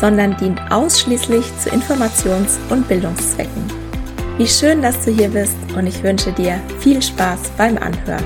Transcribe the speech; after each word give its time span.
sondern 0.00 0.36
dient 0.36 0.60
ausschließlich 0.70 1.46
zu 1.58 1.70
Informations- 1.70 2.58
und 2.70 2.86
Bildungszwecken. 2.88 3.64
Wie 4.38 4.46
schön, 4.46 4.82
dass 4.82 5.02
du 5.04 5.10
hier 5.10 5.28
bist 5.28 5.56
und 5.76 5.86
ich 5.86 6.02
wünsche 6.02 6.32
dir 6.32 6.60
viel 6.78 7.00
Spaß 7.00 7.40
beim 7.56 7.78
Anhören. 7.78 8.24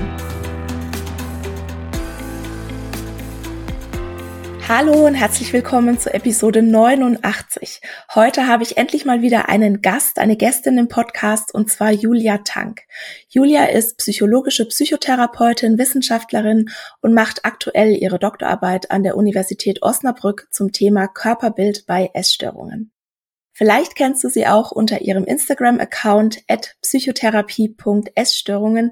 Hallo 4.73 5.05
und 5.05 5.15
herzlich 5.15 5.51
willkommen 5.51 5.99
zu 5.99 6.13
Episode 6.13 6.61
89. 6.61 7.81
Heute 8.15 8.47
habe 8.47 8.63
ich 8.63 8.77
endlich 8.77 9.03
mal 9.03 9.21
wieder 9.21 9.49
einen 9.49 9.81
Gast, 9.81 10.17
eine 10.17 10.37
Gästin 10.37 10.77
im 10.77 10.87
Podcast 10.87 11.53
und 11.53 11.69
zwar 11.69 11.91
Julia 11.91 12.37
Tank. 12.37 12.83
Julia 13.27 13.65
ist 13.65 13.97
psychologische 13.97 14.65
Psychotherapeutin, 14.65 15.77
Wissenschaftlerin 15.77 16.69
und 17.01 17.13
macht 17.13 17.43
aktuell 17.43 17.97
ihre 17.97 18.17
Doktorarbeit 18.17 18.91
an 18.91 19.03
der 19.03 19.17
Universität 19.17 19.83
Osnabrück 19.83 20.47
zum 20.51 20.71
Thema 20.71 21.09
Körperbild 21.09 21.85
bei 21.85 22.09
Essstörungen. 22.13 22.93
Vielleicht 23.61 23.95
kennst 23.95 24.23
du 24.23 24.27
sie 24.27 24.47
auch 24.47 24.71
unter 24.71 25.01
ihrem 25.01 25.23
Instagram-Account 25.23 26.45
at 26.47 26.75
psychotherapie.essstörungen, 26.81 28.91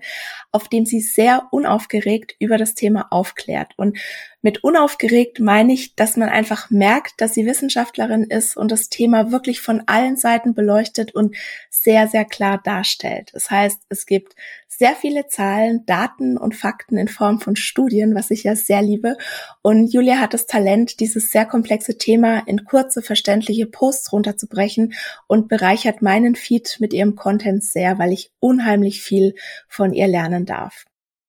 auf 0.51 0.67
dem 0.67 0.85
sie 0.85 1.01
sehr 1.01 1.47
unaufgeregt 1.49 2.35
über 2.37 2.59
das 2.59 2.75
Thema 2.75 3.07
aufklärt. 3.09 3.73
Und 3.77 3.97
mit 4.43 4.63
unaufgeregt 4.63 5.39
meine 5.39 5.73
ich, 5.73 5.95
dass 5.95 6.17
man 6.17 6.29
einfach 6.29 6.69
merkt, 6.69 7.19
dass 7.19 7.33
sie 7.33 7.47
Wissenschaftlerin 7.47 8.25
ist 8.25 8.55
und 8.55 8.71
das 8.71 8.89
Thema 8.89 9.31
wirklich 9.31 9.59
von 9.59 9.81
allen 9.87 10.17
Seiten 10.17 10.53
beleuchtet 10.53 11.15
und 11.15 11.35
sehr, 11.71 12.07
sehr 12.07 12.25
klar 12.25 12.61
darstellt. 12.63 13.31
Das 13.33 13.49
heißt, 13.49 13.81
es 13.89 14.05
gibt 14.05 14.35
sehr 14.79 14.95
viele 14.95 15.27
Zahlen, 15.27 15.85
Daten 15.85 16.37
und 16.37 16.55
Fakten 16.55 16.97
in 16.97 17.09
Form 17.09 17.41
von 17.41 17.57
Studien, 17.57 18.15
was 18.15 18.31
ich 18.31 18.43
ja 18.43 18.55
sehr 18.55 18.81
liebe. 18.81 19.17
Und 19.61 19.91
Julia 19.91 20.19
hat 20.19 20.33
das 20.33 20.45
Talent, 20.45 21.01
dieses 21.01 21.31
sehr 21.31 21.45
komplexe 21.45 21.97
Thema 21.97 22.47
in 22.47 22.63
kurze, 22.63 23.01
verständliche 23.01 23.65
Posts 23.65 24.13
runterzubrechen 24.13 24.93
und 25.27 25.49
bereichert 25.49 26.01
meinen 26.01 26.35
Feed 26.35 26.77
mit 26.79 26.93
ihrem 26.93 27.17
Content 27.17 27.61
sehr, 27.61 27.99
weil 27.99 28.13
ich 28.13 28.31
unheimlich 28.39 29.01
viel 29.01 29.35
von 29.67 29.91
ihr 29.91 30.07
lernen 30.07 30.45
darf. 30.45 30.85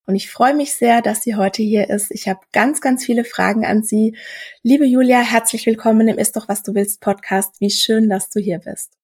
Und 0.06 0.14
ich 0.14 0.30
freue 0.30 0.54
mich 0.54 0.74
sehr, 0.74 1.02
dass 1.02 1.22
sie 1.22 1.34
heute 1.34 1.62
hier 1.62 1.90
ist. 1.90 2.12
Ich 2.12 2.28
habe 2.28 2.40
ganz, 2.52 2.80
ganz 2.80 3.04
viele 3.04 3.24
Fragen 3.24 3.64
an 3.64 3.82
Sie. 3.82 4.16
Liebe 4.62 4.84
Julia, 4.84 5.20
herzlich 5.20 5.66
willkommen 5.66 6.06
im 6.06 6.18
Ist 6.18 6.36
doch, 6.36 6.48
was 6.48 6.62
du 6.62 6.74
willst 6.74 7.00
Podcast. 7.00 7.60
Wie 7.60 7.70
schön, 7.70 8.08
dass 8.08 8.30
du 8.30 8.40
hier 8.40 8.58
bist. 8.58 8.99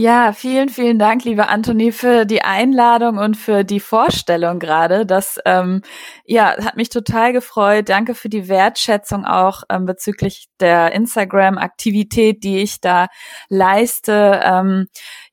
Ja, 0.00 0.32
vielen, 0.32 0.68
vielen 0.68 1.00
Dank, 1.00 1.24
liebe 1.24 1.48
Antonie, 1.48 1.90
für 1.90 2.24
die 2.24 2.42
Einladung 2.42 3.18
und 3.18 3.36
für 3.36 3.64
die 3.64 3.80
Vorstellung 3.80 4.60
gerade. 4.60 5.04
Das 5.04 5.40
ähm, 5.44 5.82
ja, 6.24 6.54
hat 6.64 6.76
mich 6.76 6.88
total 6.88 7.32
gefreut. 7.32 7.88
Danke 7.88 8.14
für 8.14 8.28
die 8.28 8.46
Wertschätzung 8.46 9.24
auch 9.24 9.64
ähm, 9.68 9.86
bezüglich 9.86 10.46
der 10.60 10.92
Instagram-Aktivität, 10.92 12.44
die 12.44 12.58
ich 12.58 12.80
da 12.80 13.08
leiste. 13.48 14.40
Ähm, 14.44 14.86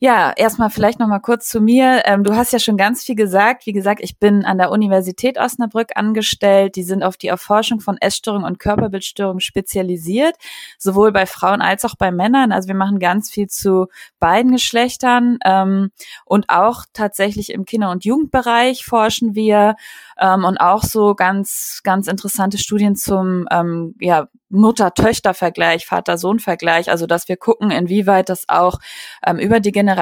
ja, 0.05 0.31
erstmal 0.35 0.69
vielleicht 0.69 0.99
noch 0.99 1.07
mal 1.07 1.17
kurz 1.17 1.49
zu 1.49 1.59
mir. 1.59 2.03
Ähm, 2.05 2.23
du 2.23 2.35
hast 2.35 2.53
ja 2.53 2.59
schon 2.59 2.77
ganz 2.77 3.03
viel 3.03 3.15
gesagt. 3.15 3.65
Wie 3.65 3.73
gesagt, 3.73 4.01
ich 4.03 4.19
bin 4.19 4.45
an 4.45 4.59
der 4.59 4.69
Universität 4.69 5.39
Osnabrück 5.39 5.93
angestellt. 5.95 6.75
Die 6.75 6.83
sind 6.83 7.01
auf 7.01 7.17
die 7.17 7.27
Erforschung 7.27 7.79
von 7.79 7.97
Essstörungen 7.99 8.45
und 8.45 8.59
Körperbildstörungen 8.59 9.39
spezialisiert, 9.39 10.35
sowohl 10.77 11.11
bei 11.11 11.25
Frauen 11.25 11.59
als 11.59 11.85
auch 11.85 11.95
bei 11.95 12.11
Männern. 12.11 12.51
Also 12.51 12.67
wir 12.67 12.75
machen 12.75 12.99
ganz 12.99 13.31
viel 13.31 13.47
zu 13.47 13.87
beiden 14.19 14.51
Geschlechtern 14.51 15.39
ähm, 15.43 15.89
und 16.23 16.49
auch 16.49 16.83
tatsächlich 16.93 17.51
im 17.51 17.65
Kinder- 17.65 17.89
und 17.89 18.05
Jugendbereich 18.05 18.85
forschen 18.85 19.33
wir 19.33 19.75
ähm, 20.19 20.43
und 20.43 20.59
auch 20.59 20.83
so 20.83 21.15
ganz, 21.15 21.81
ganz 21.83 22.07
interessante 22.07 22.59
Studien 22.59 22.95
zum 22.95 23.47
ähm, 23.49 23.95
ja, 23.99 24.27
Mutter-Töchter-Vergleich, 24.49 25.85
Vater-Sohn-Vergleich, 25.85 26.91
also 26.91 27.07
dass 27.07 27.27
wir 27.27 27.37
gucken, 27.37 27.71
inwieweit 27.71 28.29
das 28.29 28.47
auch 28.47 28.79
ähm, 29.25 29.37
über 29.37 29.59
die 29.59 29.71
Generation 29.71 29.94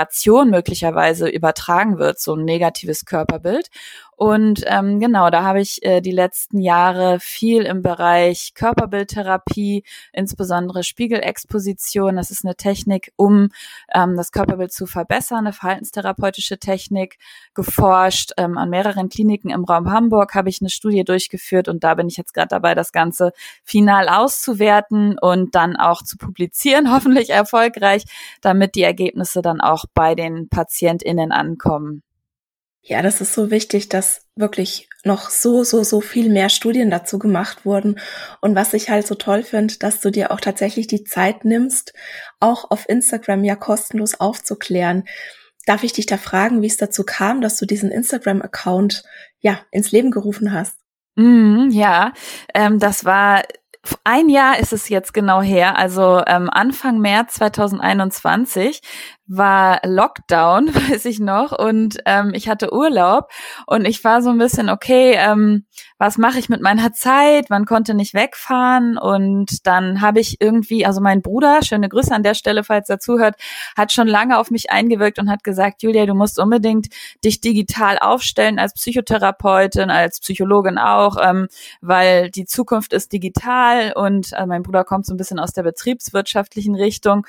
möglicherweise 0.45 1.29
übertragen 1.29 1.97
wird, 1.97 2.19
so 2.19 2.35
ein 2.35 2.45
negatives 2.45 3.05
Körperbild. 3.05 3.69
Und 4.15 4.63
ähm, 4.67 4.99
genau, 4.99 5.29
da 5.29 5.43
habe 5.43 5.61
ich 5.61 5.83
äh, 5.83 6.01
die 6.01 6.11
letzten 6.11 6.59
Jahre 6.59 7.19
viel 7.19 7.63
im 7.63 7.81
Bereich 7.81 8.53
Körperbildtherapie, 8.53 9.83
insbesondere 10.11 10.83
Spiegelexposition. 10.83 12.15
Das 12.15 12.31
ist 12.31 12.45
eine 12.45 12.55
Technik, 12.55 13.11
um 13.15 13.49
ähm, 13.93 14.15
das 14.15 14.31
Körperbild 14.31 14.71
zu 14.71 14.85
verbessern, 14.85 15.39
eine 15.39 15.53
verhaltenstherapeutische 15.53 16.59
Technik 16.59 17.17
geforscht. 17.53 18.31
Ähm, 18.37 18.57
an 18.57 18.69
mehreren 18.69 19.09
Kliniken 19.09 19.49
im 19.49 19.63
Raum 19.63 19.91
Hamburg 19.91 20.35
habe 20.35 20.49
ich 20.49 20.61
eine 20.61 20.69
Studie 20.69 21.03
durchgeführt 21.03 21.67
und 21.67 21.83
da 21.83 21.95
bin 21.95 22.07
ich 22.07 22.17
jetzt 22.17 22.33
gerade 22.33 22.49
dabei, 22.49 22.75
das 22.75 22.91
Ganze 22.91 23.33
final 23.63 24.09
auszuwerten 24.09 25.17
und 25.19 25.55
dann 25.55 25.75
auch 25.75 26.03
zu 26.03 26.17
publizieren, 26.17 26.91
hoffentlich 26.93 27.29
erfolgreich, 27.31 28.03
damit 28.41 28.75
die 28.75 28.83
Ergebnisse 28.83 29.41
dann 29.41 29.61
auch 29.61 29.85
bei 29.93 30.15
den 30.15 30.49
PatientInnen 30.49 31.31
ankommen. 31.31 32.03
Ja, 32.85 33.01
das 33.01 33.21
ist 33.21 33.33
so 33.33 33.49
wichtig, 33.49 33.87
dass 33.87 34.27
wirklich 34.35 34.89
noch 35.05 35.29
so, 35.29 35.63
so, 35.63 35.83
so 35.83 36.01
viel 36.01 36.29
mehr 36.29 36.49
Studien 36.49 36.91
dazu 36.91 37.17
gemacht 37.17 37.65
wurden. 37.65 37.97
Und 38.41 38.55
was 38.55 38.73
ich 38.73 38.89
halt 38.89 39.07
so 39.07 39.15
toll 39.15 39.43
finde, 39.43 39.75
dass 39.77 40.01
du 40.01 40.11
dir 40.11 40.31
auch 40.31 40.41
tatsächlich 40.41 40.87
die 40.87 41.05
Zeit 41.05 41.45
nimmst, 41.45 41.93
auch 42.41 42.71
auf 42.71 42.89
Instagram 42.89 43.45
ja 43.45 43.55
kostenlos 43.55 44.19
aufzuklären. 44.19 45.05
Darf 45.65 45.83
ich 45.83 45.93
dich 45.93 46.07
da 46.07 46.17
fragen, 46.17 46.61
wie 46.61 46.67
es 46.67 46.75
dazu 46.75 47.05
kam, 47.05 47.39
dass 47.39 47.55
du 47.55 47.65
diesen 47.65 47.89
Instagram-Account 47.89 49.03
ja 49.39 49.59
ins 49.71 49.91
Leben 49.93 50.11
gerufen 50.11 50.51
hast? 50.51 50.77
Mm, 51.15 51.69
ja, 51.69 52.11
ähm, 52.53 52.79
das 52.79 53.05
war 53.05 53.43
ein 54.03 54.29
Jahr 54.29 54.59
ist 54.59 54.71
es 54.71 54.87
jetzt 54.87 55.13
genau 55.13 55.41
her, 55.41 55.77
also 55.77 56.21
ähm, 56.25 56.49
Anfang 56.49 56.99
März 56.99 57.35
2021 57.35 58.81
war 59.27 59.79
Lockdown, 59.85 60.73
weiß 60.91 61.05
ich 61.05 61.19
noch, 61.19 61.57
und 61.57 61.97
ähm, 62.05 62.31
ich 62.33 62.49
hatte 62.49 62.73
Urlaub 62.73 63.29
und 63.67 63.85
ich 63.85 64.03
war 64.03 64.21
so 64.21 64.29
ein 64.29 64.37
bisschen, 64.37 64.69
okay, 64.69 65.15
ähm, 65.17 65.65
was 66.03 66.17
mache 66.17 66.37
ich 66.37 66.49
mit 66.49 66.61
meiner 66.61 66.91
Zeit? 66.91 67.49
Man 67.49 67.65
konnte 67.65 67.93
nicht 67.93 68.13
wegfahren. 68.13 68.97
Und 68.97 69.65
dann 69.65 70.01
habe 70.01 70.19
ich 70.19 70.41
irgendwie, 70.41 70.85
also 70.85 70.99
mein 70.99 71.21
Bruder, 71.21 71.61
schöne 71.63 71.87
Grüße 71.87 72.13
an 72.13 72.23
der 72.23 72.33
Stelle, 72.33 72.65
falls 72.65 72.89
er 72.89 72.99
zuhört, 72.99 73.35
hat 73.77 73.93
schon 73.93 74.09
lange 74.09 74.37
auf 74.37 74.51
mich 74.51 74.69
eingewirkt 74.69 75.17
und 75.17 75.29
hat 75.29 75.45
gesagt, 75.45 75.81
Julia, 75.81 76.05
du 76.05 76.13
musst 76.13 76.39
unbedingt 76.39 76.87
dich 77.23 77.39
digital 77.39 77.99
aufstellen 77.99 78.59
als 78.59 78.73
Psychotherapeutin, 78.73 79.89
als 79.89 80.19
Psychologin 80.19 80.77
auch, 80.77 81.15
ähm, 81.23 81.47
weil 81.79 82.29
die 82.29 82.45
Zukunft 82.45 82.91
ist 82.91 83.13
digital. 83.13 83.93
Und 83.93 84.33
äh, 84.33 84.45
mein 84.45 84.63
Bruder 84.63 84.83
kommt 84.83 85.05
so 85.05 85.13
ein 85.13 85.17
bisschen 85.17 85.39
aus 85.39 85.53
der 85.53 85.63
betriebswirtschaftlichen 85.63 86.75
Richtung 86.75 87.25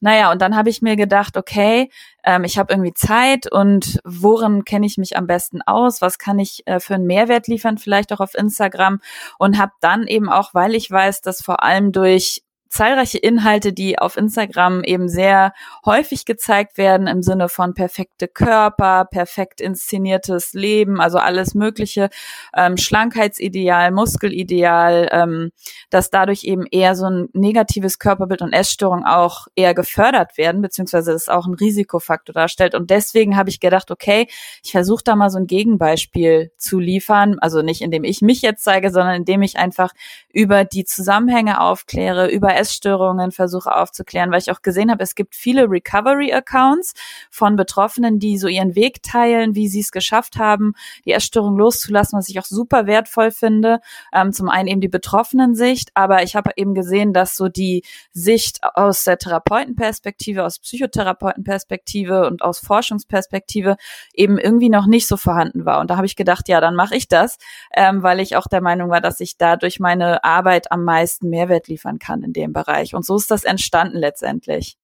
naja, 0.00 0.30
und 0.30 0.40
dann 0.40 0.56
habe 0.56 0.70
ich 0.70 0.82
mir 0.82 0.96
gedacht, 0.96 1.36
okay, 1.36 1.90
ähm, 2.24 2.44
ich 2.44 2.58
habe 2.58 2.72
irgendwie 2.72 2.94
Zeit 2.94 3.50
und 3.50 4.00
worin 4.04 4.64
kenne 4.64 4.86
ich 4.86 4.96
mich 4.96 5.16
am 5.16 5.26
besten 5.26 5.60
aus? 5.62 6.00
Was 6.00 6.18
kann 6.18 6.38
ich 6.38 6.62
äh, 6.66 6.78
für 6.80 6.94
einen 6.94 7.06
Mehrwert 7.06 7.48
liefern, 7.48 7.78
vielleicht 7.78 8.12
auch 8.12 8.20
auf 8.20 8.34
Instagram? 8.34 9.00
Und 9.38 9.58
habe 9.58 9.72
dann 9.80 10.06
eben 10.06 10.28
auch, 10.28 10.54
weil 10.54 10.74
ich 10.74 10.90
weiß, 10.90 11.20
dass 11.22 11.42
vor 11.42 11.62
allem 11.62 11.92
durch 11.92 12.42
zahlreiche 12.68 13.18
Inhalte, 13.18 13.72
die 13.72 13.98
auf 13.98 14.16
Instagram 14.16 14.84
eben 14.84 15.08
sehr 15.08 15.52
häufig 15.84 16.24
gezeigt 16.24 16.76
werden 16.76 17.06
im 17.06 17.22
Sinne 17.22 17.48
von 17.48 17.74
perfekte 17.74 18.28
Körper, 18.28 19.06
perfekt 19.06 19.60
inszeniertes 19.60 20.52
Leben, 20.52 21.00
also 21.00 21.18
alles 21.18 21.54
Mögliche, 21.54 22.10
ähm, 22.54 22.76
Schlankheitsideal, 22.76 23.90
Muskelideal, 23.90 25.08
ähm, 25.12 25.50
dass 25.90 26.10
dadurch 26.10 26.44
eben 26.44 26.66
eher 26.70 26.94
so 26.94 27.06
ein 27.06 27.28
negatives 27.32 27.98
Körperbild 27.98 28.42
und 28.42 28.52
Essstörung 28.52 29.04
auch 29.04 29.46
eher 29.54 29.74
gefördert 29.74 30.36
werden, 30.36 30.60
beziehungsweise 30.60 31.12
es 31.12 31.28
auch 31.28 31.46
ein 31.46 31.54
Risikofaktor 31.54 32.34
darstellt. 32.34 32.74
Und 32.74 32.90
deswegen 32.90 33.36
habe 33.36 33.50
ich 33.50 33.60
gedacht, 33.60 33.90
okay, 33.90 34.28
ich 34.62 34.72
versuche 34.72 35.04
da 35.04 35.16
mal 35.16 35.30
so 35.30 35.38
ein 35.38 35.46
Gegenbeispiel 35.46 36.52
zu 36.58 36.78
liefern, 36.78 37.36
also 37.40 37.62
nicht 37.62 37.80
indem 37.80 38.04
ich 38.04 38.20
mich 38.20 38.42
jetzt 38.42 38.64
zeige, 38.64 38.90
sondern 38.90 39.14
indem 39.14 39.42
ich 39.42 39.56
einfach 39.58 39.92
über 40.32 40.64
die 40.64 40.84
Zusammenhänge 40.84 41.60
aufkläre, 41.60 42.28
über 42.28 42.57
Essstörungen 42.58 43.32
versuche 43.32 43.74
aufzuklären, 43.74 44.30
weil 44.30 44.40
ich 44.40 44.50
auch 44.50 44.62
gesehen 44.62 44.90
habe, 44.90 45.02
es 45.02 45.14
gibt 45.14 45.34
viele 45.34 45.70
Recovery-Accounts 45.70 46.94
von 47.30 47.56
Betroffenen, 47.56 48.18
die 48.18 48.38
so 48.38 48.48
ihren 48.48 48.74
Weg 48.74 49.02
teilen, 49.02 49.54
wie 49.54 49.68
sie 49.68 49.80
es 49.80 49.90
geschafft 49.90 50.36
haben, 50.36 50.72
die 51.04 51.12
Essstörung 51.12 51.56
loszulassen, 51.56 52.18
was 52.18 52.28
ich 52.28 52.38
auch 52.38 52.44
super 52.44 52.86
wertvoll 52.86 53.30
finde. 53.30 53.80
Ähm, 54.12 54.32
zum 54.32 54.48
einen 54.48 54.68
eben 54.68 54.80
die 54.80 54.88
Betroffenen-Sicht, 54.88 55.90
aber 55.94 56.22
ich 56.22 56.36
habe 56.36 56.50
eben 56.56 56.74
gesehen, 56.74 57.12
dass 57.12 57.36
so 57.36 57.48
die 57.48 57.84
Sicht 58.12 58.58
aus 58.62 59.04
der 59.04 59.18
Therapeutenperspektive, 59.18 60.44
aus 60.44 60.58
Psychotherapeutenperspektive 60.58 62.26
und 62.26 62.42
aus 62.42 62.58
Forschungsperspektive 62.58 63.76
eben 64.12 64.38
irgendwie 64.38 64.68
noch 64.68 64.86
nicht 64.86 65.06
so 65.06 65.16
vorhanden 65.16 65.64
war. 65.64 65.80
Und 65.80 65.90
da 65.90 65.96
habe 65.96 66.06
ich 66.06 66.16
gedacht, 66.16 66.48
ja, 66.48 66.60
dann 66.60 66.74
mache 66.74 66.96
ich 66.96 67.08
das, 67.08 67.38
ähm, 67.74 68.02
weil 68.02 68.20
ich 68.20 68.36
auch 68.36 68.46
der 68.46 68.60
Meinung 68.60 68.90
war, 68.90 69.00
dass 69.00 69.20
ich 69.20 69.36
da 69.36 69.56
durch 69.56 69.80
meine 69.80 70.24
Arbeit 70.24 70.72
am 70.72 70.84
meisten 70.84 71.28
Mehrwert 71.30 71.68
liefern 71.68 71.98
kann 71.98 72.22
in 72.22 72.32
dem 72.32 72.47
dem 72.48 72.52
Bereich. 72.52 72.94
Und 72.94 73.04
so 73.04 73.16
ist 73.16 73.30
das 73.30 73.44
entstanden 73.44 73.98
letztendlich. 73.98 74.76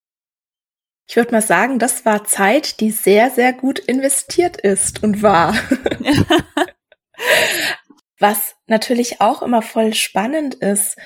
Ich 1.07 1.17
würde 1.17 1.33
mal 1.33 1.43
sagen, 1.43 1.79
das 1.79 2.05
war 2.07 2.25
Zeit, 2.25 2.81
die 2.81 2.91
sehr, 2.91 3.31
sehr 3.31 3.53
gut 3.53 3.79
investiert 3.79 4.57
ist 4.57 5.03
und 5.03 5.23
war. 5.23 5.55
was 8.19 8.57
natürlich 8.67 9.21
auch 9.21 9.43
immer 9.43 9.61
voll 9.63 9.93
spannend 9.95 10.55
ist 10.55 10.97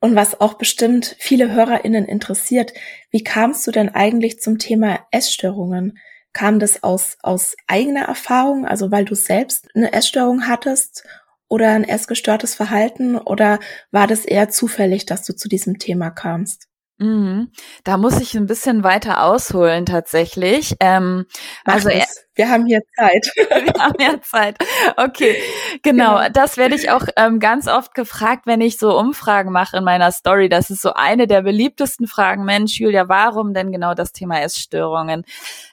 und 0.00 0.14
was 0.14 0.40
auch 0.40 0.54
bestimmt 0.54 1.16
viele 1.18 1.52
HörerInnen 1.52 2.04
interessiert. 2.06 2.72
Wie 3.10 3.24
kamst 3.24 3.66
du 3.66 3.70
denn 3.70 3.88
eigentlich 3.88 4.40
zum 4.40 4.58
Thema 4.58 5.00
Essstörungen? 5.10 5.98
Kam 6.32 6.60
das 6.60 6.84
aus, 6.84 7.18
aus 7.22 7.56
eigener 7.66 8.04
Erfahrung, 8.04 8.66
also 8.66 8.92
weil 8.92 9.04
du 9.04 9.16
selbst 9.16 9.68
eine 9.74 9.92
Essstörung 9.92 10.46
hattest 10.46 11.04
oder 11.50 11.72
ein 11.72 11.84
essgestörtes 11.84 12.54
Verhalten 12.54 13.18
oder 13.18 13.58
war 13.90 14.06
das 14.06 14.24
eher 14.24 14.48
zufällig, 14.48 15.04
dass 15.04 15.24
du 15.24 15.34
zu 15.34 15.48
diesem 15.48 15.78
Thema 15.78 16.10
kamst? 16.10 16.70
Mhm. 16.98 17.50
Da 17.82 17.96
muss 17.96 18.20
ich 18.20 18.36
ein 18.36 18.46
bisschen 18.46 18.84
weiter 18.84 19.24
ausholen 19.24 19.86
tatsächlich. 19.86 20.76
Ähm, 20.80 21.24
also 21.64 21.88
es. 21.88 22.26
wir 22.34 22.50
haben 22.50 22.66
hier 22.66 22.82
Zeit. 22.94 23.26
wir 23.36 23.82
haben 23.82 23.94
ja 23.98 24.20
Zeit. 24.20 24.58
Okay, 24.96 25.36
genau. 25.82 26.18
genau. 26.18 26.28
Das 26.28 26.58
werde 26.58 26.74
ich 26.74 26.90
auch 26.90 27.06
ähm, 27.16 27.40
ganz 27.40 27.68
oft 27.68 27.94
gefragt, 27.94 28.42
wenn 28.44 28.60
ich 28.60 28.78
so 28.78 28.96
Umfragen 28.96 29.50
mache 29.50 29.78
in 29.78 29.84
meiner 29.84 30.12
Story. 30.12 30.50
Das 30.50 30.68
ist 30.68 30.82
so 30.82 30.92
eine 30.92 31.26
der 31.26 31.40
beliebtesten 31.40 32.06
Fragen. 32.06 32.44
Mensch, 32.44 32.78
Julia, 32.78 33.08
warum 33.08 33.54
denn 33.54 33.72
genau 33.72 33.94
das 33.94 34.12
Thema 34.12 34.42
Essstörungen? 34.42 35.24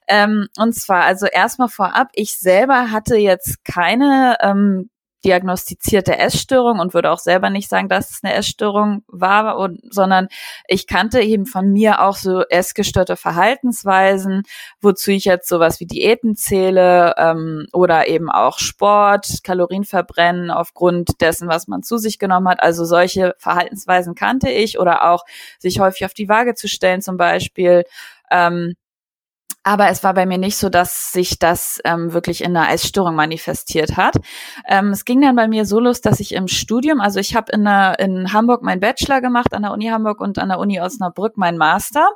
Ähm, 0.08 0.48
und 0.58 0.74
zwar 0.76 1.04
also 1.04 1.28
erstmal 1.28 1.70
vorab. 1.70 2.08
Ich 2.14 2.40
selber 2.40 2.90
hatte 2.90 3.18
jetzt 3.18 3.66
keine 3.66 4.38
ähm, 4.40 4.90
diagnostizierte 5.26 6.18
Essstörung 6.18 6.80
und 6.80 6.94
würde 6.94 7.12
auch 7.12 7.20
selber 7.20 7.50
nicht 7.50 7.70
sagen, 7.70 7.90
dass 7.90 8.12
es 8.12 8.20
eine 8.24 8.34
Essstörung 8.34 9.04
war, 9.08 9.58
und, 9.58 9.82
sondern 9.94 10.28
ich 10.68 10.88
kannte 10.88 11.22
eben 11.22 11.46
von 11.46 11.72
mir 11.72 12.02
auch 12.02 12.16
so 12.16 12.44
essgestörte 12.44 13.16
Verhaltensweisen, 13.16 14.44
wozu 14.82 15.12
ich 15.12 15.26
jetzt 15.26 15.50
sowas 15.50 15.80
wie 15.80 15.86
Diäten 15.86 16.36
zähle 16.36 17.16
ähm, 17.18 17.68
oder 17.74 18.08
eben 18.08 18.30
auch 18.30 18.60
Sport, 18.60 19.44
Kalorien 19.44 19.86
verbrennen 19.86 20.52
aufgrund 20.52 21.22
dessen, 21.22 21.48
was 21.48 21.68
man 21.68 21.84
zu 21.84 21.98
sich 21.98 22.20
genommen 22.20 22.50
hat. 22.50 22.62
Also 22.62 22.86
solche 22.86 23.34
Verhaltensweisen 23.40 24.16
kannte 24.16 24.50
ich 24.50 24.80
oder 24.80 25.12
auch 25.12 25.24
sich 25.60 25.80
häufig 25.80 26.06
auf 26.06 26.14
die 26.14 26.30
Waage 26.30 26.54
zu 26.54 26.68
stellen 26.68 27.02
zum 27.02 27.18
Beispiel. 27.18 27.84
Ähm, 28.30 28.76
aber 29.68 29.90
es 29.90 30.02
war 30.02 30.14
bei 30.14 30.26
mir 30.26 30.38
nicht 30.38 30.56
so, 30.56 30.70
dass 30.70 31.12
sich 31.12 31.40
das 31.40 31.82
ähm, 31.84 32.14
wirklich 32.14 32.42
in 32.42 32.56
einer 32.56 32.72
Essstörung 32.72 33.16
manifestiert 33.16 33.98
hat. 33.98 34.16
Ähm, 34.66 34.92
es 34.92 35.04
ging 35.04 35.20
dann 35.20 35.36
bei 35.36 35.50
mir 35.50 35.66
so 35.66 35.82
los, 35.82 36.00
dass 36.00 36.22
ich 36.22 36.34
im 36.34 36.48
Studium, 36.48 37.02
also 37.02 37.20
ich 37.20 37.36
habe 37.36 37.52
in, 37.52 37.66
in 37.66 38.32
Hamburg 38.32 38.62
meinen 38.62 38.80
Bachelor 38.80 39.20
gemacht, 39.20 39.54
an 39.54 39.64
der 39.64 39.74
Uni 39.74 39.88
Hamburg 39.88 40.22
und 40.22 40.40
an 40.40 40.48
der 40.48 40.60
Uni 40.60 40.80
Osnabrück 40.80 41.36
meinen 41.36 41.58
Master. 41.58 42.08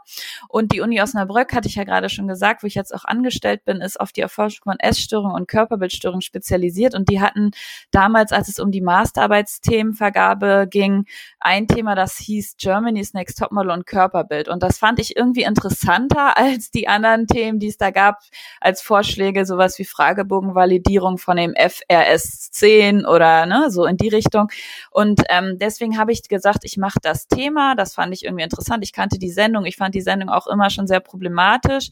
Und 0.48 0.71
die 0.71 0.80
Uni 0.80 1.01
Osnabrück, 1.01 1.53
hatte 1.53 1.68
ich 1.68 1.75
ja 1.75 1.83
gerade 1.83 2.07
schon 2.07 2.25
gesagt, 2.25 2.63
wo 2.63 2.68
ich 2.68 2.75
jetzt 2.75 2.95
auch 2.95 3.03
angestellt 3.03 3.65
bin, 3.65 3.81
ist 3.81 4.00
auf 4.00 4.13
die 4.13 4.21
Erforschung 4.21 4.63
von 4.63 4.80
Essstörungen 4.80 5.36
und 5.36 5.50
Körperbildstörungen 5.50 6.21
spezialisiert. 6.21 6.95
Und 6.95 7.09
die 7.09 7.19
hatten 7.19 7.51
damals, 7.92 8.31
als 8.31 8.48
es 8.48 8.59
um 8.59 8.71
die 8.71 8.80
Masterarbeitsthemenvergabe 8.80 10.68
ging, 10.69 11.03
ein 11.42 11.68
Thema, 11.68 11.95
das 11.95 12.15
hieß 12.15 12.56
Germany's 12.57 13.13
Next 13.13 13.39
Topmodel 13.39 13.71
und 13.71 13.86
Körperbild. 13.86 14.48
Und 14.48 14.63
das 14.63 14.77
fand 14.77 15.00
ich 15.00 15.18
irgendwie 15.18 15.44
interessanter 15.44 16.38
als 16.38 16.71
die 16.71 16.88
anderen 16.88 17.27
Themen 17.27 17.40
Themen, 17.41 17.59
die 17.59 17.67
es 17.67 17.77
da 17.77 17.89
gab, 17.89 18.19
als 18.59 18.81
Vorschläge, 18.81 19.45
sowas 19.45 19.79
wie 19.79 19.85
Fragebogenvalidierung 19.85 21.17
von 21.17 21.38
dem 21.38 21.53
FRS 21.55 22.51
10 22.51 23.05
oder 23.05 23.47
ne, 23.47 23.71
so 23.71 23.85
in 23.85 23.97
die 23.97 24.09
Richtung. 24.09 24.49
Und 24.91 25.21
ähm, 25.29 25.57
deswegen 25.59 25.97
habe 25.97 26.11
ich 26.11 26.27
gesagt, 26.27 26.59
ich 26.63 26.77
mache 26.77 26.99
das 27.01 27.27
Thema. 27.27 27.75
Das 27.75 27.95
fand 27.95 28.13
ich 28.13 28.25
irgendwie 28.25 28.43
interessant. 28.43 28.83
Ich 28.83 28.93
kannte 28.93 29.17
die 29.17 29.31
Sendung. 29.31 29.65
Ich 29.65 29.77
fand 29.77 29.95
die 29.95 30.01
Sendung 30.01 30.29
auch 30.29 30.47
immer 30.47 30.69
schon 30.69 30.85
sehr 30.88 30.99
problematisch 30.99 31.89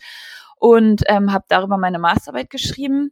und 0.57 1.03
ähm, 1.07 1.33
habe 1.33 1.45
darüber 1.47 1.77
meine 1.77 1.99
Masterarbeit 1.99 2.49
geschrieben 2.49 3.11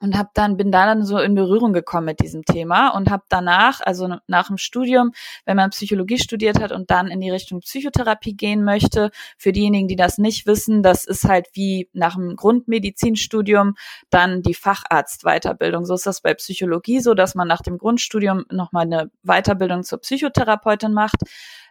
und 0.00 0.16
habe 0.16 0.30
dann 0.34 0.56
bin 0.56 0.72
da 0.72 0.86
dann 0.86 1.04
so 1.04 1.18
in 1.18 1.34
Berührung 1.34 1.72
gekommen 1.72 2.06
mit 2.06 2.20
diesem 2.20 2.44
Thema 2.44 2.88
und 2.88 3.10
habe 3.10 3.22
danach, 3.28 3.80
also 3.82 4.16
nach 4.26 4.48
dem 4.48 4.56
Studium, 4.56 5.12
wenn 5.44 5.56
man 5.56 5.70
Psychologie 5.70 6.18
studiert 6.18 6.60
hat 6.60 6.72
und 6.72 6.90
dann 6.90 7.08
in 7.08 7.20
die 7.20 7.30
Richtung 7.30 7.60
Psychotherapie 7.60 8.34
gehen 8.34 8.64
möchte, 8.64 9.10
für 9.36 9.52
diejenigen, 9.52 9.88
die 9.88 9.96
das 9.96 10.18
nicht 10.18 10.46
wissen, 10.46 10.82
das 10.82 11.04
ist 11.04 11.24
halt 11.24 11.48
wie 11.52 11.88
nach 11.92 12.14
dem 12.14 12.36
Grundmedizinstudium 12.36 13.74
dann 14.08 14.42
die 14.42 14.54
Facharztweiterbildung. 14.54 15.84
So 15.84 15.94
ist 15.94 16.06
das 16.06 16.22
bei 16.22 16.34
Psychologie 16.34 17.00
so, 17.00 17.14
dass 17.14 17.34
man 17.34 17.46
nach 17.46 17.62
dem 17.62 17.78
Grundstudium 17.78 18.44
nochmal 18.50 18.84
eine 18.84 19.10
Weiterbildung 19.22 19.84
zur 19.84 20.00
Psychotherapeutin 20.00 20.92
macht. 20.92 21.18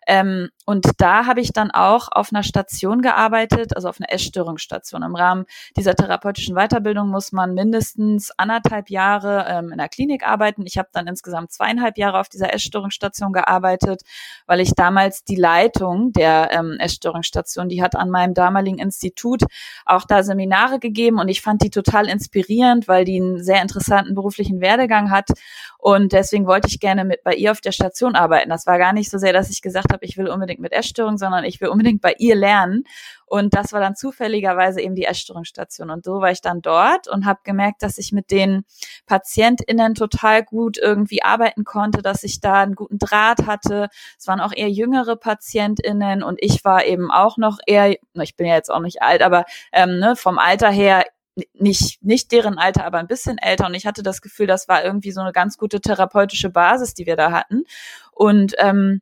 Ähm, 0.09 0.49
und 0.65 0.87
da 0.97 1.27
habe 1.27 1.39
ich 1.39 1.53
dann 1.53 1.69
auch 1.69 2.07
auf 2.11 2.29
einer 2.31 2.41
Station 2.41 3.03
gearbeitet, 3.03 3.75
also 3.75 3.87
auf 3.89 3.99
einer 3.99 4.11
Essstörungsstation. 4.11 5.03
Im 5.03 5.15
Rahmen 5.15 5.45
dieser 5.77 5.93
therapeutischen 5.93 6.55
Weiterbildung 6.55 7.09
muss 7.09 7.31
man 7.31 7.53
mindestens 7.53 8.31
anderthalb 8.35 8.89
Jahre 8.89 9.45
ähm, 9.47 9.71
in 9.71 9.77
der 9.77 9.87
Klinik 9.87 10.27
arbeiten. 10.27 10.65
Ich 10.65 10.79
habe 10.79 10.89
dann 10.93 11.05
insgesamt 11.05 11.51
zweieinhalb 11.51 11.99
Jahre 11.99 12.19
auf 12.19 12.27
dieser 12.27 12.51
Essstörungsstation 12.51 13.33
gearbeitet, 13.33 14.01
weil 14.47 14.61
ich 14.61 14.73
damals 14.73 15.23
die 15.23 15.35
Leitung 15.35 16.11
der 16.11 16.49
ähm, 16.53 16.77
Essstörungsstation, 16.79 17.69
die 17.69 17.83
hat 17.83 17.95
an 17.95 18.09
meinem 18.09 18.33
damaligen 18.33 18.79
Institut 18.79 19.43
auch 19.85 20.05
da 20.05 20.23
Seminare 20.23 20.79
gegeben 20.79 21.19
und 21.19 21.27
ich 21.27 21.41
fand 21.41 21.61
die 21.61 21.69
total 21.69 22.09
inspirierend, 22.09 22.87
weil 22.87 23.05
die 23.05 23.21
einen 23.21 23.43
sehr 23.43 23.61
interessanten 23.61 24.15
beruflichen 24.15 24.59
Werdegang 24.59 25.11
hat. 25.11 25.29
Und 25.77 26.13
deswegen 26.13 26.45
wollte 26.45 26.67
ich 26.67 26.79
gerne 26.79 27.05
mit 27.05 27.23
bei 27.23 27.35
ihr 27.35 27.51
auf 27.51 27.61
der 27.61 27.71
Station 27.71 28.15
arbeiten. 28.15 28.49
Das 28.49 28.65
war 28.65 28.77
gar 28.77 28.91
nicht 28.91 29.09
so 29.09 29.17
sehr, 29.17 29.33
dass 29.33 29.49
ich 29.49 29.61
gesagt 29.61 29.93
habe, 29.93 29.98
ich 30.01 30.17
will 30.17 30.27
unbedingt 30.27 30.59
mit 30.59 30.71
Essstörung, 30.71 31.17
sondern 31.17 31.43
ich 31.43 31.61
will 31.61 31.69
unbedingt 31.69 32.01
bei 32.01 32.15
ihr 32.17 32.35
lernen. 32.35 32.83
Und 33.25 33.53
das 33.53 33.73
war 33.73 33.79
dann 33.79 33.95
zufälligerweise 33.95 34.81
eben 34.81 34.95
die 34.95 35.05
Essstörungsstation. 35.05 35.91
Und 35.91 36.03
so 36.03 36.19
war 36.19 36.31
ich 36.31 36.41
dann 36.41 36.61
dort 36.61 37.07
und 37.07 37.25
habe 37.25 37.39
gemerkt, 37.43 37.83
dass 37.83 37.97
ich 37.99 38.11
mit 38.11 38.31
den 38.31 38.63
PatientInnen 39.05 39.93
total 39.93 40.43
gut 40.43 40.77
irgendwie 40.77 41.21
arbeiten 41.21 41.63
konnte, 41.63 42.01
dass 42.01 42.23
ich 42.23 42.41
da 42.41 42.61
einen 42.61 42.75
guten 42.75 42.97
Draht 42.97 43.45
hatte. 43.45 43.89
Es 44.17 44.27
waren 44.27 44.39
auch 44.39 44.53
eher 44.53 44.69
jüngere 44.69 45.15
PatientInnen 45.15 46.23
und 46.23 46.39
ich 46.41 46.65
war 46.65 46.85
eben 46.85 47.11
auch 47.11 47.37
noch 47.37 47.59
eher, 47.67 47.95
ich 48.13 48.35
bin 48.35 48.47
ja 48.47 48.55
jetzt 48.55 48.71
auch 48.71 48.81
nicht 48.81 49.01
alt, 49.01 49.21
aber 49.21 49.45
ähm, 49.71 49.99
ne, 49.99 50.15
vom 50.15 50.39
Alter 50.39 50.71
her 50.71 51.05
nicht, 51.53 52.03
nicht 52.03 52.31
deren 52.31 52.57
Alter, 52.57 52.85
aber 52.85 52.97
ein 52.97 53.07
bisschen 53.07 53.37
älter. 53.37 53.67
Und 53.67 53.73
ich 53.73 53.85
hatte 53.85 54.03
das 54.03 54.21
Gefühl, 54.21 54.47
das 54.47 54.67
war 54.67 54.83
irgendwie 54.83 55.11
so 55.11 55.21
eine 55.21 55.31
ganz 55.31 55.57
gute 55.57 55.81
therapeutische 55.81 56.49
Basis, 56.49 56.93
die 56.93 57.05
wir 57.05 57.15
da 57.15 57.31
hatten. 57.31 57.63
Und 58.11 58.55
ähm, 58.57 59.01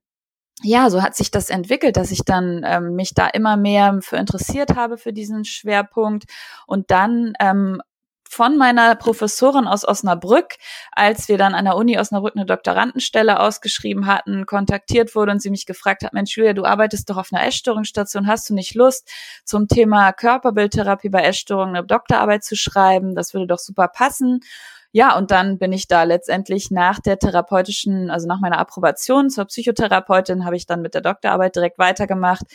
ja, 0.63 0.89
so 0.89 1.03
hat 1.03 1.15
sich 1.15 1.29
das 1.31 1.49
entwickelt, 1.49 1.97
dass 1.97 2.11
ich 2.11 2.25
dann 2.25 2.63
ähm, 2.65 2.95
mich 2.95 3.13
da 3.13 3.27
immer 3.27 3.57
mehr 3.57 3.99
für 4.01 4.17
interessiert 4.17 4.75
habe 4.75 4.97
für 4.97 5.13
diesen 5.13 5.45
Schwerpunkt 5.45 6.25
und 6.65 6.89
dann 6.89 7.33
ähm, 7.39 7.81
von 8.29 8.57
meiner 8.57 8.95
Professorin 8.95 9.67
aus 9.67 9.87
Osnabrück, 9.87 10.55
als 10.91 11.27
wir 11.29 11.37
dann 11.37 11.55
an 11.55 11.65
der 11.65 11.75
Uni 11.75 11.97
Osnabrück 11.97 12.35
eine 12.35 12.45
Doktorandenstelle 12.45 13.39
ausgeschrieben 13.39 14.05
hatten, 14.05 14.45
kontaktiert 14.45 15.15
wurde 15.15 15.31
und 15.31 15.41
sie 15.41 15.49
mich 15.49 15.65
gefragt 15.65 16.03
hat, 16.03 16.13
Mensch, 16.13 16.35
Julia, 16.35 16.53
du 16.53 16.65
arbeitest 16.65 17.09
doch 17.09 17.17
auf 17.17 17.31
einer 17.31 17.45
Essstörungsstation, 17.45 18.27
hast 18.27 18.49
du 18.49 18.53
nicht 18.53 18.75
Lust, 18.75 19.09
zum 19.45 19.67
Thema 19.67 20.11
Körperbildtherapie 20.11 21.09
bei 21.09 21.21
Essstörungen 21.21 21.75
eine 21.75 21.85
Doktorarbeit 21.87 22.43
zu 22.43 22.55
schreiben? 22.55 23.15
Das 23.15 23.33
würde 23.33 23.47
doch 23.47 23.59
super 23.59 23.87
passen. 23.87 24.41
Ja, 24.91 25.17
und 25.17 25.31
dann 25.31 25.57
bin 25.57 25.71
ich 25.73 25.87
da 25.87 26.03
letztendlich 26.03 26.71
nach 26.71 26.99
der 26.99 27.19
therapeutischen, 27.19 28.09
also 28.09 28.27
nach 28.27 28.39
meiner 28.39 28.59
Approbation 28.59 29.29
zur 29.29 29.45
Psychotherapeutin, 29.45 30.45
habe 30.45 30.55
ich 30.55 30.65
dann 30.65 30.81
mit 30.81 30.93
der 30.93 31.01
Doktorarbeit 31.01 31.55
direkt 31.55 31.77
weitergemacht. 31.77 32.45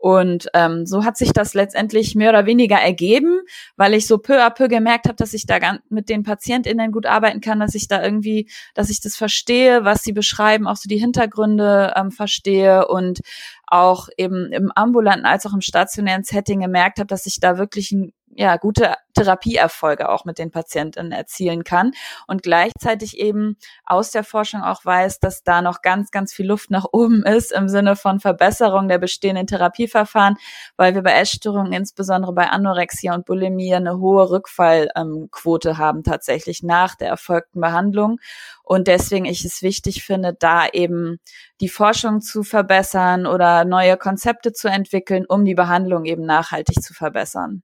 Und 0.00 0.48
ähm, 0.54 0.86
so 0.86 1.04
hat 1.04 1.18
sich 1.18 1.34
das 1.34 1.52
letztendlich 1.52 2.14
mehr 2.14 2.30
oder 2.30 2.46
weniger 2.46 2.78
ergeben, 2.78 3.42
weil 3.76 3.92
ich 3.92 4.06
so 4.06 4.16
peu 4.16 4.42
à 4.42 4.48
peu 4.48 4.66
gemerkt 4.66 5.04
habe, 5.04 5.16
dass 5.16 5.34
ich 5.34 5.44
da 5.44 5.58
mit 5.90 6.08
den 6.08 6.22
PatientInnen 6.22 6.90
gut 6.90 7.04
arbeiten 7.04 7.42
kann, 7.42 7.60
dass 7.60 7.74
ich 7.74 7.86
da 7.86 8.02
irgendwie, 8.02 8.48
dass 8.72 8.88
ich 8.88 9.02
das 9.02 9.14
verstehe, 9.14 9.84
was 9.84 10.02
sie 10.02 10.14
beschreiben, 10.14 10.66
auch 10.66 10.76
so 10.76 10.88
die 10.88 10.96
Hintergründe 10.96 11.92
ähm, 11.96 12.12
verstehe 12.12 12.88
und 12.88 13.20
auch 13.66 14.08
eben 14.16 14.50
im 14.52 14.72
ambulanten 14.74 15.26
als 15.26 15.44
auch 15.44 15.52
im 15.52 15.60
stationären 15.60 16.24
Setting 16.24 16.60
gemerkt 16.60 16.98
habe, 16.98 17.06
dass 17.06 17.26
ich 17.26 17.38
da 17.38 17.58
wirklich 17.58 17.92
ein 17.92 18.14
ja, 18.34 18.56
gute 18.56 18.94
Therapieerfolge 19.14 20.08
auch 20.08 20.24
mit 20.24 20.38
den 20.38 20.50
Patienten 20.50 21.12
erzielen 21.12 21.64
kann 21.64 21.92
und 22.26 22.42
gleichzeitig 22.42 23.18
eben 23.18 23.56
aus 23.84 24.12
der 24.12 24.24
Forschung 24.24 24.62
auch 24.62 24.84
weiß, 24.84 25.18
dass 25.18 25.42
da 25.42 25.62
noch 25.62 25.82
ganz, 25.82 26.10
ganz 26.10 26.32
viel 26.32 26.46
Luft 26.46 26.70
nach 26.70 26.86
oben 26.92 27.24
ist 27.24 27.52
im 27.52 27.68
Sinne 27.68 27.96
von 27.96 28.20
Verbesserung 28.20 28.88
der 28.88 28.98
bestehenden 28.98 29.46
Therapieverfahren, 29.46 30.36
weil 30.76 30.94
wir 30.94 31.02
bei 31.02 31.12
Essstörungen, 31.12 31.72
insbesondere 31.72 32.32
bei 32.32 32.48
Anorexia 32.48 33.14
und 33.14 33.26
Bulimie, 33.26 33.74
eine 33.74 33.98
hohe 33.98 34.30
Rückfallquote 34.30 35.70
ähm, 35.70 35.78
haben 35.78 36.04
tatsächlich 36.04 36.62
nach 36.62 36.94
der 36.94 37.08
erfolgten 37.08 37.60
Behandlung 37.60 38.18
und 38.62 38.86
deswegen 38.86 39.24
ich 39.24 39.44
es 39.44 39.62
wichtig 39.62 40.04
finde, 40.04 40.34
da 40.38 40.68
eben 40.68 41.18
die 41.60 41.68
Forschung 41.68 42.20
zu 42.20 42.44
verbessern 42.44 43.26
oder 43.26 43.64
neue 43.64 43.96
Konzepte 43.96 44.52
zu 44.52 44.68
entwickeln, 44.68 45.26
um 45.28 45.44
die 45.44 45.54
Behandlung 45.56 46.04
eben 46.04 46.24
nachhaltig 46.24 46.80
zu 46.80 46.94
verbessern. 46.94 47.62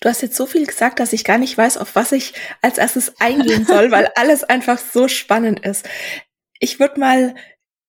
Du 0.00 0.08
hast 0.08 0.22
jetzt 0.22 0.36
so 0.36 0.46
viel 0.46 0.66
gesagt, 0.66 0.98
dass 0.98 1.12
ich 1.12 1.24
gar 1.24 1.38
nicht 1.38 1.56
weiß, 1.56 1.76
auf 1.76 1.94
was 1.94 2.12
ich 2.12 2.32
als 2.62 2.78
erstes 2.78 3.20
eingehen 3.20 3.66
soll, 3.66 3.90
weil 3.90 4.10
alles 4.16 4.44
einfach 4.44 4.78
so 4.78 5.08
spannend 5.08 5.60
ist. 5.60 5.86
Ich 6.58 6.80
würde 6.80 6.98
mal 6.98 7.34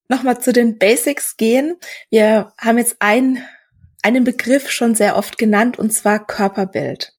nochmal 0.10 0.40
zu 0.40 0.52
den 0.52 0.78
Basics 0.78 1.38
gehen. 1.38 1.78
Wir 2.10 2.54
haben 2.60 2.78
jetzt 2.78 2.98
ein, 3.00 3.44
einen 4.04 4.26
Begriff 4.26 4.70
schon 4.70 4.94
sehr 4.94 5.16
oft 5.16 5.38
genannt, 5.38 5.80
und 5.80 5.92
zwar 5.92 6.26
Körperbild. 6.26 7.14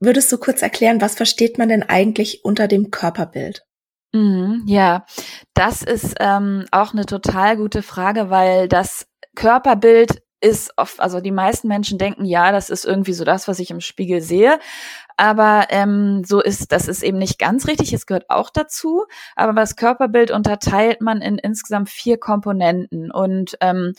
Würdest 0.00 0.32
du 0.32 0.38
kurz 0.38 0.60
erklären, 0.60 1.00
was 1.00 1.14
versteht 1.14 1.58
man 1.58 1.68
denn 1.68 1.82
eigentlich 1.82 2.44
unter 2.44 2.66
dem 2.66 2.90
Körperbild? 2.90 3.64
Mhm, 4.12 4.64
ja, 4.66 5.06
das 5.54 5.82
ist 5.82 6.16
ähm, 6.18 6.66
auch 6.72 6.92
eine 6.92 7.06
total 7.06 7.56
gute 7.56 7.82
Frage, 7.82 8.28
weil 8.28 8.66
das 8.66 9.06
Körperbild 9.36 10.22
ist 10.40 10.72
oft, 10.76 11.00
also 11.00 11.20
die 11.20 11.30
meisten 11.30 11.68
Menschen 11.68 11.98
denken, 11.98 12.24
ja, 12.24 12.52
das 12.52 12.70
ist 12.70 12.84
irgendwie 12.84 13.12
so 13.12 13.24
das, 13.24 13.46
was 13.48 13.58
ich 13.58 13.70
im 13.70 13.80
Spiegel 13.80 14.20
sehe. 14.20 14.58
Aber 15.16 15.66
ähm, 15.68 16.22
so 16.24 16.40
ist, 16.40 16.72
das 16.72 16.88
ist 16.88 17.02
eben 17.02 17.18
nicht 17.18 17.38
ganz 17.38 17.68
richtig. 17.68 17.92
Es 17.92 18.06
gehört 18.06 18.30
auch 18.30 18.48
dazu. 18.50 19.04
Aber 19.36 19.52
das 19.52 19.76
Körperbild 19.76 20.30
unterteilt 20.30 21.02
man 21.02 21.20
in 21.20 21.36
insgesamt 21.36 21.90
vier 21.90 22.18
Komponenten. 22.18 23.10
Und 23.10 23.56
ähm, 23.60 23.92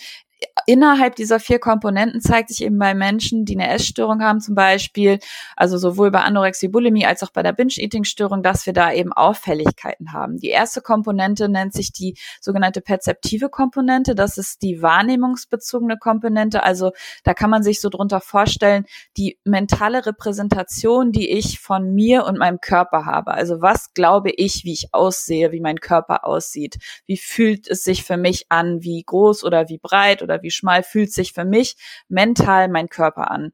innerhalb 0.66 1.16
dieser 1.16 1.40
vier 1.40 1.60
Komponenten 1.60 2.22
zeigt 2.22 2.50
sich 2.50 2.64
eben 2.64 2.78
bei 2.78 2.94
Menschen, 2.94 3.46
die 3.46 3.58
eine 3.58 3.70
Essstörung 3.70 4.22
haben 4.22 4.40
zum 4.40 4.56
Beispiel, 4.56 5.20
also 5.56 5.78
sowohl 5.78 6.12
bei 6.12 6.22
Anorexie, 6.22 6.68
Bulimie 6.68 7.06
als 7.06 7.24
auch 7.24 7.32
bei 7.32 7.44
der 7.44 7.54
Binge-Eating-Störung, 7.54 8.44
dass 8.44 8.66
wir 8.66 8.74
da 8.74 8.92
eben 8.92 9.14
Auffälligkeiten 9.14 10.14
haben. 10.14 10.38
Die 10.38 10.50
erste 10.50 10.82
Komponente 10.82 11.50
nennt 11.50 11.74
sich 11.74 11.92
die 11.92 12.18
sogenannte 12.40 12.82
perzeptive 12.82 13.50
Komponente. 13.50 14.16
Das 14.16 14.38
ist 14.38 14.62
die 14.62 14.82
wahrnehmungsbezogene 14.82 15.98
Komponente. 15.98 16.64
Also 16.64 16.92
da 17.24 17.34
kann 17.34 17.50
man 17.50 17.64
sich 17.64 17.82
so 17.82 17.90
drunter 17.90 18.22
vorstellen, 18.22 18.86
die 19.18 19.40
mentale 19.44 20.06
Repräsentation, 20.06 21.12
die 21.12 21.30
ich 21.30 21.60
von 21.60 21.94
mir 21.94 22.26
und 22.26 22.38
meinem 22.38 22.60
Körper 22.60 23.06
habe. 23.06 23.32
Also 23.34 23.62
was 23.62 23.94
glaube 23.94 24.32
ich, 24.32 24.64
wie 24.64 24.74
ich 24.74 24.94
aussehe, 24.94 25.52
wie 25.52 25.62
mein 25.62 25.80
Körper 25.80 26.26
aussieht? 26.26 26.78
Wie 27.06 27.18
fühlt 27.18 27.68
es 27.68 27.84
sich 27.84 28.04
für 28.04 28.18
mich 28.18 28.46
an? 28.50 28.82
Wie 28.82 29.04
groß 29.06 29.44
oder 29.44 29.70
wie 29.70 29.78
breit 29.78 30.22
oder 30.22 30.31
oder 30.32 30.42
wie 30.42 30.52
schmal 30.52 30.84
fühlt 30.84 31.12
sich 31.14 31.34
für 31.34 31.46
mich 31.46 31.76
mental 32.08 32.70
mein 32.70 32.90
Körper 32.90 33.30
an. 33.32 33.52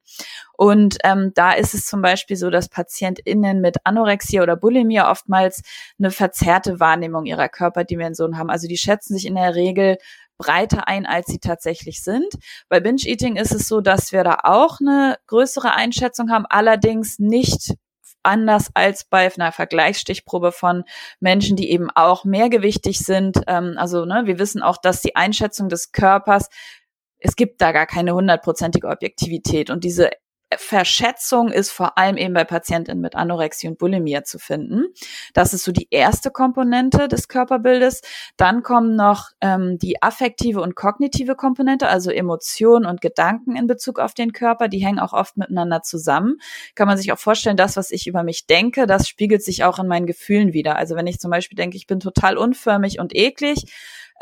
Und 0.53 0.97
ähm, 1.03 1.31
da 1.35 1.53
ist 1.53 1.73
es 1.73 1.85
zum 1.85 2.01
Beispiel 2.01 2.37
so, 2.37 2.49
dass 2.49 2.69
PatientInnen 2.69 3.61
mit 3.61 3.77
Anorexia 3.83 4.43
oder 4.43 4.55
Bulimie 4.55 5.01
oftmals 5.01 5.61
eine 5.99 6.11
verzerrte 6.11 6.79
Wahrnehmung 6.79 7.25
ihrer 7.25 7.49
Körperdimension 7.49 8.37
haben. 8.37 8.49
Also 8.49 8.67
die 8.67 8.77
schätzen 8.77 9.15
sich 9.15 9.25
in 9.25 9.35
der 9.35 9.55
Regel 9.55 9.97
breiter 10.37 10.87
ein, 10.87 11.05
als 11.05 11.27
sie 11.27 11.39
tatsächlich 11.39 12.03
sind. 12.03 12.27
Bei 12.69 12.79
Binge-Eating 12.79 13.35
ist 13.35 13.53
es 13.53 13.67
so, 13.67 13.81
dass 13.81 14.11
wir 14.11 14.23
da 14.23 14.39
auch 14.43 14.79
eine 14.79 15.17
größere 15.27 15.73
Einschätzung 15.73 16.29
haben, 16.29 16.45
allerdings 16.47 17.19
nicht 17.19 17.73
anders 18.27 18.69
als 18.73 19.05
bei 19.05 19.31
einer 19.33 19.51
Vergleichsstichprobe 19.51 20.51
von 20.51 20.83
Menschen, 21.19 21.55
die 21.57 21.71
eben 21.71 21.89
auch 21.89 22.25
mehrgewichtig 22.25 22.99
sind. 22.99 23.41
Ähm, 23.47 23.75
also 23.77 24.05
ne, 24.05 24.23
wir 24.25 24.37
wissen 24.37 24.61
auch, 24.61 24.77
dass 24.77 25.01
die 25.01 25.15
Einschätzung 25.15 25.69
des 25.69 25.91
Körpers 25.91 26.49
es 27.19 27.35
gibt 27.35 27.61
da 27.61 27.71
gar 27.71 27.87
keine 27.87 28.13
hundertprozentige 28.13 28.87
Objektivität 28.87 29.69
und 29.69 29.83
diese 29.83 30.11
Verschätzung 30.55 31.51
ist 31.51 31.71
vor 31.71 31.97
allem 31.97 32.15
eben 32.15 32.33
bei 32.33 32.45
Patientinnen 32.45 33.01
mit 33.01 33.15
Anorexie 33.15 33.67
und 33.67 33.77
Bulimie 33.77 34.23
zu 34.23 34.39
finden. 34.39 34.85
Das 35.33 35.53
ist 35.53 35.65
so 35.65 35.73
die 35.73 35.87
erste 35.91 36.31
Komponente 36.31 37.09
des 37.09 37.27
Körperbildes. 37.27 38.01
Dann 38.37 38.63
kommen 38.63 38.95
noch 38.95 39.31
ähm, 39.41 39.77
die 39.77 40.01
affektive 40.01 40.61
und 40.61 40.75
kognitive 40.75 41.35
Komponente, 41.35 41.89
also 41.89 42.11
Emotionen 42.11 42.85
und 42.85 43.01
Gedanken 43.01 43.57
in 43.57 43.67
Bezug 43.67 43.99
auf 43.99 44.13
den 44.13 44.31
Körper. 44.31 44.69
Die 44.69 44.79
hängen 44.79 44.99
auch 44.99 45.11
oft 45.11 45.35
miteinander 45.35 45.81
zusammen. 45.81 46.37
Kann 46.75 46.87
man 46.87 46.97
sich 46.97 47.11
auch 47.11 47.19
vorstellen, 47.19 47.57
das, 47.57 47.75
was 47.75 47.91
ich 47.91 48.07
über 48.07 48.23
mich 48.23 48.47
denke, 48.47 48.87
das 48.87 49.07
spiegelt 49.09 49.43
sich 49.43 49.65
auch 49.65 49.79
in 49.79 49.87
meinen 49.87 50.05
Gefühlen 50.05 50.53
wieder. 50.53 50.77
Also 50.77 50.95
wenn 50.95 51.07
ich 51.07 51.19
zum 51.19 51.29
Beispiel 51.29 51.57
denke, 51.57 51.75
ich 51.75 51.87
bin 51.87 51.99
total 51.99 52.37
unförmig 52.37 52.99
und 52.99 53.13
eklig, 53.13 53.65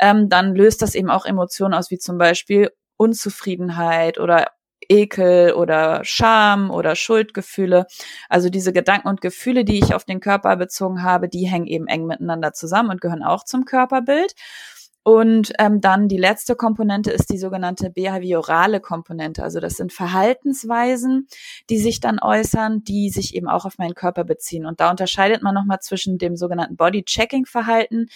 ähm, 0.00 0.28
dann 0.28 0.56
löst 0.56 0.82
das 0.82 0.96
eben 0.96 1.08
auch 1.10 1.24
Emotionen 1.24 1.74
aus, 1.74 1.90
wie 1.92 1.98
zum 1.98 2.18
Beispiel 2.18 2.70
Unzufriedenheit 2.96 4.18
oder 4.18 4.46
Ekel 4.88 5.52
oder 5.52 6.00
Scham 6.04 6.70
oder 6.70 6.96
Schuldgefühle. 6.96 7.86
Also 8.28 8.50
diese 8.50 8.72
Gedanken 8.72 9.08
und 9.08 9.20
Gefühle, 9.20 9.64
die 9.64 9.78
ich 9.78 9.94
auf 9.94 10.04
den 10.04 10.20
Körper 10.20 10.56
bezogen 10.56 11.02
habe, 11.02 11.28
die 11.28 11.46
hängen 11.46 11.66
eben 11.66 11.86
eng 11.86 12.06
miteinander 12.06 12.52
zusammen 12.52 12.90
und 12.90 13.00
gehören 13.00 13.22
auch 13.22 13.44
zum 13.44 13.64
Körperbild. 13.64 14.34
Und 15.06 15.52
ähm, 15.60 15.80
dann 15.80 16.08
die 16.08 16.16
letzte 16.16 16.56
Komponente 16.56 17.12
ist 17.12 17.30
die 17.30 17.38
sogenannte 17.38 17.90
behaviorale 17.90 18.80
Komponente. 18.80 19.40
Also 19.44 19.60
das 19.60 19.74
sind 19.74 19.92
Verhaltensweisen, 19.92 21.28
die 21.70 21.78
sich 21.78 22.00
dann 22.00 22.18
äußern, 22.20 22.82
die 22.82 23.10
sich 23.10 23.36
eben 23.36 23.48
auch 23.48 23.66
auf 23.66 23.78
meinen 23.78 23.94
Körper 23.94 24.24
beziehen. 24.24 24.66
Und 24.66 24.80
da 24.80 24.90
unterscheidet 24.90 25.44
man 25.44 25.54
nochmal 25.54 25.78
zwischen 25.78 26.18
dem 26.18 26.34
sogenannten 26.34 26.74
Body-Checking-Verhalten. 26.74 28.08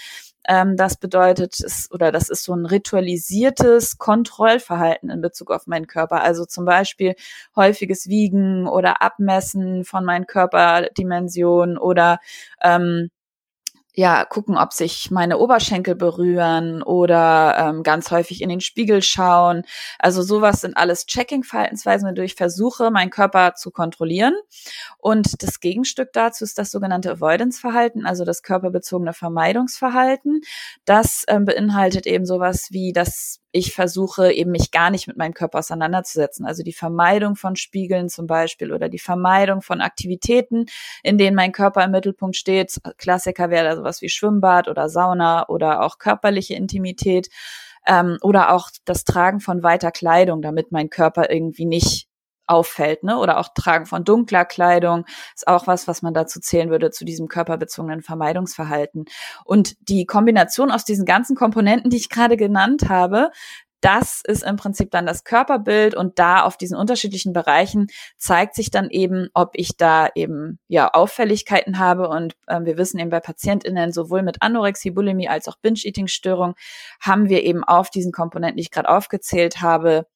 Ähm, 0.48 0.76
das 0.76 0.96
bedeutet, 0.96 1.60
es, 1.60 1.88
oder 1.92 2.10
das 2.10 2.28
ist 2.28 2.42
so 2.42 2.54
ein 2.54 2.66
ritualisiertes 2.66 3.98
Kontrollverhalten 3.98 5.10
in 5.10 5.20
Bezug 5.20 5.52
auf 5.52 5.68
meinen 5.68 5.86
Körper. 5.86 6.22
Also 6.22 6.44
zum 6.44 6.64
Beispiel 6.64 7.14
häufiges 7.54 8.08
Wiegen 8.08 8.66
oder 8.66 9.00
Abmessen 9.00 9.84
von 9.84 10.04
meinen 10.04 10.26
Körperdimensionen 10.26 11.78
oder 11.78 12.18
ähm, 12.60 13.10
ja, 13.94 14.24
gucken, 14.24 14.56
ob 14.56 14.72
sich 14.72 15.10
meine 15.10 15.38
Oberschenkel 15.38 15.96
berühren 15.96 16.82
oder 16.82 17.56
ähm, 17.58 17.82
ganz 17.82 18.10
häufig 18.10 18.40
in 18.40 18.48
den 18.48 18.60
Spiegel 18.60 19.02
schauen. 19.02 19.64
Also 19.98 20.22
sowas 20.22 20.60
sind 20.60 20.76
alles 20.76 21.06
Checking-Verhaltensweisen, 21.06 22.08
wodurch 22.08 22.32
ich 22.32 22.36
versuche, 22.36 22.90
meinen 22.90 23.10
Körper 23.10 23.54
zu 23.54 23.70
kontrollieren. 23.70 24.34
Und 24.98 25.42
das 25.42 25.60
Gegenstück 25.60 26.12
dazu 26.12 26.44
ist 26.44 26.58
das 26.58 26.70
sogenannte 26.70 27.10
Avoidance-Verhalten, 27.10 28.06
also 28.06 28.24
das 28.24 28.42
körperbezogene 28.42 29.12
Vermeidungsverhalten. 29.12 30.42
Das 30.84 31.24
ähm, 31.28 31.44
beinhaltet 31.44 32.06
eben 32.06 32.26
sowas 32.26 32.68
wie 32.70 32.92
das 32.92 33.40
ich 33.52 33.74
versuche 33.74 34.32
eben 34.32 34.50
mich 34.50 34.70
gar 34.70 34.90
nicht 34.90 35.06
mit 35.06 35.16
meinem 35.16 35.34
Körper 35.34 35.58
auseinanderzusetzen. 35.58 36.46
Also 36.46 36.62
die 36.62 36.72
Vermeidung 36.72 37.36
von 37.36 37.56
Spiegeln 37.56 38.08
zum 38.08 38.26
Beispiel 38.26 38.72
oder 38.72 38.88
die 38.88 38.98
Vermeidung 38.98 39.62
von 39.62 39.80
Aktivitäten, 39.80 40.66
in 41.02 41.18
denen 41.18 41.36
mein 41.36 41.52
Körper 41.52 41.84
im 41.84 41.90
Mittelpunkt 41.90 42.36
steht. 42.36 42.80
Klassiker 42.98 43.50
wäre 43.50 43.64
da 43.64 43.76
sowas 43.76 44.02
wie 44.02 44.08
Schwimmbad 44.08 44.68
oder 44.68 44.88
Sauna 44.88 45.48
oder 45.48 45.82
auch 45.82 45.98
körperliche 45.98 46.54
Intimität 46.54 47.28
ähm, 47.86 48.18
oder 48.22 48.52
auch 48.52 48.70
das 48.84 49.04
Tragen 49.04 49.40
von 49.40 49.62
weiter 49.62 49.90
Kleidung, 49.90 50.42
damit 50.42 50.72
mein 50.72 50.90
Körper 50.90 51.30
irgendwie 51.30 51.66
nicht 51.66 52.09
auffällt, 52.50 53.02
ne? 53.04 53.18
Oder 53.18 53.38
auch 53.38 53.48
Tragen 53.54 53.86
von 53.86 54.04
dunkler 54.04 54.44
Kleidung 54.44 55.04
ist 55.34 55.46
auch 55.46 55.66
was, 55.66 55.88
was 55.88 56.02
man 56.02 56.14
dazu 56.14 56.40
zählen 56.40 56.70
würde 56.70 56.90
zu 56.90 57.04
diesem 57.04 57.28
körperbezogenen 57.28 58.02
Vermeidungsverhalten. 58.02 59.04
Und 59.44 59.76
die 59.88 60.04
Kombination 60.06 60.70
aus 60.70 60.84
diesen 60.84 61.04
ganzen 61.04 61.36
Komponenten, 61.36 61.90
die 61.90 61.96
ich 61.96 62.08
gerade 62.08 62.36
genannt 62.36 62.88
habe, 62.88 63.30
das 63.80 64.20
ist 64.26 64.42
im 64.42 64.56
Prinzip 64.56 64.90
dann 64.90 65.06
das 65.06 65.24
Körperbild 65.24 65.94
und 65.94 66.18
da 66.18 66.42
auf 66.42 66.56
diesen 66.56 66.76
unterschiedlichen 66.76 67.32
Bereichen 67.32 67.86
zeigt 68.18 68.54
sich 68.54 68.70
dann 68.70 68.90
eben, 68.90 69.28
ob 69.32 69.52
ich 69.54 69.76
da 69.76 70.08
eben 70.14 70.58
ja 70.68 70.88
Auffälligkeiten 70.92 71.78
habe 71.78 72.08
und 72.08 72.34
äh, 72.46 72.60
wir 72.62 72.76
wissen 72.76 72.98
eben 72.98 73.10
bei 73.10 73.20
PatientInnen 73.20 73.92
sowohl 73.92 74.22
mit 74.22 74.42
Anorexie, 74.42 74.90
Bulimie 74.90 75.28
als 75.28 75.48
auch 75.48 75.56
Binge-Eating-Störung 75.62 76.54
haben 77.00 77.28
wir 77.28 77.42
eben 77.42 77.64
auf 77.64 77.90
diesen 77.90 78.12
Komponenten, 78.12 78.56
die 78.56 78.62
ich 78.62 78.70
gerade 78.70 78.88
aufgezählt 78.88 79.62
habe, 79.62 80.06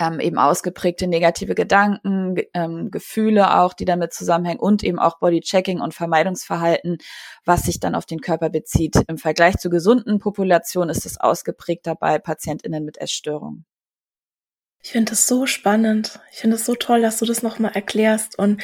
ähm, 0.00 0.18
eben 0.18 0.38
ausgeprägte 0.38 1.06
negative 1.06 1.54
Gedanken, 1.54 2.36
ähm, 2.54 2.90
Gefühle 2.90 3.58
auch, 3.60 3.74
die 3.74 3.84
damit 3.84 4.14
zusammenhängen 4.14 4.58
und 4.58 4.82
eben 4.82 4.98
auch 4.98 5.18
Bodychecking 5.18 5.80
und 5.80 5.94
Vermeidungsverhalten, 5.94 6.98
was 7.44 7.64
sich 7.64 7.78
dann 7.78 7.94
auf 7.94 8.06
den 8.06 8.20
Körper 8.20 8.48
bezieht. 8.48 8.96
Im 9.06 9.18
Vergleich 9.18 9.58
zu 9.58 9.68
gesunden 9.68 10.18
Populationen 10.18 10.90
ist 10.90 11.04
es 11.04 11.20
ausgeprägter 11.20 11.94
bei 11.94 12.18
PatientInnen 12.18 12.84
mit 12.84 12.98
Essstörungen. 12.98 13.66
Ich 14.82 14.92
finde 14.92 15.10
das 15.10 15.26
so 15.26 15.44
spannend. 15.44 16.20
Ich 16.32 16.38
finde 16.38 16.56
es 16.56 16.64
so 16.64 16.74
toll, 16.74 17.02
dass 17.02 17.18
du 17.18 17.26
das 17.26 17.42
nochmal 17.42 17.72
erklärst. 17.74 18.38
Und 18.38 18.62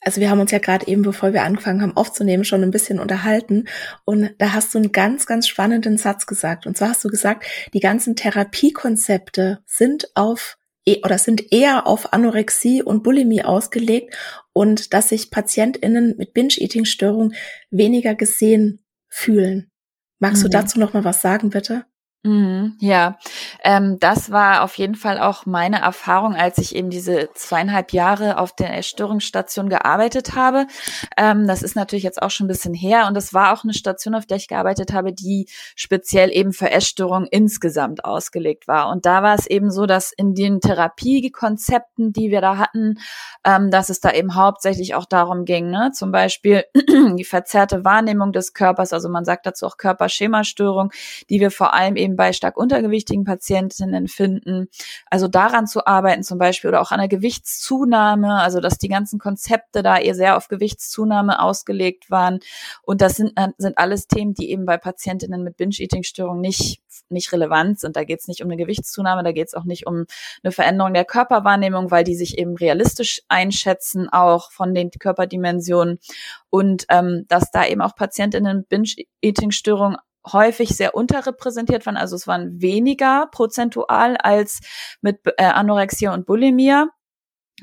also 0.00 0.20
wir 0.20 0.30
haben 0.30 0.40
uns 0.40 0.50
ja 0.50 0.58
gerade 0.58 0.86
eben, 0.88 1.02
bevor 1.02 1.32
wir 1.32 1.42
angefangen 1.42 1.82
haben 1.82 1.96
aufzunehmen, 1.96 2.44
schon 2.44 2.62
ein 2.62 2.70
bisschen 2.70 2.98
unterhalten. 2.98 3.66
Und 4.04 4.30
da 4.38 4.52
hast 4.52 4.74
du 4.74 4.78
einen 4.78 4.92
ganz, 4.92 5.26
ganz 5.26 5.46
spannenden 5.46 5.98
Satz 5.98 6.26
gesagt. 6.26 6.66
Und 6.66 6.76
zwar 6.76 6.90
hast 6.90 7.04
du 7.04 7.08
gesagt, 7.08 7.44
die 7.74 7.80
ganzen 7.80 8.16
Therapiekonzepte 8.16 9.62
sind 9.66 10.08
auf 10.14 10.56
e, 10.86 11.02
oder 11.04 11.18
sind 11.18 11.52
eher 11.52 11.86
auf 11.86 12.12
Anorexie 12.14 12.82
und 12.82 13.02
Bulimie 13.02 13.44
ausgelegt 13.44 14.16
und 14.54 14.94
dass 14.94 15.10
sich 15.10 15.30
PatientInnen 15.30 16.16
mit 16.16 16.32
Binge-Eating-Störung 16.32 17.34
weniger 17.70 18.14
gesehen 18.14 18.82
fühlen. 19.08 19.70
Magst 20.18 20.42
mhm. 20.42 20.44
du 20.44 20.50
dazu 20.50 20.78
noch 20.78 20.94
mal 20.94 21.04
was 21.04 21.20
sagen, 21.20 21.50
bitte? 21.50 21.84
Mhm, 22.22 22.76
ja, 22.80 23.16
ähm, 23.64 23.98
das 23.98 24.30
war 24.30 24.62
auf 24.62 24.74
jeden 24.76 24.94
Fall 24.94 25.18
auch 25.18 25.46
meine 25.46 25.80
Erfahrung, 25.80 26.34
als 26.34 26.58
ich 26.58 26.74
eben 26.76 26.90
diese 26.90 27.30
zweieinhalb 27.34 27.94
Jahre 27.94 28.36
auf 28.36 28.54
der 28.54 28.68
Erstörungsstation 28.74 29.70
gearbeitet 29.70 30.34
habe. 30.34 30.66
Ähm, 31.16 31.46
das 31.46 31.62
ist 31.62 31.76
natürlich 31.76 32.02
jetzt 32.04 32.20
auch 32.20 32.30
schon 32.30 32.44
ein 32.44 32.48
bisschen 32.48 32.74
her 32.74 33.06
und 33.06 33.16
es 33.16 33.32
war 33.32 33.54
auch 33.54 33.64
eine 33.64 33.72
Station, 33.72 34.14
auf 34.14 34.26
der 34.26 34.36
ich 34.36 34.48
gearbeitet 34.48 34.92
habe, 34.92 35.14
die 35.14 35.48
speziell 35.76 36.30
eben 36.30 36.52
für 36.52 36.70
Essstörungen 36.70 37.26
insgesamt 37.30 38.04
ausgelegt 38.04 38.68
war. 38.68 38.90
Und 38.90 39.06
da 39.06 39.22
war 39.22 39.34
es 39.34 39.46
eben 39.46 39.70
so, 39.70 39.86
dass 39.86 40.12
in 40.12 40.34
den 40.34 40.60
Therapiekonzepten, 40.60 42.12
die 42.12 42.30
wir 42.30 42.42
da 42.42 42.58
hatten, 42.58 42.98
ähm, 43.46 43.70
dass 43.70 43.88
es 43.88 44.00
da 44.00 44.12
eben 44.12 44.34
hauptsächlich 44.34 44.94
auch 44.94 45.06
darum 45.06 45.46
ging, 45.46 45.70
ne? 45.70 45.92
zum 45.94 46.12
Beispiel 46.12 46.64
die 47.16 47.24
verzerrte 47.24 47.82
Wahrnehmung 47.82 48.32
des 48.32 48.52
Körpers, 48.52 48.92
also 48.92 49.08
man 49.08 49.24
sagt 49.24 49.46
dazu 49.46 49.66
auch 49.66 49.78
Körperschemastörung, 49.78 50.90
die 51.30 51.40
wir 51.40 51.50
vor 51.50 51.72
allem 51.72 51.96
eben 51.96 52.09
eben 52.10 52.16
bei 52.16 52.32
stark 52.32 52.56
untergewichtigen 52.56 53.24
Patientinnen 53.24 54.08
finden. 54.08 54.68
Also 55.06 55.28
daran 55.28 55.66
zu 55.66 55.86
arbeiten 55.86 56.22
zum 56.22 56.38
Beispiel 56.38 56.68
oder 56.68 56.80
auch 56.80 56.90
an 56.90 56.98
der 56.98 57.08
Gewichtszunahme, 57.08 58.34
also 58.40 58.60
dass 58.60 58.78
die 58.78 58.88
ganzen 58.88 59.18
Konzepte 59.18 59.82
da 59.82 59.98
eher 59.98 60.14
sehr 60.14 60.36
auf 60.36 60.48
Gewichtszunahme 60.48 61.40
ausgelegt 61.40 62.10
waren. 62.10 62.40
Und 62.82 63.00
das 63.00 63.16
sind, 63.16 63.32
äh, 63.36 63.48
sind 63.58 63.78
alles 63.78 64.08
Themen, 64.08 64.34
die 64.34 64.50
eben 64.50 64.66
bei 64.66 64.76
Patientinnen 64.76 65.42
mit 65.42 65.56
Binge-Eating-Störung 65.56 66.40
nicht, 66.40 66.82
nicht 67.08 67.32
relevant 67.32 67.80
sind. 67.80 67.96
Da 67.96 68.04
geht 68.04 68.20
es 68.20 68.28
nicht 68.28 68.42
um 68.42 68.48
eine 68.48 68.56
Gewichtszunahme, 68.56 69.22
da 69.22 69.32
geht 69.32 69.48
es 69.48 69.54
auch 69.54 69.64
nicht 69.64 69.86
um 69.86 70.06
eine 70.42 70.52
Veränderung 70.52 70.92
der 70.94 71.04
Körperwahrnehmung, 71.04 71.90
weil 71.90 72.04
die 72.04 72.16
sich 72.16 72.38
eben 72.38 72.56
realistisch 72.56 73.22
einschätzen, 73.28 74.08
auch 74.10 74.50
von 74.50 74.74
den 74.74 74.90
Körperdimensionen. 74.90 75.98
Und 76.50 76.86
ähm, 76.88 77.26
dass 77.28 77.50
da 77.52 77.66
eben 77.66 77.80
auch 77.80 77.94
Patientinnen 77.94 78.58
mit 78.58 78.68
Binge-Eating-Störung 78.68 79.96
häufig 80.26 80.70
sehr 80.70 80.94
unterrepräsentiert 80.94 81.86
waren. 81.86 81.96
Also 81.96 82.16
es 82.16 82.26
waren 82.26 82.60
weniger 82.60 83.28
prozentual 83.32 84.16
als 84.16 84.60
mit 85.00 85.20
äh, 85.36 85.44
Anorexia 85.44 86.12
und 86.12 86.26
Bulimia. 86.26 86.88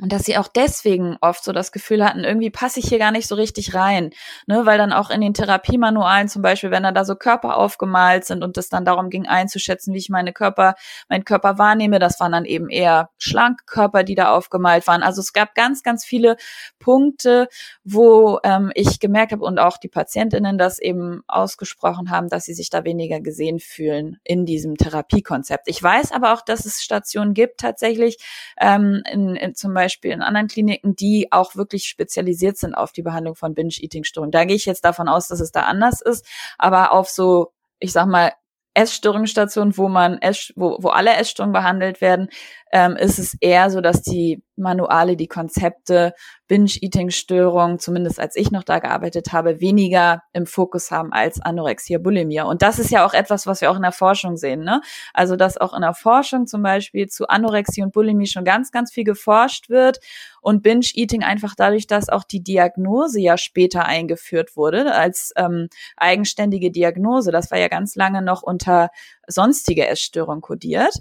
Und 0.01 0.12
dass 0.12 0.24
sie 0.24 0.38
auch 0.38 0.48
deswegen 0.48 1.18
oft 1.22 1.44
so 1.44 1.51
das 1.51 1.72
Gefühl 1.72 2.06
hatten, 2.06 2.24
irgendwie 2.24 2.50
passe 2.50 2.80
ich 2.80 2.88
hier 2.88 3.00
gar 3.00 3.12
nicht 3.12 3.27
so 3.27 3.36
richtig 3.36 3.74
rein. 3.74 4.12
Ne? 4.46 4.66
Weil 4.66 4.77
dann 4.77 4.94
auch 4.94 5.10
in 5.10 5.22
den 5.22 5.34
Therapiemanualen 5.34 6.27
zum 6.27 6.42
Beispiel, 6.42 6.72
wenn 6.72 6.84
da 6.84 7.06
so 7.06 7.16
Körper 7.16 7.58
aufgemalt 7.58 8.25
sind 8.25 8.44
und 8.44 8.58
es 8.58 8.70
dann 8.70 8.86
darum 8.86 9.10
ging 9.10 9.25
einzuschätzen, 9.25 9.94
wie 9.94 9.98
ich 9.98 10.10
meine 10.10 10.34
Körper, 10.34 10.75
meinen 11.10 11.25
Körper 11.25 11.58
wahrnehme, 11.58 12.00
das 12.00 12.20
waren 12.20 12.32
dann 12.32 12.46
eben 12.46 12.70
eher 12.70 13.10
schlanke 13.18 13.66
Körper, 13.66 14.04
die 14.04 14.16
da 14.16 14.32
aufgemalt 14.32 14.88
waren. 14.88 15.04
Also 15.04 15.22
es 15.22 15.34
gab 15.34 15.56
ganz, 15.56 15.84
ganz 15.84 16.06
viele 16.06 16.38
Punkte, 16.80 17.48
wo 17.84 18.39
ähm, 18.44 18.72
ich 18.75 19.00
gemerkt 19.00 19.32
habe 19.32 19.44
und 19.44 19.60
auch 19.60 19.77
die 19.77 19.89
Patientinnen 19.89 20.58
das 20.58 20.80
eben 20.80 21.24
ausgesprochen 21.27 22.12
haben, 22.12 22.30
dass 22.30 22.46
sie 22.46 22.54
sich 22.54 22.70
da 22.70 22.84
weniger 22.84 23.20
gesehen 23.20 23.60
fühlen 23.60 24.20
in 24.24 24.46
diesem 24.46 24.77
Therapiekonzept. 24.77 25.68
Ich 25.68 25.82
weiß 25.82 26.12
aber 26.12 26.34
auch, 26.34 26.42
dass 26.42 26.66
es 26.66 26.84
Stationen 26.84 27.34
gibt 27.34 27.60
tatsächlich, 27.60 28.18
ähm, 28.60 29.01
in, 29.12 29.36
in 29.36 29.55
zum 29.55 29.74
Beispiel 29.74 29.86
Beispiel 29.87 30.11
in 30.11 30.21
anderen 30.21 30.47
Kliniken, 30.47 30.95
die 30.95 31.31
auch 31.31 31.55
wirklich 31.55 31.85
spezialisiert 31.87 32.57
sind 32.57 32.75
auf 32.75 32.91
die 32.91 33.03
Behandlung 33.03 33.35
von 33.35 33.53
Binge-Eating-Störungen. 33.53 34.31
Da 34.31 34.43
gehe 34.43 34.57
ich 34.57 34.65
jetzt 34.65 34.83
davon 34.83 35.07
aus, 35.07 35.29
dass 35.29 35.39
es 35.39 35.51
da 35.51 35.61
anders 35.61 36.01
ist, 36.01 36.25
aber 36.57 36.91
auf 36.91 37.09
so, 37.09 37.53
ich 37.79 37.93
sag 37.93 38.07
mal, 38.07 38.33
Essstörungsstationen, 38.73 39.77
wo 39.77 39.87
man 39.87 40.19
Ess, 40.19 40.51
wo, 40.55 40.77
wo 40.81 40.89
alle 40.89 41.15
Essstörungen 41.15 41.53
behandelt 41.53 42.01
werden, 42.01 42.29
ähm, 42.72 42.96
ist 42.96 43.20
es 43.20 43.36
eher 43.40 43.70
so, 43.70 43.82
dass 43.82 44.01
die 44.01 44.44
Manuale, 44.58 45.16
die 45.16 45.27
Konzepte 45.27 46.14
Binge-Eating-Störung, 46.48 47.80
zumindest 47.80 48.20
als 48.20 48.36
ich 48.36 48.51
noch 48.51 48.64
da 48.64 48.80
gearbeitet 48.80 49.32
habe, 49.32 49.62
weniger 49.62 50.24
im 50.34 50.46
Fokus 50.46 50.90
haben 50.90 51.14
als 51.14 51.40
Anorexia, 51.40 52.00
Bulimia. 52.00 52.44
Und 52.44 52.62
das 52.62 52.80
ist 52.80 52.90
ja 52.90 53.06
auch 53.06 53.14
etwas, 53.14 53.46
was 53.46 53.62
wir 53.62 53.70
auch 53.70 53.75
in 53.75 53.84
der 53.84 53.92
Forschung 53.92 54.38
sehen. 54.38 54.64
Ne? 54.64 54.82
Also, 55.14 55.36
dass 55.36 55.58
auch 55.58 55.74
in 55.74 55.82
der 55.82 55.94
Forschung 55.94 56.48
zum 56.48 56.64
Beispiel 56.64 57.08
zu 57.08 57.27
Anorexie 57.27 57.84
und 57.84 57.94
Bulimie 57.94 58.27
schon 58.27 58.46
ganz, 58.46 58.72
ganz 58.72 58.92
viel 58.92 59.03
geforscht 59.03 59.70
wird 59.70 60.00
und 60.42 60.64
Binge-Eating 60.64 61.24
einfach 61.24 61.53
dadurch, 61.56 61.88
dass 61.88 62.10
auch 62.10 62.24
die 62.24 62.42
Diagnose 62.42 63.20
ja 63.20 63.38
später 63.38 63.86
eingeführt 63.86 64.56
wurde 64.56 64.94
als 64.94 65.34
ähm, 65.36 65.68
eigenständige 65.98 66.72
Diagnose. 66.72 67.32
Das 67.32 67.51
war 67.51 67.60
ja 67.60 67.68
ganz 67.68 67.96
lange 67.96 68.22
noch 68.22 68.44
unter 68.44 68.90
sonstige 69.27 69.87
Essstörung 69.87 70.42
kodiert. 70.42 70.94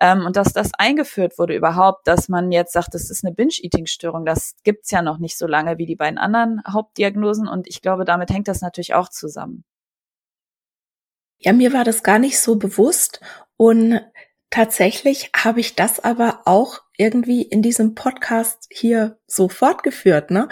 Ähm, 0.00 0.26
und 0.26 0.36
dass 0.36 0.52
das 0.52 0.72
eingeführt 0.76 1.38
wurde 1.38 1.54
überhaupt, 1.54 2.06
dass 2.06 2.28
man 2.28 2.50
jetzt 2.50 2.72
sagt, 2.72 2.94
das 2.94 3.10
ist 3.10 3.24
eine 3.24 3.34
Binge-Eating-Störung, 3.34 4.24
das 4.24 4.54
gibt's 4.64 4.90
ja 4.90 5.02
noch 5.02 5.18
nicht 5.18 5.38
so 5.38 5.46
lange 5.46 5.78
wie 5.78 5.86
die 5.86 5.96
beiden 5.96 6.18
anderen 6.18 6.62
Hauptdiagnosen. 6.68 7.46
Und 7.46 7.68
ich 7.68 7.82
glaube, 7.82 8.04
damit 8.04 8.30
hängt 8.30 8.48
das 8.48 8.60
natürlich 8.60 8.94
auch 8.94 9.08
zusammen. 9.08 9.64
Ja, 11.38 11.52
mir 11.52 11.72
war 11.72 11.84
das 11.84 12.02
gar 12.02 12.18
nicht 12.18 12.40
so 12.40 12.56
bewusst. 12.56 13.20
Und 13.56 14.00
tatsächlich 14.50 15.30
habe 15.36 15.60
ich 15.60 15.76
das 15.76 16.00
aber 16.00 16.42
auch 16.46 16.80
irgendwie 16.96 17.42
in 17.42 17.60
diesem 17.60 17.94
Podcast 17.94 18.66
hier 18.70 19.18
so 19.26 19.48
fortgeführt, 19.48 20.30
ne? 20.30 20.48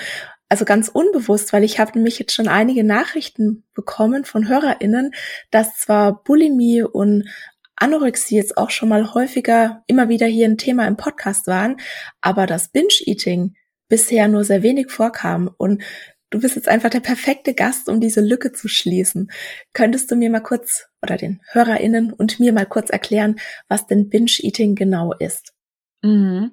Also 0.53 0.67
ganz 0.67 0.91
unbewusst, 0.91 1.55
weil 1.55 1.65
ich 1.65 1.79
habe 1.79 1.93
nämlich 1.95 2.19
jetzt 2.19 2.35
schon 2.35 2.47
einige 2.47 2.85
Nachrichten 2.85 3.65
bekommen 3.73 4.27
von 4.27 4.49
HörerInnen, 4.49 5.15
dass 5.51 5.79
zwar 5.79 6.23
Bulimie 6.25 6.83
und 6.83 7.27
Anorexie 7.75 8.37
jetzt 8.37 8.59
auch 8.59 8.69
schon 8.69 8.91
mal 8.91 9.15
häufiger 9.15 9.83
immer 9.87 10.11
wieder 10.11 10.27
hier 10.27 10.47
ein 10.47 10.59
Thema 10.59 10.87
im 10.87 10.99
Podcast 10.99 11.47
waren, 11.47 11.79
aber 12.21 12.45
das 12.47 12.69
Binge-Eating 12.69 13.55
bisher 13.89 14.29
nur 14.29 14.45
sehr 14.45 14.63
wenig 14.63 14.91
vorkam. 14.91 15.51
Und 15.57 15.83
du 16.29 16.39
bist 16.39 16.57
jetzt 16.57 16.69
einfach 16.69 16.91
der 16.91 17.01
perfekte 17.01 17.55
Gast, 17.55 17.89
um 17.89 17.99
diese 17.99 18.21
Lücke 18.21 18.53
zu 18.53 18.69
schließen. 18.69 19.31
Könntest 19.73 20.11
du 20.11 20.17
mir 20.17 20.29
mal 20.29 20.41
kurz 20.41 20.85
oder 21.01 21.17
den 21.17 21.41
HörerInnen 21.53 22.13
und 22.13 22.41
mir 22.41 22.53
mal 22.53 22.67
kurz 22.67 22.91
erklären, 22.91 23.37
was 23.69 23.87
denn 23.87 24.11
Binge-Eating 24.11 24.75
genau 24.75 25.15
ist? 25.15 25.55
Mhm. 26.03 26.53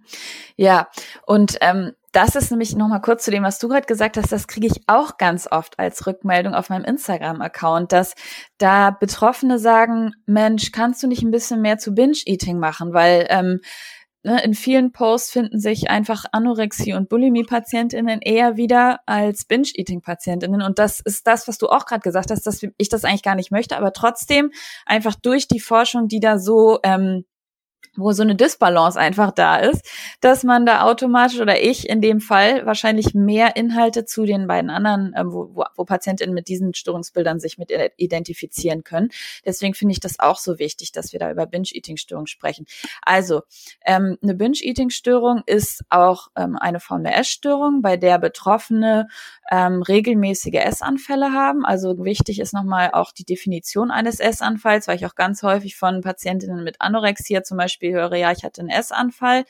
Ja, 0.55 0.89
und 1.25 1.57
ähm, 1.59 1.91
das 2.11 2.35
ist 2.35 2.51
nämlich 2.51 2.75
nochmal 2.75 3.01
kurz 3.01 3.23
zu 3.23 3.31
dem, 3.31 3.43
was 3.43 3.59
du 3.59 3.67
gerade 3.67 3.85
gesagt 3.85 4.17
hast, 4.17 4.31
das 4.31 4.47
kriege 4.47 4.67
ich 4.67 4.83
auch 4.87 5.17
ganz 5.17 5.47
oft 5.51 5.77
als 5.79 6.07
Rückmeldung 6.07 6.53
auf 6.53 6.69
meinem 6.69 6.85
Instagram-Account, 6.85 7.91
dass 7.91 8.15
da 8.57 8.91
Betroffene 8.91 9.59
sagen, 9.59 10.13
Mensch, 10.25 10.71
kannst 10.71 11.03
du 11.03 11.07
nicht 11.07 11.23
ein 11.23 11.31
bisschen 11.31 11.61
mehr 11.61 11.77
zu 11.77 11.93
Binge-Eating 11.93 12.59
machen, 12.59 12.93
weil 12.93 13.27
ähm, 13.29 13.59
ne, 14.23 14.43
in 14.43 14.53
vielen 14.53 14.91
Posts 14.91 15.31
finden 15.31 15.59
sich 15.59 15.89
einfach 15.89 16.25
Anorexie- 16.31 16.95
und 16.95 17.09
Bulimie-PatientInnen 17.09 18.21
eher 18.21 18.57
wieder 18.57 18.99
als 19.05 19.45
Binge-Eating-PatientInnen. 19.45 20.61
Und 20.61 20.79
das 20.79 20.99
ist 20.99 21.27
das, 21.27 21.47
was 21.47 21.57
du 21.57 21.67
auch 21.67 21.85
gerade 21.85 22.01
gesagt 22.01 22.31
hast, 22.31 22.45
dass 22.45 22.61
ich 22.77 22.89
das 22.89 23.05
eigentlich 23.05 23.23
gar 23.23 23.35
nicht 23.35 23.51
möchte, 23.51 23.77
aber 23.77 23.93
trotzdem 23.93 24.51
einfach 24.85 25.15
durch 25.15 25.47
die 25.47 25.59
Forschung, 25.59 26.07
die 26.07 26.19
da 26.19 26.39
so 26.39 26.79
ähm, 26.83 27.25
wo 27.99 28.11
so 28.11 28.23
eine 28.23 28.35
Disbalance 28.35 28.99
einfach 28.99 29.31
da 29.31 29.57
ist, 29.57 29.85
dass 30.21 30.43
man 30.43 30.65
da 30.65 30.83
automatisch 30.83 31.39
oder 31.39 31.61
ich 31.61 31.89
in 31.89 32.01
dem 32.01 32.21
Fall 32.21 32.65
wahrscheinlich 32.65 33.13
mehr 33.13 33.55
Inhalte 33.55 34.05
zu 34.05 34.25
den 34.25 34.47
beiden 34.47 34.69
anderen, 34.69 35.13
ähm, 35.15 35.31
wo, 35.31 35.49
wo, 35.53 35.63
wo 35.75 35.85
Patientinnen 35.85 36.33
mit 36.33 36.47
diesen 36.47 36.73
Störungsbildern 36.73 37.39
sich 37.39 37.57
mit 37.57 37.71
identifizieren 37.97 38.83
können. 38.83 39.09
Deswegen 39.45 39.73
finde 39.73 39.93
ich 39.93 39.99
das 39.99 40.19
auch 40.19 40.37
so 40.37 40.59
wichtig, 40.59 40.91
dass 40.91 41.13
wir 41.13 41.19
da 41.19 41.31
über 41.31 41.45
Binge-Eating-Störung 41.45 42.25
sprechen. 42.25 42.65
Also 43.01 43.41
ähm, 43.85 44.17
eine 44.21 44.35
Binge-Eating-Störung 44.35 45.43
ist 45.45 45.83
auch 45.89 46.27
ähm, 46.35 46.57
eine 46.57 46.79
Form 46.79 47.03
der 47.03 47.17
Essstörung, 47.17 47.81
bei 47.81 47.97
der 47.97 48.17
Betroffene 48.19 49.07
ähm, 49.51 49.81
regelmäßige 49.81 50.55
Essanfälle 50.55 51.31
haben. 51.33 51.65
Also 51.65 52.03
wichtig 52.03 52.39
ist 52.39 52.53
nochmal 52.53 52.91
auch 52.93 53.11
die 53.11 53.25
Definition 53.25 53.91
eines 53.91 54.19
Essanfalls, 54.19 54.87
weil 54.87 54.95
ich 54.95 55.05
auch 55.05 55.15
ganz 55.15 55.43
häufig 55.43 55.75
von 55.75 56.01
Patientinnen 56.01 56.63
mit 56.63 56.77
Anorexia 56.79 57.43
zum 57.43 57.57
Beispiel 57.57 57.88
höre, 57.93 58.15
ja, 58.15 58.31
ich 58.31 58.43
hatte 58.43 58.61
einen 58.61 58.69
Essanfall. 58.69 59.45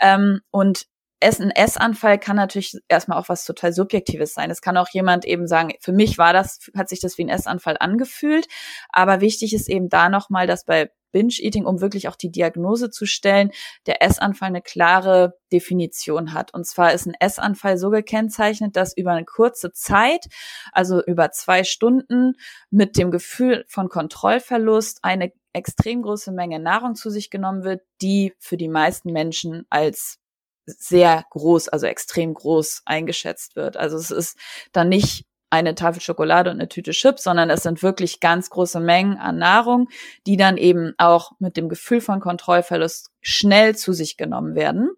Ähm, 0.00 0.40
und 0.50 0.86
ein 1.22 1.50
Essanfall 1.50 2.18
kann 2.18 2.36
natürlich 2.36 2.76
erstmal 2.88 3.18
auch 3.18 3.28
was 3.28 3.44
total 3.44 3.72
Subjektives 3.72 4.34
sein. 4.34 4.50
Es 4.50 4.60
kann 4.60 4.76
auch 4.76 4.88
jemand 4.90 5.24
eben 5.24 5.46
sagen, 5.46 5.72
für 5.80 5.92
mich 5.92 6.18
war 6.18 6.32
das, 6.32 6.58
hat 6.76 6.88
sich 6.88 7.00
das 7.00 7.16
wie 7.16 7.24
ein 7.24 7.28
Essanfall 7.28 7.76
angefühlt. 7.78 8.48
Aber 8.88 9.20
wichtig 9.20 9.54
ist 9.54 9.68
eben 9.68 9.88
da 9.88 10.08
nochmal, 10.08 10.46
dass 10.46 10.64
bei 10.64 10.90
Binge-Eating, 11.12 11.64
um 11.64 11.80
wirklich 11.80 12.08
auch 12.08 12.16
die 12.16 12.30
Diagnose 12.30 12.90
zu 12.90 13.06
stellen, 13.06 13.52
der 13.86 14.02
Essanfall 14.02 14.48
eine 14.48 14.62
klare 14.62 15.34
Definition 15.52 16.32
hat. 16.32 16.52
Und 16.54 16.66
zwar 16.66 16.92
ist 16.92 17.06
ein 17.06 17.14
Essanfall 17.20 17.78
so 17.78 17.90
gekennzeichnet, 17.90 18.76
dass 18.76 18.96
über 18.96 19.12
eine 19.12 19.24
kurze 19.24 19.72
Zeit, 19.72 20.26
also 20.72 21.02
über 21.04 21.30
zwei 21.30 21.64
Stunden, 21.64 22.34
mit 22.70 22.96
dem 22.96 23.10
Gefühl 23.10 23.64
von 23.68 23.88
Kontrollverlust 23.88 25.00
eine 25.02 25.32
extrem 25.52 26.02
große 26.02 26.32
Menge 26.32 26.58
Nahrung 26.58 26.94
zu 26.94 27.10
sich 27.10 27.30
genommen 27.30 27.62
wird, 27.62 27.82
die 28.00 28.34
für 28.38 28.56
die 28.56 28.68
meisten 28.68 29.12
Menschen 29.12 29.66
als 29.68 30.18
sehr 30.66 31.24
groß, 31.30 31.68
also 31.68 31.86
extrem 31.86 32.34
groß 32.34 32.82
eingeschätzt 32.84 33.56
wird. 33.56 33.76
Also 33.76 33.96
es 33.96 34.10
ist 34.10 34.38
dann 34.72 34.88
nicht 34.88 35.26
eine 35.52 35.74
Tafel 35.74 36.00
Schokolade 36.00 36.50
und 36.50 36.56
eine 36.56 36.68
Tüte 36.68 36.92
Chips, 36.92 37.24
sondern 37.24 37.50
es 37.50 37.62
sind 37.62 37.82
wirklich 37.82 38.20
ganz 38.20 38.48
große 38.48 38.80
Mengen 38.80 39.18
an 39.18 39.36
Nahrung, 39.36 39.88
die 40.26 40.38
dann 40.38 40.56
eben 40.56 40.94
auch 40.96 41.32
mit 41.40 41.58
dem 41.58 41.68
Gefühl 41.68 42.00
von 42.00 42.20
Kontrollverlust 42.20 43.10
schnell 43.20 43.76
zu 43.76 43.92
sich 43.92 44.16
genommen 44.16 44.54
werden. 44.54 44.90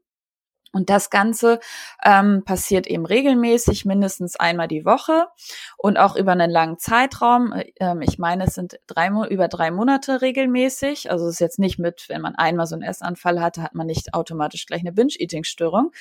Und 0.72 0.90
das 0.90 1.10
Ganze 1.10 1.60
ähm, 2.04 2.42
passiert 2.44 2.86
eben 2.86 3.06
regelmäßig, 3.06 3.84
mindestens 3.84 4.36
einmal 4.36 4.66
die 4.66 4.84
Woche 4.84 5.26
und 5.76 5.96
auch 5.96 6.16
über 6.16 6.32
einen 6.32 6.50
langen 6.50 6.78
Zeitraum. 6.78 7.54
Ähm, 7.78 8.02
ich 8.02 8.18
meine, 8.18 8.44
es 8.44 8.54
sind 8.54 8.78
drei, 8.88 9.08
über 9.28 9.46
drei 9.48 9.70
Monate 9.70 10.20
regelmäßig. 10.20 11.10
Also 11.10 11.26
es 11.26 11.34
ist 11.34 11.40
jetzt 11.40 11.58
nicht 11.60 11.78
mit, 11.78 12.08
wenn 12.08 12.20
man 12.20 12.34
einmal 12.34 12.66
so 12.66 12.74
einen 12.74 12.82
Essanfall 12.82 13.40
hatte, 13.40 13.62
hat 13.62 13.74
man 13.74 13.86
nicht 13.86 14.14
automatisch 14.14 14.66
gleich 14.66 14.80
eine 14.80 14.92
Binge-Eating-Störung. 14.92 15.92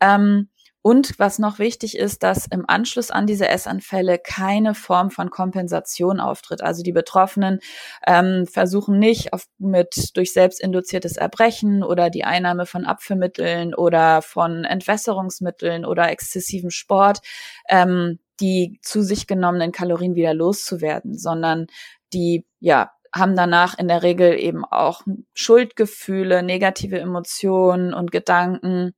Ähm, 0.00 0.48
und 0.82 1.18
was 1.18 1.38
noch 1.38 1.58
wichtig 1.58 1.96
ist, 1.96 2.22
dass 2.22 2.46
im 2.46 2.64
Anschluss 2.66 3.10
an 3.10 3.26
diese 3.26 3.48
Essanfälle 3.48 4.18
keine 4.18 4.74
Form 4.74 5.10
von 5.10 5.30
Kompensation 5.30 6.20
auftritt. 6.20 6.62
Also 6.62 6.82
die 6.82 6.92
Betroffenen 6.92 7.60
ähm, 8.06 8.46
versuchen 8.46 8.98
nicht 8.98 9.32
auf, 9.32 9.44
mit 9.58 10.16
durch 10.16 10.32
selbstinduziertes 10.32 11.16
Erbrechen 11.16 11.82
oder 11.82 12.08
die 12.08 12.24
Einnahme 12.24 12.66
von 12.66 12.86
Abführmitteln 12.86 13.74
oder 13.74 14.22
von 14.22 14.64
Entwässerungsmitteln 14.64 15.84
oder 15.84 16.10
exzessivem 16.10 16.70
Sport 16.70 17.20
ähm, 17.68 18.18
die 18.40 18.78
zu 18.82 19.02
sich 19.02 19.26
genommenen 19.26 19.70
Kalorien 19.72 20.14
wieder 20.14 20.34
loszuwerden, 20.34 21.16
sondern 21.16 21.66
die 22.12 22.46
ja 22.58 22.90
haben 23.14 23.36
danach 23.36 23.76
in 23.78 23.88
der 23.88 24.02
Regel 24.02 24.38
eben 24.38 24.64
auch 24.64 25.02
Schuldgefühle, 25.34 26.42
negative 26.42 26.98
Emotionen 26.98 27.92
und 27.92 28.12
Gedanken, 28.12 28.94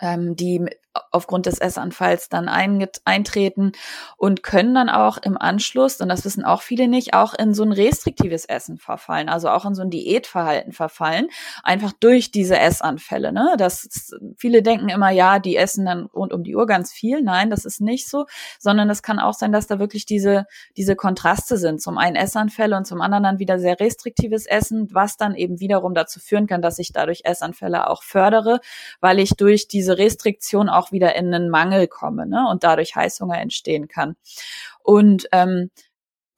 ähm, 0.00 0.34
die 0.36 0.66
aufgrund 1.10 1.46
des 1.46 1.58
Essanfalls 1.58 2.28
dann 2.28 2.48
eintreten 2.48 3.72
und 4.16 4.42
können 4.42 4.74
dann 4.74 4.88
auch 4.88 5.18
im 5.18 5.36
Anschluss, 5.36 6.00
und 6.00 6.08
das 6.08 6.24
wissen 6.24 6.44
auch 6.44 6.62
viele 6.62 6.88
nicht, 6.88 7.14
auch 7.14 7.34
in 7.34 7.54
so 7.54 7.62
ein 7.62 7.72
restriktives 7.72 8.44
Essen 8.44 8.78
verfallen, 8.78 9.28
also 9.28 9.48
auch 9.48 9.64
in 9.64 9.74
so 9.74 9.82
ein 9.82 9.90
Diätverhalten 9.90 10.72
verfallen, 10.72 11.28
einfach 11.62 11.92
durch 11.92 12.30
diese 12.30 12.58
Essanfälle. 12.58 13.32
Ne? 13.32 13.54
Das, 13.58 14.12
viele 14.36 14.62
denken 14.62 14.88
immer, 14.88 15.10
ja, 15.10 15.38
die 15.38 15.56
essen 15.56 15.86
dann 15.86 16.06
rund 16.06 16.32
um 16.32 16.42
die 16.42 16.56
Uhr 16.56 16.66
ganz 16.66 16.92
viel. 16.92 17.22
Nein, 17.22 17.50
das 17.50 17.64
ist 17.64 17.80
nicht 17.80 18.08
so, 18.08 18.26
sondern 18.58 18.90
es 18.90 19.02
kann 19.02 19.18
auch 19.18 19.34
sein, 19.34 19.52
dass 19.52 19.66
da 19.66 19.78
wirklich 19.78 20.06
diese, 20.06 20.46
diese 20.76 20.96
Kontraste 20.96 21.56
sind. 21.56 21.80
Zum 21.80 21.98
einen 21.98 22.16
Essanfälle 22.16 22.76
und 22.76 22.86
zum 22.86 23.00
anderen 23.00 23.24
dann 23.24 23.38
wieder 23.38 23.58
sehr 23.58 23.78
restriktives 23.78 24.46
Essen, 24.46 24.88
was 24.92 25.16
dann 25.16 25.34
eben 25.34 25.60
wiederum 25.60 25.94
dazu 25.94 26.20
führen 26.20 26.46
kann, 26.46 26.62
dass 26.62 26.78
ich 26.78 26.92
dadurch 26.92 27.22
Essanfälle 27.24 27.88
auch 27.88 28.02
fördere, 28.02 28.60
weil 29.00 29.18
ich 29.18 29.30
durch 29.36 29.68
diese 29.68 29.98
Restriktion 29.98 30.68
auch 30.68 30.87
wieder 30.92 31.16
in 31.16 31.34
einen 31.34 31.50
Mangel 31.50 31.86
komme 31.86 32.26
ne? 32.26 32.46
und 32.50 32.64
dadurch 32.64 32.96
Heißhunger 32.96 33.38
entstehen 33.38 33.88
kann. 33.88 34.16
Und 34.82 35.28
ähm, 35.32 35.70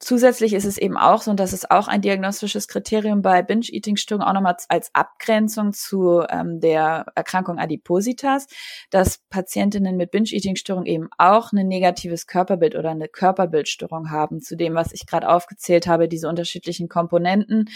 Zusätzlich 0.03 0.55
ist 0.55 0.65
es 0.65 0.79
eben 0.79 0.97
auch 0.97 1.21
so, 1.21 1.31
und 1.31 1.39
das 1.39 1.53
ist 1.53 1.71
auch 1.71 1.87
ein 1.87 2.01
diagnostisches 2.01 2.69
Kriterium 2.69 3.21
bei 3.21 3.43
Binge-Eating-Störungen, 3.43 4.27
auch 4.27 4.33
nochmal 4.33 4.57
als 4.71 4.89
Abgrenzung 4.95 5.75
zu 5.75 6.23
ähm, 6.31 6.59
der 6.59 7.05
Erkrankung 7.15 7.59
Adipositas, 7.59 8.47
dass 8.89 9.19
Patientinnen 9.29 9.99
mit 9.99 10.11
Binge-Eating-Störung 10.11 10.87
eben 10.87 11.11
auch 11.19 11.53
ein 11.53 11.69
negatives 11.69 12.27
Körperbild 12.27 12.77
oder 12.77 12.93
eine 12.93 13.09
Körperbildstörung 13.09 14.11
haben, 14.11 14.41
zu 14.41 14.57
dem, 14.57 14.75
was 14.75 14.95
ich 14.95 15.05
gerade 15.07 15.29
aufgezählt 15.29 15.87
habe, 15.87 16.09
diese 16.09 16.31
unterschiedlichen 16.31 16.89
Komponenten, 16.89 17.69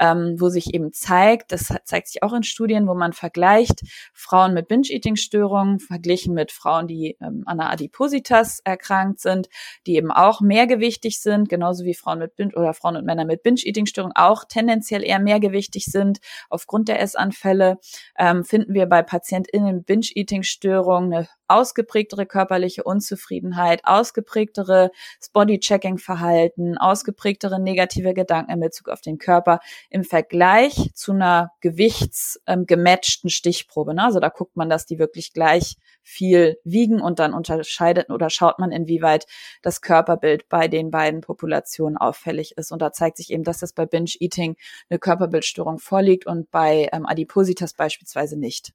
ähm, 0.00 0.34
wo 0.36 0.48
sich 0.48 0.74
eben 0.74 0.92
zeigt, 0.92 1.52
das 1.52 1.72
zeigt 1.84 2.08
sich 2.08 2.24
auch 2.24 2.32
in 2.32 2.42
Studien, 2.42 2.88
wo 2.88 2.94
man 2.94 3.12
vergleicht 3.12 3.82
Frauen 4.12 4.52
mit 4.52 4.66
Binge-Eating-Störungen 4.66 5.78
verglichen 5.78 6.34
mit 6.34 6.50
Frauen, 6.50 6.88
die 6.88 7.16
ähm, 7.20 7.44
an 7.46 7.60
einer 7.60 7.70
Adipositas 7.70 8.58
erkrankt 8.64 9.20
sind, 9.20 9.48
die 9.86 9.94
eben 9.94 10.10
auch 10.10 10.40
mehrgewichtig 10.40 11.20
sind, 11.20 11.48
genau 11.48 11.67
genauso 11.68 11.84
wie 11.84 11.94
Frauen 11.94 12.18
mit 12.18 12.34
Binge 12.34 12.54
oder 12.54 12.72
Frauen 12.72 12.96
und 12.96 13.04
Männer 13.04 13.26
mit 13.26 13.42
Binge-Eating-Störung 13.42 14.12
auch 14.14 14.44
tendenziell 14.44 15.04
eher 15.04 15.18
mehrgewichtig 15.18 15.84
sind 15.84 16.18
aufgrund 16.48 16.88
der 16.88 17.00
Essanfälle, 17.02 17.78
ähm, 18.18 18.42
finden 18.42 18.72
wir 18.72 18.86
bei 18.86 19.02
PatientInnen 19.02 19.84
Binge-Eating-Störung 19.84 21.12
eine 21.12 21.28
ausgeprägtere 21.46 22.24
körperliche 22.24 22.84
Unzufriedenheit, 22.84 23.82
ausgeprägtere 23.84 24.90
Body-Checking-Verhalten, 25.32 26.78
ausgeprägtere 26.78 27.60
negative 27.60 28.14
Gedanken 28.14 28.52
in 28.52 28.60
Bezug 28.60 28.88
auf 28.88 29.02
den 29.02 29.18
Körper 29.18 29.60
im 29.90 30.04
Vergleich 30.04 30.90
zu 30.94 31.12
einer 31.12 31.50
gewichtsgematchten 31.60 33.28
ähm, 33.28 33.30
Stichprobe. 33.30 33.94
Ne? 33.94 34.04
Also 34.04 34.20
da 34.20 34.30
guckt 34.30 34.56
man, 34.56 34.70
dass 34.70 34.86
die 34.86 34.98
wirklich 34.98 35.34
gleich 35.34 35.76
viel 36.08 36.58
wiegen 36.64 37.02
und 37.02 37.18
dann 37.18 37.34
unterscheidet 37.34 38.08
oder 38.08 38.30
schaut 38.30 38.58
man, 38.58 38.72
inwieweit 38.72 39.26
das 39.60 39.82
Körperbild 39.82 40.48
bei 40.48 40.66
den 40.66 40.90
beiden 40.90 41.20
Populationen 41.20 41.98
auffällig 41.98 42.56
ist. 42.56 42.72
Und 42.72 42.80
da 42.80 42.92
zeigt 42.92 43.18
sich 43.18 43.30
eben, 43.30 43.44
dass 43.44 43.58
das 43.58 43.74
bei 43.74 43.84
Binge-Eating 43.84 44.56
eine 44.88 44.98
Körperbildstörung 44.98 45.78
vorliegt 45.78 46.26
und 46.26 46.50
bei 46.50 46.88
ähm, 46.92 47.04
Adipositas 47.04 47.74
beispielsweise 47.74 48.38
nicht. 48.38 48.72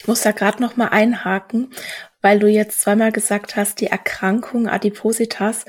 Ich 0.00 0.08
muss 0.08 0.22
da 0.22 0.32
gerade 0.32 0.60
noch 0.60 0.76
mal 0.76 0.88
einhaken, 0.88 1.72
weil 2.20 2.40
du 2.40 2.48
jetzt 2.48 2.80
zweimal 2.80 3.12
gesagt 3.12 3.54
hast, 3.54 3.80
die 3.80 3.86
Erkrankung 3.86 4.66
Adipositas. 4.66 5.64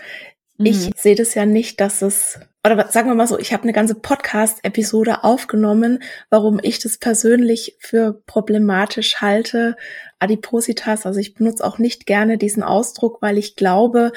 Mhm. 0.57 0.65
Ich 0.65 0.89
sehe 0.95 1.15
das 1.15 1.35
ja 1.35 1.45
nicht, 1.45 1.79
dass 1.79 2.01
es 2.01 2.39
oder 2.63 2.87
sagen 2.89 3.09
wir 3.09 3.15
mal 3.15 3.27
so, 3.27 3.39
ich 3.39 3.53
habe 3.53 3.63
eine 3.63 3.73
ganze 3.73 3.95
Podcast-Episode 3.95 5.23
aufgenommen, 5.23 6.03
warum 6.29 6.59
ich 6.61 6.77
das 6.79 6.99
persönlich 6.99 7.75
für 7.79 8.21
problematisch 8.27 9.19
halte, 9.21 9.75
Adipositas. 10.19 11.05
Also 11.07 11.19
ich 11.19 11.33
benutze 11.33 11.65
auch 11.65 11.79
nicht 11.79 12.05
gerne 12.05 12.37
diesen 12.37 12.61
Ausdruck, 12.61 13.21
weil 13.21 13.39
ich 13.39 13.55
glaube, 13.55 14.11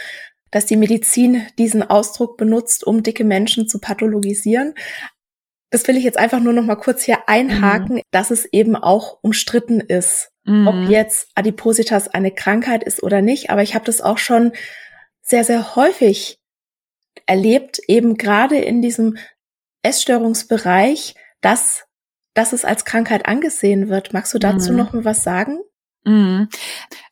dass 0.50 0.66
die 0.66 0.76
Medizin 0.76 1.42
diesen 1.59 1.83
Ausdruck 1.83 2.37
benutzt, 2.37 2.87
um 2.87 3.02
dicke 3.02 3.24
Menschen 3.24 3.66
zu 3.66 3.80
pathologisieren. 3.80 4.74
Das 5.70 5.88
will 5.88 5.96
ich 5.96 6.04
jetzt 6.04 6.18
einfach 6.18 6.38
nur 6.38 6.52
noch 6.52 6.64
mal 6.64 6.76
kurz 6.76 7.02
hier 7.02 7.28
einhaken, 7.28 7.96
mhm. 7.96 8.02
dass 8.11 8.30
es 8.30 8.44
eben 8.44 8.76
auch 8.76 9.18
umstritten 9.22 9.80
ist, 9.80 10.30
mhm. 10.44 10.68
ob 10.68 10.88
jetzt 10.90 11.28
Adipositas 11.35 12.09
eine 12.09 12.30
Krankheit 12.30 12.85
ist 12.85 13.02
oder 13.02 13.22
nicht. 13.22 13.48
Aber 13.48 13.62
ich 13.62 13.74
habe 13.74 13.87
das 13.87 14.02
auch 14.02 14.18
schon 14.18 14.52
sehr, 15.22 15.44
sehr 15.44 15.74
häufig 15.76 16.38
erlebt, 17.26 17.80
eben 17.88 18.16
gerade 18.16 18.58
in 18.58 18.82
diesem 18.82 19.16
Essstörungsbereich, 19.82 21.14
dass, 21.40 21.84
dass 22.34 22.52
es 22.52 22.64
als 22.64 22.84
Krankheit 22.84 23.26
angesehen 23.26 23.88
wird. 23.88 24.12
Magst 24.12 24.34
du 24.34 24.38
dazu 24.38 24.72
mhm. 24.72 24.78
noch 24.78 24.92
mal 24.92 25.04
was 25.04 25.22
sagen? 25.22 25.58
Mhm. 26.04 26.48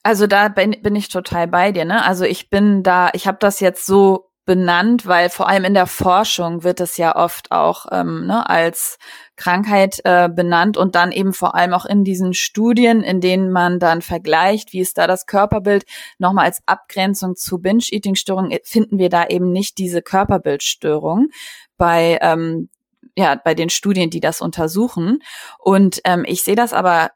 Also 0.02 0.26
da 0.26 0.48
bin, 0.48 0.76
bin 0.82 0.96
ich 0.96 1.08
total 1.08 1.48
bei 1.48 1.72
dir. 1.72 1.84
Ne? 1.84 2.04
Also 2.04 2.24
ich 2.24 2.50
bin 2.50 2.82
da, 2.82 3.10
ich 3.14 3.26
habe 3.26 3.38
das 3.40 3.60
jetzt 3.60 3.86
so 3.86 4.31
benannt, 4.44 5.06
weil 5.06 5.30
vor 5.30 5.48
allem 5.48 5.64
in 5.64 5.74
der 5.74 5.86
Forschung 5.86 6.64
wird 6.64 6.80
es 6.80 6.96
ja 6.96 7.14
oft 7.14 7.52
auch 7.52 7.86
ähm, 7.92 8.26
ne, 8.26 8.48
als 8.48 8.98
Krankheit 9.36 10.00
äh, 10.04 10.28
benannt 10.28 10.76
und 10.76 10.94
dann 10.96 11.12
eben 11.12 11.32
vor 11.32 11.54
allem 11.54 11.72
auch 11.72 11.84
in 11.84 12.02
diesen 12.02 12.34
Studien, 12.34 13.02
in 13.02 13.20
denen 13.20 13.52
man 13.52 13.78
dann 13.78 14.02
vergleicht, 14.02 14.72
wie 14.72 14.80
ist 14.80 14.98
da 14.98 15.06
das 15.06 15.26
Körperbild, 15.26 15.84
nochmal 16.18 16.46
als 16.46 16.60
Abgrenzung 16.66 17.36
zu 17.36 17.58
Binge-Eating-Störungen, 17.58 18.50
äh, 18.50 18.60
finden 18.64 18.98
wir 18.98 19.10
da 19.10 19.26
eben 19.26 19.52
nicht 19.52 19.78
diese 19.78 20.02
Körperbildstörung 20.02 21.28
bei 21.76 22.18
ähm, 22.20 22.68
ja, 23.16 23.34
bei 23.34 23.54
den 23.54 23.68
Studien, 23.68 24.10
die 24.10 24.20
das 24.20 24.40
untersuchen. 24.40 25.18
Und 25.58 26.00
ähm, 26.04 26.24
ich 26.26 26.42
sehe 26.42 26.56
das 26.56 26.72
aber 26.72 27.10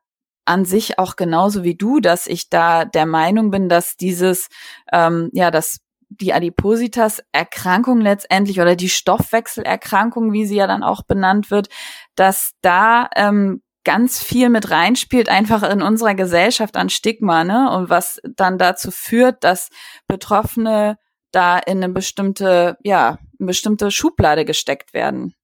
an 0.45 0.65
sich 0.65 0.99
auch 0.99 1.17
genauso 1.17 1.65
wie 1.65 1.75
du, 1.75 2.01
dass 2.01 2.27
ich 2.27 2.49
da 2.49 2.85
der 2.85 3.07
Meinung 3.07 3.51
bin, 3.51 3.69
dass 3.69 3.97
dieses, 3.97 4.49
ähm, 4.93 5.31
ja, 5.33 5.51
das 5.51 5.81
die 6.09 6.33
Adipositas-Erkrankung 6.33 8.01
letztendlich 8.01 8.61
oder 8.61 8.77
die 8.77 8.89
Stoffwechselerkrankung, 8.89 10.33
wie 10.33 10.47
sie 10.47 10.57
ja 10.57 10.67
dann 10.67 10.83
auch 10.83 11.03
benannt 11.03 11.51
wird, 11.51 11.69
dass 12.15 12.53
da 12.63 13.09
ähm, 13.17 13.63
ganz 13.85 14.23
viel 14.23 14.49
mit 14.49 14.71
reinspielt, 14.71 15.29
einfach 15.29 15.63
in 15.63 15.83
unserer 15.83 16.15
Gesellschaft 16.15 16.77
an 16.77 16.91
Stigma, 16.91 17.45
ne? 17.45 17.71
Und 17.71 17.89
was 17.89 18.21
dann 18.25 18.59
dazu 18.59 18.91
führt, 18.91 19.45
dass 19.45 19.71
Betroffene 20.09 20.99
da 21.31 21.59
in 21.59 21.83
eine 21.83 21.93
bestimmte, 21.93 22.77
ja, 22.83 23.19
eine 23.39 23.47
bestimmte 23.47 23.91
Schublade 23.91 24.45
gesteckt 24.45 24.95
werden. 24.95 25.35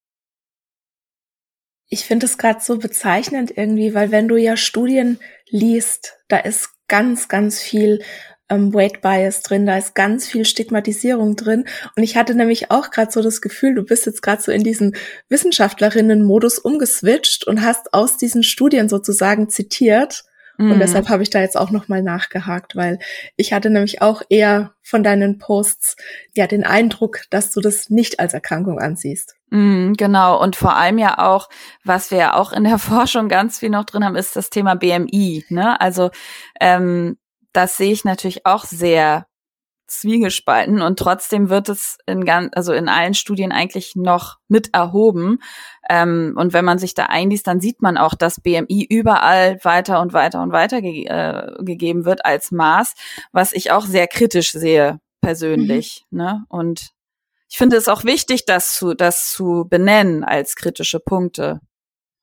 Ich 1.88 2.04
finde 2.04 2.26
es 2.26 2.38
gerade 2.38 2.60
so 2.60 2.78
bezeichnend 2.78 3.52
irgendwie, 3.56 3.94
weil 3.94 4.10
wenn 4.10 4.26
du 4.26 4.36
ja 4.36 4.56
Studien 4.56 5.20
liest, 5.48 6.16
da 6.28 6.38
ist 6.38 6.70
ganz, 6.88 7.28
ganz 7.28 7.60
viel 7.60 8.02
ähm, 8.52 8.74
Weight 8.74 9.00
Bias 9.00 9.42
drin, 9.42 9.66
da 9.66 9.76
ist 9.78 9.94
ganz 9.94 10.26
viel 10.26 10.44
Stigmatisierung 10.44 11.36
drin. 11.36 11.64
Und 11.96 12.02
ich 12.02 12.16
hatte 12.16 12.34
nämlich 12.34 12.70
auch 12.70 12.90
gerade 12.90 13.10
so 13.10 13.22
das 13.22 13.40
Gefühl, 13.40 13.74
du 13.74 13.82
bist 13.82 14.06
jetzt 14.06 14.22
gerade 14.22 14.42
so 14.42 14.52
in 14.52 14.62
diesen 14.62 14.94
Wissenschaftlerinnen-Modus 15.28 16.58
umgeswitcht 16.58 17.46
und 17.46 17.62
hast 17.62 17.94
aus 17.94 18.16
diesen 18.16 18.42
Studien 18.42 18.88
sozusagen 18.88 19.48
zitiert. 19.48 20.24
Und 20.58 20.68
mhm. 20.68 20.80
deshalb 20.80 21.08
habe 21.08 21.22
ich 21.22 21.30
da 21.30 21.40
jetzt 21.40 21.56
auch 21.56 21.70
nochmal 21.70 22.02
nachgehakt, 22.02 22.76
weil 22.76 22.98
ich 23.36 23.52
hatte 23.52 23.70
nämlich 23.70 24.02
auch 24.02 24.22
eher 24.28 24.74
von 24.82 25.02
deinen 25.02 25.38
Posts 25.38 25.96
ja 26.36 26.46
den 26.46 26.64
Eindruck, 26.64 27.22
dass 27.30 27.52
du 27.52 27.60
das 27.60 27.88
nicht 27.88 28.20
als 28.20 28.34
Erkrankung 28.34 28.78
ansiehst. 28.78 29.34
Mm, 29.50 29.94
genau. 29.94 30.40
Und 30.42 30.56
vor 30.56 30.76
allem 30.76 30.98
ja 30.98 31.18
auch, 31.18 31.48
was 31.84 32.10
wir 32.10 32.18
ja 32.18 32.34
auch 32.34 32.52
in 32.52 32.64
der 32.64 32.78
Forschung 32.78 33.28
ganz 33.28 33.58
viel 33.58 33.70
noch 33.70 33.84
drin 33.84 34.04
haben, 34.04 34.16
ist 34.16 34.36
das 34.36 34.50
Thema 34.50 34.74
BMI. 34.74 35.46
Ne? 35.48 35.80
Also 35.80 36.10
ähm, 36.60 37.16
das 37.52 37.76
sehe 37.76 37.92
ich 37.92 38.04
natürlich 38.04 38.46
auch 38.46 38.64
sehr 38.64 39.26
zwiegespalten 39.92 40.80
und 40.80 40.98
trotzdem 40.98 41.50
wird 41.50 41.68
es 41.68 41.98
in 42.06 42.24
ganz, 42.24 42.50
also 42.54 42.72
in 42.72 42.88
allen 42.88 43.14
Studien 43.14 43.52
eigentlich 43.52 43.94
noch 43.94 44.38
mit 44.48 44.72
erhoben. 44.72 45.38
Ähm, 45.88 46.34
und 46.36 46.52
wenn 46.52 46.64
man 46.64 46.78
sich 46.78 46.94
da 46.94 47.06
einliest, 47.06 47.46
dann 47.46 47.60
sieht 47.60 47.82
man 47.82 47.98
auch, 47.98 48.14
dass 48.14 48.40
BMI 48.40 48.86
überall 48.88 49.58
weiter 49.64 50.00
und 50.00 50.12
weiter 50.12 50.42
und 50.42 50.52
weiter 50.52 50.80
ge 50.80 51.04
äh, 51.04 51.52
gegeben 51.62 52.04
wird 52.04 52.24
als 52.24 52.50
Maß, 52.52 52.94
was 53.32 53.52
ich 53.52 53.70
auch 53.70 53.84
sehr 53.84 54.06
kritisch 54.06 54.52
sehe 54.52 54.98
persönlich. 55.20 56.04
Mhm. 56.10 56.18
Ne? 56.18 56.44
Und 56.48 56.90
ich 57.50 57.58
finde 57.58 57.76
es 57.76 57.88
auch 57.88 58.04
wichtig, 58.04 58.46
das 58.46 58.74
zu, 58.74 58.94
das 58.94 59.30
zu 59.30 59.66
benennen 59.68 60.24
als 60.24 60.56
kritische 60.56 61.00
Punkte. 61.00 61.60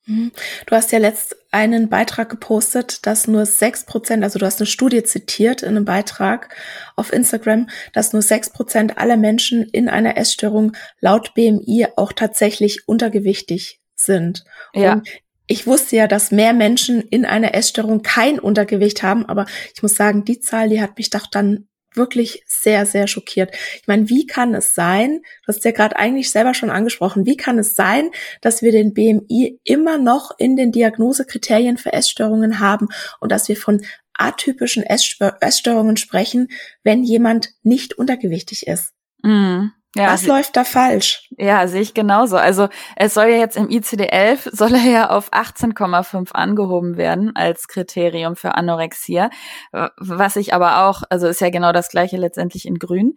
Mhm. 0.09 0.31
Du 0.65 0.75
hast 0.75 0.91
ja 0.91 0.99
letzt 0.99 1.37
einen 1.51 1.89
Beitrag 1.89 2.29
gepostet, 2.29 3.05
dass 3.05 3.27
nur 3.27 3.45
sechs 3.45 3.85
Prozent, 3.85 4.23
also 4.23 4.39
du 4.39 4.45
hast 4.45 4.59
eine 4.59 4.67
Studie 4.67 5.03
zitiert 5.03 5.61
in 5.61 5.69
einem 5.69 5.85
Beitrag 5.85 6.55
auf 6.95 7.13
Instagram, 7.13 7.69
dass 7.93 8.11
nur 8.11 8.21
sechs 8.21 8.49
Prozent 8.49 8.97
aller 8.97 9.17
Menschen 9.17 9.63
in 9.63 9.87
einer 9.87 10.17
Essstörung 10.17 10.73
laut 10.99 11.33
BMI 11.35 11.87
auch 11.95 12.11
tatsächlich 12.11 12.87
untergewichtig 12.87 13.79
sind. 13.95 14.43
Ja. 14.73 14.93
Und 14.93 15.07
ich 15.47 15.65
wusste 15.65 15.95
ja, 15.95 16.07
dass 16.07 16.31
mehr 16.31 16.53
Menschen 16.53 17.01
in 17.01 17.25
einer 17.25 17.55
Essstörung 17.55 18.01
kein 18.01 18.39
Untergewicht 18.39 19.01
haben, 19.01 19.25
aber 19.25 19.45
ich 19.73 19.81
muss 19.81 19.95
sagen, 19.95 20.25
die 20.25 20.39
Zahl, 20.39 20.69
die 20.69 20.81
hat 20.81 20.97
mich 20.97 21.09
doch 21.09 21.25
dann 21.27 21.68
wirklich 21.93 22.43
sehr, 22.47 22.85
sehr 22.85 23.07
schockiert. 23.07 23.55
Ich 23.81 23.87
meine, 23.87 24.09
wie 24.09 24.27
kann 24.27 24.53
es 24.53 24.75
sein, 24.75 25.21
du 25.45 25.47
hast 25.47 25.65
ja 25.65 25.71
gerade 25.71 25.95
eigentlich 25.95 26.31
selber 26.31 26.53
schon 26.53 26.69
angesprochen, 26.69 27.25
wie 27.25 27.37
kann 27.37 27.57
es 27.59 27.75
sein, 27.75 28.11
dass 28.41 28.61
wir 28.61 28.71
den 28.71 28.93
BMI 28.93 29.59
immer 29.63 29.97
noch 29.97 30.31
in 30.37 30.55
den 30.55 30.71
Diagnosekriterien 30.71 31.77
für 31.77 31.93
Essstörungen 31.93 32.59
haben 32.59 32.89
und 33.19 33.31
dass 33.31 33.47
wir 33.47 33.57
von 33.57 33.81
atypischen 34.13 34.83
Essstörungen 34.83 35.97
sprechen, 35.97 36.49
wenn 36.83 37.03
jemand 37.03 37.51
nicht 37.63 37.93
untergewichtig 37.97 38.67
ist? 38.67 38.93
Mm. 39.23 39.67
Ja, 39.95 40.13
Was 40.13 40.25
läuft 40.27 40.55
da 40.55 40.63
falsch? 40.63 41.27
Ja, 41.37 41.67
sehe 41.67 41.81
ich 41.81 41.95
genauso. 41.95 42.37
Also 42.37 42.69
es 42.95 43.15
soll 43.15 43.25
ja 43.25 43.37
jetzt 43.37 43.57
im 43.57 43.69
ICD-11 43.69 44.49
soll 44.55 44.75
er 44.75 44.89
ja 44.89 45.09
auf 45.09 45.31
18,5 45.33 46.31
angehoben 46.31 46.95
werden 46.95 47.35
als 47.35 47.67
Kriterium 47.67 48.35
für 48.35 48.53
Anorexia. 48.53 49.31
Was 49.71 50.35
ich 50.35 50.53
aber 50.53 50.85
auch, 50.85 51.01
also 51.09 51.27
ist 51.27 51.41
ja 51.41 51.49
genau 51.49 51.71
das 51.71 51.89
gleiche 51.89 52.17
letztendlich 52.17 52.65
in 52.65 52.75
Grün, 52.75 53.15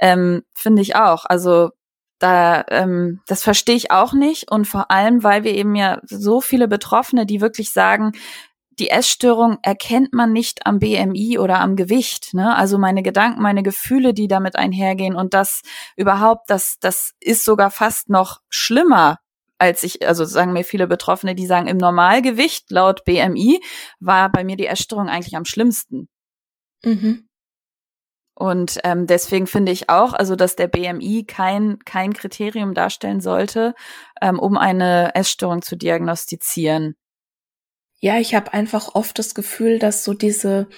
ähm, 0.00 0.42
finde 0.54 0.80
ich 0.80 0.96
auch. 0.96 1.26
Also 1.26 1.70
da, 2.18 2.64
ähm, 2.70 3.20
das 3.26 3.42
verstehe 3.42 3.76
ich 3.76 3.90
auch 3.90 4.14
nicht 4.14 4.50
und 4.50 4.66
vor 4.66 4.90
allem, 4.90 5.22
weil 5.22 5.44
wir 5.44 5.52
eben 5.52 5.74
ja 5.74 6.00
so 6.04 6.40
viele 6.40 6.68
Betroffene, 6.68 7.26
die 7.26 7.42
wirklich 7.42 7.70
sagen, 7.70 8.12
die 8.78 8.90
Essstörung 8.90 9.58
erkennt 9.62 10.12
man 10.12 10.32
nicht 10.32 10.66
am 10.66 10.78
BMI 10.78 11.38
oder 11.38 11.60
am 11.60 11.76
Gewicht. 11.76 12.34
Ne? 12.34 12.54
Also 12.56 12.78
meine 12.78 13.02
Gedanken, 13.02 13.42
meine 13.42 13.62
Gefühle, 13.62 14.14
die 14.14 14.28
damit 14.28 14.56
einhergehen 14.56 15.14
und 15.14 15.34
das 15.34 15.62
überhaupt, 15.96 16.50
das, 16.50 16.76
das 16.80 17.12
ist 17.20 17.44
sogar 17.44 17.70
fast 17.70 18.08
noch 18.08 18.40
schlimmer 18.48 19.18
als 19.58 19.82
ich, 19.82 20.06
also 20.06 20.24
sagen 20.24 20.52
mir 20.52 20.64
viele 20.64 20.86
Betroffene, 20.86 21.34
die 21.34 21.46
sagen, 21.46 21.68
im 21.68 21.76
Normalgewicht 21.76 22.70
laut 22.70 23.04
BMI 23.04 23.62
war 24.00 24.30
bei 24.30 24.44
mir 24.44 24.56
die 24.56 24.66
Essstörung 24.66 25.08
eigentlich 25.08 25.36
am 25.36 25.44
schlimmsten. 25.44 26.08
Mhm. 26.84 27.28
Und 28.34 28.80
ähm, 28.82 29.06
deswegen 29.06 29.46
finde 29.46 29.70
ich 29.70 29.88
auch, 29.88 30.12
also 30.12 30.34
dass 30.34 30.56
der 30.56 30.66
BMI 30.66 31.24
kein 31.24 31.78
kein 31.84 32.12
Kriterium 32.12 32.74
darstellen 32.74 33.20
sollte, 33.20 33.74
ähm, 34.20 34.40
um 34.40 34.58
eine 34.58 35.14
Essstörung 35.14 35.62
zu 35.62 35.76
diagnostizieren 35.76 36.96
ja, 38.04 38.18
ich 38.18 38.34
habe 38.34 38.52
einfach 38.52 38.94
oft 38.94 39.18
das 39.18 39.34
Gefühl, 39.34 39.78
dass 39.78 40.04
so 40.04 40.12
diese 40.12 40.68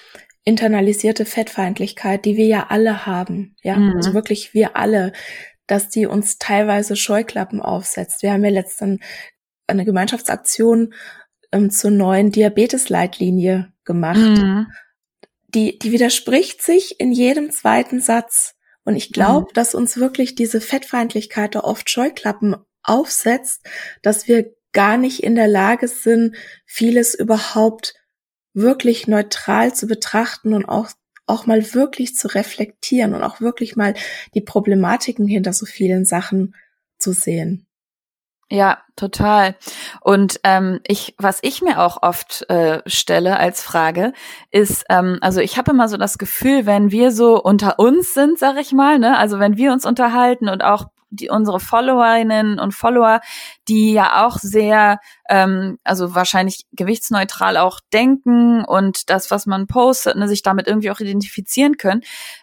internalisierte 0.45 1.25
Fettfeindlichkeit, 1.25 2.25
die 2.25 2.37
wir 2.37 2.47
ja 2.47 2.69
alle 2.69 3.05
haben, 3.05 3.57
ja, 3.65 3.75
mhm. 3.77 3.97
also 3.97 4.15
wirklich 4.15 4.55
wir 4.55 4.77
alle, 4.77 5.13
dass 5.67 5.89
die 5.89 6.07
uns 6.07 6.39
teilweise 6.39 6.95
Scheuklappen 6.95 7.61
aufsetzt. 7.61 8.23
Wir 8.23 8.31
haben 8.31 8.45
ja 8.45 8.51
letztens 8.51 9.01
eine 9.67 9.85
Gemeinschaftsaktion 9.85 10.95
ähm, 11.51 11.71
zur 11.71 11.91
neuen 11.91 12.31
Diabetesleitlinie 12.31 13.73
gemacht. 13.85 14.21
Mhm. 14.21 14.69
Die, 15.49 15.81
die 15.81 15.91
widerspricht 15.91 16.63
sich 16.63 17.01
in 17.01 17.11
jedem 17.11 17.51
zweiten 17.51 17.99
Satz. 17.99 18.55
Und 18.85 18.95
ich 18.95 19.13
glaube, 19.13 19.49
mhm. 19.49 19.55
dass 19.55 19.75
uns 19.75 19.97
wirklich 19.97 20.37
diese 20.37 20.61
Fettfeindlichkeit 20.61 21.57
da 21.57 21.61
oft 21.63 21.91
Scheuklappen 21.91 22.55
aufsetzt, 22.85 23.67
dass 24.01 24.29
wir 24.29 24.55
gar 24.77 24.99
nicht 24.99 25.23
in 25.23 25.35
der 25.37 25.49
Lage 25.49 25.89
sind, 25.89 26.37
vieles 26.67 27.15
überhaupt 27.15 27.95
wirklich 28.53 29.09
neutral 29.09 29.75
zu 29.75 29.87
betrachten 29.87 30.53
und 30.53 30.67
auch 30.67 30.91
auch 31.29 31.47
mal 31.47 31.75
wirklich 31.75 32.15
zu 32.15 32.29
reflektieren 32.29 33.15
und 33.15 33.25
auch 33.25 33.41
wirklich 33.41 33.75
mal 33.75 33.95
die 34.35 34.43
Problematiken 34.43 35.27
hinter 35.27 35.53
so 35.53 35.67
vielen 35.67 36.05
Sachen 36.05 36.55
zu 36.99 37.13
sehen. 37.13 37.67
Ja, 38.49 38.79
total. 38.95 39.57
Und 40.03 40.39
ähm, 40.45 40.79
ich, 40.87 41.17
was 41.19 41.41
ich 41.43 41.63
mir 41.63 41.81
auch 41.81 42.03
oft 42.03 42.49
äh, 42.49 42.81
stelle 42.87 43.39
als 43.39 43.61
Frage, 43.61 44.13
ist, 44.53 44.85
ähm, 44.89 45.19
also 45.21 45.41
ich 45.41 45.59
habe 45.59 45.73
immer 45.73 45.89
so 45.89 45.97
das 45.97 46.17
Gefühl, 46.17 46.65
wenn 46.65 46.93
wir 46.93 47.11
so 47.11 47.43
unter 47.43 47.81
uns 47.81 48.15
sind, 48.15 48.39
sag 48.39 48.57
ich 48.59 48.73
mal, 48.73 49.01
ne, 49.01 49.19
also 49.19 49.41
wenn 49.41 49.57
wir 49.57 49.73
uns 49.73 49.85
unterhalten 49.85 50.49
und 50.49 50.63
auch 50.63 50.87
die 51.17 51.31
unsere 51.31 51.61
Followerinnen 51.61 52.59
und 52.59 52.73
Follower, 52.73 53.21
die 53.69 53.93
ja 53.93 54.27
auch 54.27 54.39
sehr, 54.39 54.99
ähm, 55.29 55.79
also 55.85 56.15
wahrscheinlich 56.15 56.65
gewichtsneutral 56.73 57.57
auch 57.57 57.81
denken 57.93 58.65
und 58.65 59.11
das, 59.11 59.31
was 59.31 59.47
man 59.47 59.67
postet, 59.67 60.17
ne, 60.17 60.29
sich 60.29 60.43
damit 60.43 60.67
irgendwie 60.67 60.91
auch 60.91 61.01
identifizieren 61.01 61.77
können. 61.77 62.03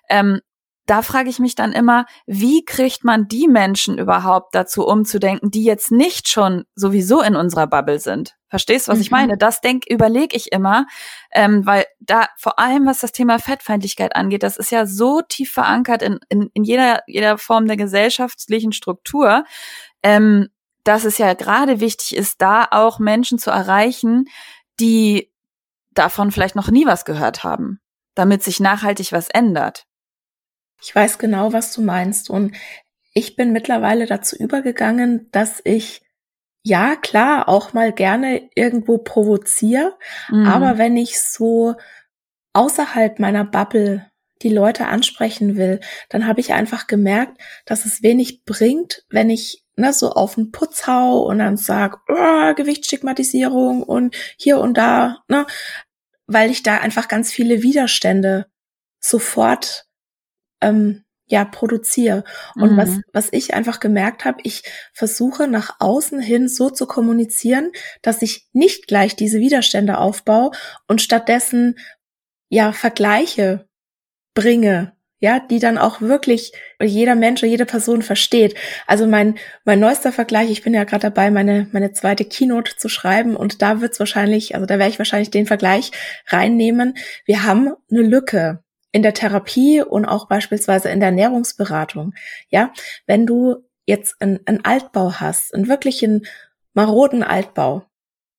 Ähm, 0.09 0.41
da 0.85 1.01
frage 1.01 1.29
ich 1.29 1.39
mich 1.39 1.55
dann 1.55 1.71
immer, 1.71 2.05
wie 2.25 2.65
kriegt 2.65 3.05
man 3.05 3.27
die 3.27 3.47
Menschen 3.47 3.97
überhaupt 3.97 4.53
dazu 4.53 4.85
umzudenken, 4.85 5.49
die 5.49 5.63
jetzt 5.63 5.91
nicht 5.91 6.27
schon 6.27 6.65
sowieso 6.75 7.21
in 7.21 7.35
unserer 7.35 7.67
Bubble 7.67 7.99
sind? 7.99 8.35
Verstehst, 8.49 8.87
was 8.87 8.97
mhm. 8.97 9.01
ich 9.01 9.11
meine? 9.11 9.37
Das 9.37 9.61
denk, 9.61 9.85
überlege 9.89 10.35
ich 10.35 10.51
immer, 10.51 10.85
ähm, 11.31 11.65
weil 11.65 11.85
da 11.99 12.27
vor 12.37 12.59
allem, 12.59 12.85
was 12.85 12.99
das 12.99 13.13
Thema 13.13 13.39
Fettfeindlichkeit 13.39 14.15
angeht, 14.15 14.43
das 14.43 14.57
ist 14.57 14.71
ja 14.71 14.85
so 14.85 15.21
tief 15.21 15.51
verankert 15.51 16.01
in, 16.01 16.19
in, 16.27 16.49
in 16.53 16.63
jeder, 16.63 17.01
jeder 17.07 17.37
Form 17.37 17.65
der 17.65 17.77
gesellschaftlichen 17.77 18.73
Struktur, 18.73 19.45
ähm, 20.03 20.49
dass 20.83 21.05
es 21.05 21.17
ja 21.17 21.33
gerade 21.33 21.79
wichtig 21.79 22.15
ist, 22.15 22.41
da 22.41 22.67
auch 22.69 22.99
Menschen 22.99 23.39
zu 23.39 23.51
erreichen, 23.51 24.25
die 24.81 25.31
davon 25.91 26.31
vielleicht 26.31 26.55
noch 26.55 26.69
nie 26.69 26.85
was 26.85 27.05
gehört 27.05 27.45
haben, 27.45 27.79
damit 28.15 28.43
sich 28.43 28.59
nachhaltig 28.59 29.13
was 29.13 29.29
ändert. 29.29 29.85
Ich 30.83 30.93
weiß 30.93 31.17
genau, 31.17 31.53
was 31.53 31.73
du 31.73 31.81
meinst. 31.81 32.29
Und 32.29 32.55
ich 33.13 33.35
bin 33.35 33.51
mittlerweile 33.51 34.05
dazu 34.05 34.35
übergegangen, 34.35 35.29
dass 35.31 35.61
ich 35.63 36.01
ja 36.63 36.95
klar 36.95 37.49
auch 37.49 37.73
mal 37.73 37.91
gerne 37.91 38.49
irgendwo 38.55 38.97
provoziere, 38.97 39.97
mhm. 40.29 40.47
aber 40.47 40.77
wenn 40.77 40.95
ich 40.95 41.19
so 41.19 41.75
außerhalb 42.53 43.19
meiner 43.19 43.43
Bubble 43.43 44.09
die 44.41 44.49
Leute 44.49 44.87
ansprechen 44.87 45.57
will, 45.57 45.79
dann 46.09 46.27
habe 46.27 46.39
ich 46.39 46.53
einfach 46.53 46.87
gemerkt, 46.87 47.39
dass 47.65 47.85
es 47.85 48.03
wenig 48.03 48.45
bringt, 48.45 49.03
wenn 49.09 49.29
ich 49.29 49.63
ne, 49.75 49.93
so 49.93 50.11
auf 50.11 50.35
den 50.35 50.51
Putz 50.51 50.87
hau 50.87 51.23
und 51.23 51.39
dann 51.39 51.57
sag, 51.57 51.99
oh, 52.09 52.53
Gewichtsstigmatisierung 52.53 53.83
und 53.83 54.15
hier 54.37 54.59
und 54.59 54.77
da, 54.77 55.23
ne, 55.27 55.45
weil 56.27 56.51
ich 56.51 56.63
da 56.63 56.77
einfach 56.77 57.07
ganz 57.07 57.31
viele 57.31 57.61
Widerstände 57.61 58.47
sofort 58.99 59.85
ähm, 60.63 61.03
ja 61.27 61.45
produziere. 61.45 62.23
Und 62.55 62.73
mhm. 62.73 62.77
was, 62.77 62.89
was 63.11 63.27
ich 63.31 63.53
einfach 63.53 63.79
gemerkt 63.79 64.25
habe, 64.25 64.39
ich 64.43 64.63
versuche 64.93 65.47
nach 65.47 65.77
außen 65.79 66.19
hin 66.19 66.47
so 66.47 66.69
zu 66.69 66.85
kommunizieren, 66.85 67.71
dass 68.01 68.21
ich 68.21 68.47
nicht 68.53 68.87
gleich 68.87 69.15
diese 69.15 69.39
Widerstände 69.39 69.97
aufbaue 69.97 70.51
und 70.87 71.01
stattdessen 71.01 71.75
ja 72.49 72.71
Vergleiche 72.71 73.67
bringe, 74.35 74.93
ja, 75.19 75.39
die 75.39 75.59
dann 75.59 75.77
auch 75.77 76.01
wirklich 76.01 76.51
jeder 76.81 77.15
Mensch 77.15 77.41
oder 77.41 77.49
jede 77.49 77.65
Person 77.65 78.01
versteht. 78.01 78.55
Also 78.87 79.07
mein 79.07 79.35
mein 79.63 79.79
neuester 79.79 80.11
Vergleich, 80.11 80.51
ich 80.51 80.63
bin 80.63 80.73
ja 80.73 80.83
gerade 80.83 81.03
dabei, 81.03 81.31
meine 81.31 81.67
meine 81.71 81.93
zweite 81.93 82.25
Keynote 82.25 82.75
zu 82.77 82.89
schreiben 82.89 83.35
und 83.35 83.61
da 83.61 83.79
wird's 83.79 83.99
wahrscheinlich, 83.99 84.55
also 84.55 84.67
da 84.67 84.77
werde 84.77 84.91
ich 84.91 84.99
wahrscheinlich 84.99 85.31
den 85.31 85.45
Vergleich 85.45 85.91
reinnehmen. 86.27 86.95
Wir 87.25 87.43
haben 87.43 87.73
eine 87.89 88.01
Lücke 88.01 88.63
in 88.93 89.01
der 89.01 89.13
Therapie 89.13 89.81
und 89.81 90.05
auch 90.05 90.27
beispielsweise 90.27 90.89
in 90.89 91.01
der 91.01 91.09
Ernährungsberatung. 91.09 92.13
Ja, 92.49 92.71
wenn 93.05 93.25
du 93.25 93.57
jetzt 93.85 94.21
einen, 94.21 94.63
Altbau 94.63 95.15
hast, 95.19 95.53
einen 95.53 95.67
wirklichen 95.67 96.25
maroden 96.73 97.23
Altbau, 97.23 97.85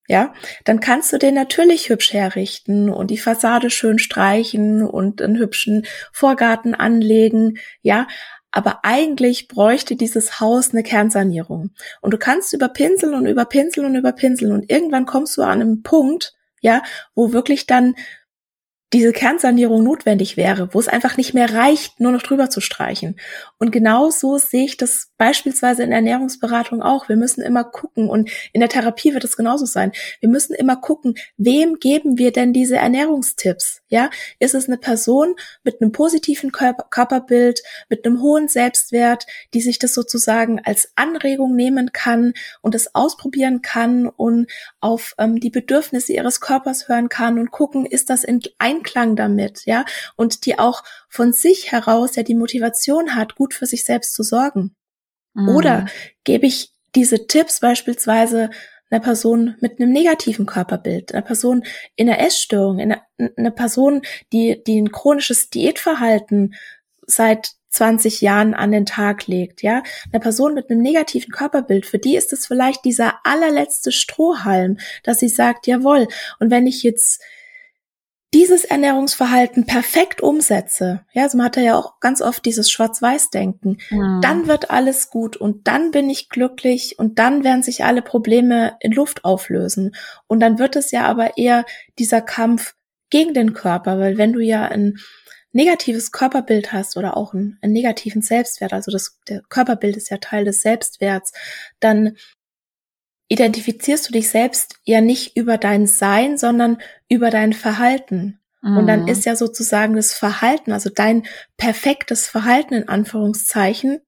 ja, 0.06 0.32
dann 0.64 0.80
kannst 0.80 1.12
du 1.12 1.18
den 1.18 1.34
natürlich 1.34 1.88
hübsch 1.88 2.12
herrichten 2.12 2.88
und 2.88 3.10
die 3.10 3.18
Fassade 3.18 3.70
schön 3.70 3.98
streichen 3.98 4.82
und 4.82 5.20
einen 5.20 5.38
hübschen 5.38 5.86
Vorgarten 6.12 6.74
anlegen, 6.74 7.58
ja. 7.82 8.06
Aber 8.50 8.84
eigentlich 8.84 9.48
bräuchte 9.48 9.96
dieses 9.96 10.38
Haus 10.38 10.70
eine 10.70 10.84
Kernsanierung. 10.84 11.70
Und 12.00 12.14
du 12.14 12.18
kannst 12.18 12.52
überpinseln 12.52 13.14
und 13.14 13.26
überpinseln 13.26 13.86
und 13.86 13.96
überpinseln 13.96 14.52
und 14.52 14.70
irgendwann 14.70 15.06
kommst 15.06 15.36
du 15.36 15.42
an 15.42 15.60
einen 15.60 15.82
Punkt, 15.82 16.34
ja, 16.60 16.84
wo 17.16 17.32
wirklich 17.32 17.66
dann 17.66 17.96
diese 18.94 19.10
Kernsanierung 19.12 19.82
notwendig 19.82 20.36
wäre, 20.36 20.68
wo 20.72 20.78
es 20.78 20.86
einfach 20.86 21.16
nicht 21.16 21.34
mehr 21.34 21.52
reicht, 21.52 21.98
nur 21.98 22.12
noch 22.12 22.22
drüber 22.22 22.48
zu 22.48 22.60
streichen. 22.60 23.16
Und 23.58 23.72
genau 23.72 24.10
so 24.10 24.38
sehe 24.38 24.64
ich 24.64 24.76
das 24.76 25.08
beispielsweise 25.18 25.82
in 25.82 25.90
der 25.90 25.98
Ernährungsberatung 25.98 26.80
auch. 26.80 27.08
Wir 27.08 27.16
müssen 27.16 27.42
immer 27.42 27.64
gucken 27.64 28.08
und 28.08 28.30
in 28.52 28.60
der 28.60 28.68
Therapie 28.68 29.12
wird 29.12 29.24
es 29.24 29.36
genauso 29.36 29.66
sein. 29.66 29.90
Wir 30.20 30.28
müssen 30.28 30.54
immer 30.54 30.76
gucken, 30.76 31.16
wem 31.36 31.80
geben 31.80 32.18
wir 32.18 32.30
denn 32.30 32.52
diese 32.52 32.76
Ernährungstipps? 32.76 33.82
Ja, 33.88 34.10
ist 34.38 34.54
es 34.54 34.68
eine 34.68 34.78
Person 34.78 35.34
mit 35.64 35.82
einem 35.82 35.90
positiven 35.90 36.52
Körper 36.52 36.86
Körperbild, 36.88 37.62
mit 37.88 38.06
einem 38.06 38.22
hohen 38.22 38.46
Selbstwert, 38.46 39.26
die 39.54 39.60
sich 39.60 39.80
das 39.80 39.92
sozusagen 39.92 40.60
als 40.64 40.92
Anregung 40.94 41.56
nehmen 41.56 41.90
kann 41.92 42.32
und 42.62 42.76
es 42.76 42.94
ausprobieren 42.94 43.60
kann 43.60 44.06
und 44.06 44.48
auf 44.84 45.14
ähm, 45.16 45.40
die 45.40 45.48
Bedürfnisse 45.48 46.12
ihres 46.12 46.42
Körpers 46.42 46.88
hören 46.88 47.08
kann 47.08 47.38
und 47.38 47.50
gucken, 47.50 47.86
ist 47.86 48.10
das 48.10 48.22
in 48.22 48.42
Einklang 48.58 49.16
damit, 49.16 49.64
ja, 49.64 49.86
und 50.14 50.44
die 50.44 50.58
auch 50.58 50.84
von 51.08 51.32
sich 51.32 51.72
heraus 51.72 52.16
ja 52.16 52.22
die 52.22 52.34
Motivation 52.34 53.14
hat, 53.14 53.34
gut 53.34 53.54
für 53.54 53.64
sich 53.64 53.86
selbst 53.86 54.12
zu 54.12 54.22
sorgen. 54.22 54.76
Mhm. 55.32 55.48
Oder 55.48 55.86
gebe 56.24 56.46
ich 56.46 56.70
diese 56.94 57.26
Tipps 57.26 57.60
beispielsweise 57.60 58.50
einer 58.90 59.00
Person 59.00 59.56
mit 59.60 59.80
einem 59.80 59.90
negativen 59.90 60.44
Körperbild, 60.44 61.14
einer 61.14 61.22
Person 61.22 61.64
in 61.96 62.10
einer 62.10 62.20
Essstörung, 62.20 62.78
in 62.78 62.92
einer, 62.92 63.02
einer 63.38 63.50
Person, 63.50 64.02
die, 64.34 64.62
die 64.66 64.82
ein 64.82 64.92
chronisches 64.92 65.48
Diätverhalten 65.48 66.54
seit 67.06 67.52
20 67.74 68.20
Jahren 68.20 68.54
an 68.54 68.72
den 68.72 68.86
Tag 68.86 69.26
legt, 69.26 69.62
ja, 69.62 69.82
eine 70.12 70.20
Person 70.20 70.54
mit 70.54 70.70
einem 70.70 70.80
negativen 70.80 71.32
Körperbild, 71.32 71.86
für 71.86 71.98
die 71.98 72.16
ist 72.16 72.32
es 72.32 72.46
vielleicht 72.46 72.84
dieser 72.84 73.20
allerletzte 73.24 73.92
Strohhalm, 73.92 74.78
dass 75.02 75.18
sie 75.18 75.28
sagt, 75.28 75.66
jawohl, 75.66 76.08
und 76.38 76.50
wenn 76.50 76.66
ich 76.66 76.82
jetzt 76.82 77.22
dieses 78.34 78.64
Ernährungsverhalten 78.64 79.64
perfekt 79.64 80.20
umsetze, 80.20 81.04
ja, 81.12 81.22
also 81.22 81.36
man 81.38 81.46
hat 81.46 81.56
ja 81.56 81.78
auch 81.78 82.00
ganz 82.00 82.20
oft 82.20 82.44
dieses 82.44 82.68
Schwarz-Weiß-Denken, 82.68 83.78
mhm. 83.90 84.20
dann 84.22 84.48
wird 84.48 84.70
alles 84.70 85.08
gut 85.08 85.36
und 85.36 85.68
dann 85.68 85.92
bin 85.92 86.10
ich 86.10 86.28
glücklich 86.28 86.98
und 86.98 87.20
dann 87.20 87.44
werden 87.44 87.62
sich 87.62 87.84
alle 87.84 88.02
Probleme 88.02 88.76
in 88.80 88.90
Luft 88.90 89.24
auflösen. 89.24 89.94
Und 90.26 90.40
dann 90.40 90.58
wird 90.58 90.74
es 90.74 90.90
ja 90.90 91.04
aber 91.04 91.38
eher 91.38 91.64
dieser 92.00 92.20
Kampf 92.20 92.74
gegen 93.08 93.34
den 93.34 93.52
Körper, 93.52 94.00
weil 94.00 94.18
wenn 94.18 94.32
du 94.32 94.40
ja 94.40 94.64
ein 94.64 94.98
negatives 95.54 96.12
Körperbild 96.12 96.72
hast 96.72 96.96
oder 96.96 97.16
auch 97.16 97.32
einen, 97.32 97.58
einen 97.62 97.72
negativen 97.72 98.22
Selbstwert, 98.22 98.72
also 98.72 98.90
das 98.90 99.18
der 99.28 99.42
Körperbild 99.48 99.96
ist 99.96 100.10
ja 100.10 100.18
Teil 100.18 100.44
des 100.44 100.62
Selbstwerts, 100.62 101.32
dann 101.80 102.16
identifizierst 103.28 104.08
du 104.08 104.12
dich 104.12 104.28
selbst 104.28 104.76
ja 104.84 105.00
nicht 105.00 105.36
über 105.36 105.56
dein 105.56 105.86
Sein, 105.86 106.36
sondern 106.36 106.78
über 107.08 107.30
dein 107.30 107.52
Verhalten. 107.52 108.40
Mhm. 108.62 108.76
Und 108.76 108.86
dann 108.86 109.02
mhm. 109.02 109.08
ist 109.08 109.24
ja 109.24 109.36
sozusagen 109.36 109.96
das 109.96 110.12
Verhalten, 110.12 110.72
also 110.72 110.90
dein 110.90 111.24
perfektes 111.56 112.26
Verhalten 112.26 112.74
in 112.74 112.88
Anführungszeichen, 112.88 114.00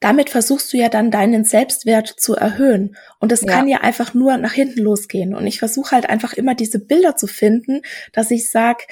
damit 0.00 0.28
versuchst 0.28 0.70
du 0.72 0.76
ja 0.76 0.90
dann 0.90 1.10
deinen 1.10 1.44
Selbstwert 1.44 2.08
zu 2.08 2.34
erhöhen. 2.34 2.94
Und 3.20 3.32
das 3.32 3.40
ja. 3.40 3.52
kann 3.52 3.68
ja 3.68 3.78
einfach 3.78 4.12
nur 4.12 4.36
nach 4.36 4.52
hinten 4.52 4.82
losgehen. 4.82 5.34
Und 5.34 5.46
ich 5.46 5.58
versuche 5.58 5.92
halt 5.92 6.08
einfach 6.10 6.34
immer 6.34 6.54
diese 6.54 6.78
Bilder 6.78 7.16
zu 7.16 7.26
finden, 7.26 7.80
dass 8.12 8.30
ich 8.30 8.50
sag, 8.50 8.86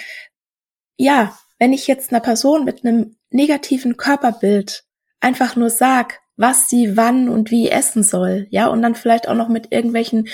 ja, 0.96 1.37
wenn 1.59 1.72
ich 1.72 1.87
jetzt 1.87 2.11
einer 2.11 2.20
Person 2.20 2.64
mit 2.64 2.85
einem 2.85 3.16
negativen 3.31 3.96
Körperbild 3.96 4.85
einfach 5.20 5.57
nur 5.57 5.70
sag, 5.70 6.20
was 6.37 6.68
sie 6.68 6.96
wann 6.96 7.28
und 7.28 7.50
wie 7.50 7.68
essen 7.68 8.02
soll, 8.02 8.46
ja, 8.50 8.66
und 8.66 8.83
dann 8.83 8.94
vielleicht 8.94 9.28
auch 9.28 9.35
noch 9.35 9.48
mit 9.48 9.72
irgendwelchen 9.72 10.28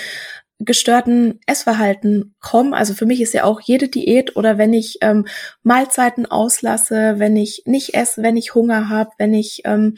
gestörten 0.59 1.39
Essverhalten 1.45 2.35
kommen. 2.41 2.73
Also 2.73 2.93
für 2.93 3.05
mich 3.05 3.21
ist 3.21 3.33
ja 3.33 3.45
auch 3.45 3.61
jede 3.61 3.87
Diät 3.87 4.35
oder 4.35 4.57
wenn 4.57 4.73
ich 4.73 4.97
ähm, 5.01 5.25
Mahlzeiten 5.63 6.25
auslasse, 6.25 7.15
wenn 7.17 7.37
ich 7.37 7.63
nicht 7.65 7.93
esse, 7.93 8.21
wenn 8.23 8.35
ich 8.35 8.55
Hunger 8.55 8.89
habe, 8.89 9.11
wenn 9.17 9.33
ich 9.33 9.61
ähm, 9.63 9.95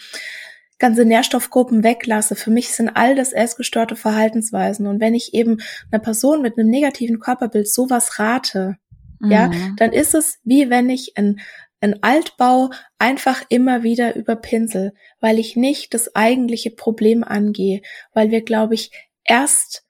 ganze 0.78 1.06
Nährstoffgruppen 1.06 1.84
weglasse. 1.84 2.36
Für 2.36 2.52
mich 2.52 2.74
sind 2.74 2.90
all 2.90 3.16
das 3.16 3.34
essgestörte 3.34 3.96
Verhaltensweisen. 3.96 4.88
Und 4.88 5.00
wenn 5.00 5.16
ich 5.16 5.34
eben 5.34 5.58
einer 5.92 6.02
Person 6.02 6.42
mit 6.42 6.58
einem 6.58 6.70
negativen 6.70 7.20
Körperbild 7.20 7.72
sowas 7.72 8.20
rate, 8.20 8.78
mhm. 9.22 9.32
ja, 9.32 9.52
dann 9.78 9.92
ist 9.94 10.16
es 10.16 10.40
wie 10.44 10.70
wenn 10.70 10.90
ich 10.90 11.18
ein 11.18 11.40
ein 11.84 12.04
Altbau 12.04 12.70
einfach 13.00 13.44
immer 13.50 13.84
wieder 13.84 14.16
überpinsel, 14.16 14.94
weil 15.20 15.40
ich 15.40 15.56
nicht 15.56 15.94
das 15.96 16.16
eigentliche 16.16 16.70
Problem 16.70 17.24
angehe, 17.24 17.82
weil 18.14 18.30
wir, 18.30 18.44
glaube 18.44 18.76
ich, 18.76 18.92
erst 19.24 19.84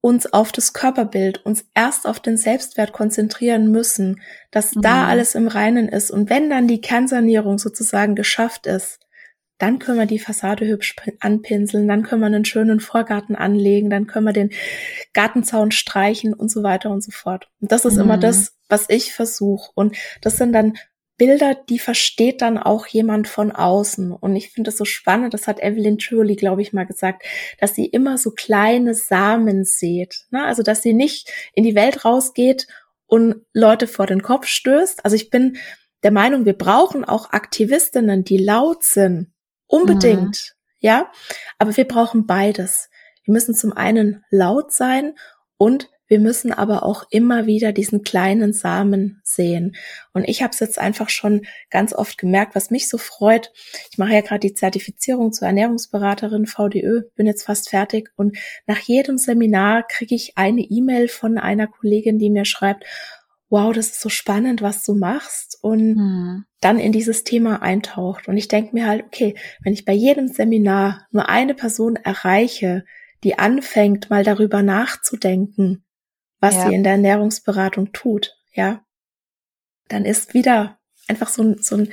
uns 0.00 0.32
auf 0.32 0.52
das 0.52 0.72
Körperbild, 0.72 1.44
uns 1.44 1.66
erst 1.74 2.06
auf 2.06 2.20
den 2.20 2.36
Selbstwert 2.36 2.92
konzentrieren 2.92 3.70
müssen, 3.70 4.20
dass 4.50 4.74
mhm. 4.74 4.82
da 4.82 5.06
alles 5.06 5.34
im 5.34 5.48
Reinen 5.48 5.88
ist. 5.88 6.10
Und 6.10 6.30
wenn 6.30 6.48
dann 6.48 6.66
die 6.66 6.80
Kernsanierung 6.80 7.58
sozusagen 7.58 8.14
geschafft 8.14 8.66
ist, 8.66 9.00
dann 9.58 9.80
können 9.80 9.98
wir 9.98 10.06
die 10.06 10.20
Fassade 10.20 10.66
hübsch 10.66 10.94
anpinseln, 11.18 11.88
dann 11.88 12.04
können 12.04 12.22
wir 12.22 12.26
einen 12.26 12.44
schönen 12.44 12.78
Vorgarten 12.78 13.34
anlegen, 13.34 13.90
dann 13.90 14.06
können 14.06 14.26
wir 14.26 14.32
den 14.32 14.50
Gartenzaun 15.14 15.72
streichen 15.72 16.32
und 16.32 16.48
so 16.48 16.62
weiter 16.62 16.90
und 16.90 17.02
so 17.02 17.10
fort. 17.10 17.50
Und 17.60 17.72
das 17.72 17.84
ist 17.84 17.96
mhm. 17.96 18.02
immer 18.02 18.18
das, 18.18 18.56
was 18.68 18.86
ich 18.88 19.12
versuche. 19.12 19.70
Und 19.74 19.96
das 20.20 20.36
sind 20.36 20.52
dann 20.52 20.74
Bilder, 21.16 21.56
die 21.68 21.80
versteht 21.80 22.42
dann 22.42 22.58
auch 22.58 22.86
jemand 22.86 23.26
von 23.26 23.50
außen. 23.50 24.12
Und 24.12 24.36
ich 24.36 24.50
finde 24.50 24.68
das 24.68 24.78
so 24.78 24.84
spannend, 24.84 25.34
das 25.34 25.48
hat 25.48 25.60
Evelyn 25.60 25.98
Truly, 25.98 26.36
glaube 26.36 26.62
ich, 26.62 26.72
mal 26.72 26.86
gesagt, 26.86 27.24
dass 27.60 27.74
sie 27.74 27.86
immer 27.86 28.18
so 28.18 28.30
kleine 28.30 28.94
Samen 28.94 29.64
sieht. 29.64 30.26
Ne? 30.30 30.44
Also, 30.44 30.62
dass 30.62 30.80
sie 30.82 30.94
nicht 30.94 31.30
in 31.54 31.64
die 31.64 31.74
Welt 31.74 32.04
rausgeht 32.04 32.68
und 33.08 33.44
Leute 33.52 33.88
vor 33.88 34.06
den 34.06 34.22
Kopf 34.22 34.46
stößt. 34.46 35.04
Also 35.04 35.16
ich 35.16 35.30
bin 35.30 35.58
der 36.04 36.12
Meinung, 36.12 36.44
wir 36.44 36.56
brauchen 36.56 37.04
auch 37.04 37.32
Aktivistinnen, 37.32 38.22
die 38.22 38.38
laut 38.38 38.84
sind. 38.84 39.32
Unbedingt. 39.66 40.54
Mhm. 40.54 40.76
Ja. 40.78 41.10
Aber 41.58 41.76
wir 41.76 41.86
brauchen 41.86 42.26
beides. 42.26 42.88
Wir 43.24 43.32
müssen 43.32 43.54
zum 43.54 43.72
einen 43.72 44.24
laut 44.30 44.72
sein 44.72 45.14
und 45.56 45.90
wir 46.08 46.18
müssen 46.18 46.52
aber 46.52 46.82
auch 46.82 47.04
immer 47.10 47.46
wieder 47.46 47.72
diesen 47.72 48.02
kleinen 48.02 48.52
Samen 48.52 49.20
sehen. 49.22 49.76
Und 50.12 50.24
ich 50.24 50.42
habe 50.42 50.52
es 50.52 50.60
jetzt 50.60 50.78
einfach 50.78 51.10
schon 51.10 51.42
ganz 51.70 51.92
oft 51.92 52.18
gemerkt, 52.18 52.54
was 52.54 52.70
mich 52.70 52.88
so 52.88 52.98
freut. 52.98 53.52
Ich 53.90 53.98
mache 53.98 54.14
ja 54.14 54.22
gerade 54.22 54.40
die 54.40 54.54
Zertifizierung 54.54 55.32
zur 55.32 55.46
Ernährungsberaterin 55.48 56.46
VDÖ, 56.46 57.02
bin 57.14 57.26
jetzt 57.26 57.44
fast 57.44 57.68
fertig. 57.68 58.10
Und 58.16 58.36
nach 58.66 58.78
jedem 58.78 59.18
Seminar 59.18 59.86
kriege 59.86 60.14
ich 60.14 60.32
eine 60.36 60.62
E-Mail 60.62 61.08
von 61.08 61.38
einer 61.38 61.66
Kollegin, 61.66 62.18
die 62.18 62.30
mir 62.30 62.46
schreibt, 62.46 62.84
wow, 63.50 63.72
das 63.72 63.88
ist 63.88 64.00
so 64.00 64.08
spannend, 64.08 64.62
was 64.62 64.82
du 64.82 64.94
machst. 64.94 65.58
Und 65.60 65.96
hm. 65.96 66.44
dann 66.60 66.78
in 66.78 66.92
dieses 66.92 67.24
Thema 67.24 67.62
eintaucht. 67.62 68.28
Und 68.28 68.38
ich 68.38 68.48
denke 68.48 68.74
mir 68.74 68.86
halt, 68.86 69.04
okay, 69.04 69.34
wenn 69.62 69.74
ich 69.74 69.84
bei 69.84 69.92
jedem 69.92 70.28
Seminar 70.28 71.06
nur 71.10 71.28
eine 71.28 71.54
Person 71.54 71.96
erreiche, 71.96 72.84
die 73.24 73.38
anfängt, 73.38 74.10
mal 74.10 74.22
darüber 74.22 74.62
nachzudenken, 74.62 75.84
was 76.40 76.54
ja. 76.54 76.68
sie 76.68 76.74
in 76.74 76.82
der 76.82 76.92
Ernährungsberatung 76.92 77.92
tut, 77.92 78.36
ja, 78.52 78.84
dann 79.88 80.04
ist 80.04 80.34
wieder 80.34 80.78
einfach 81.08 81.28
so, 81.28 81.56
so 81.58 81.76
ein, 81.76 81.92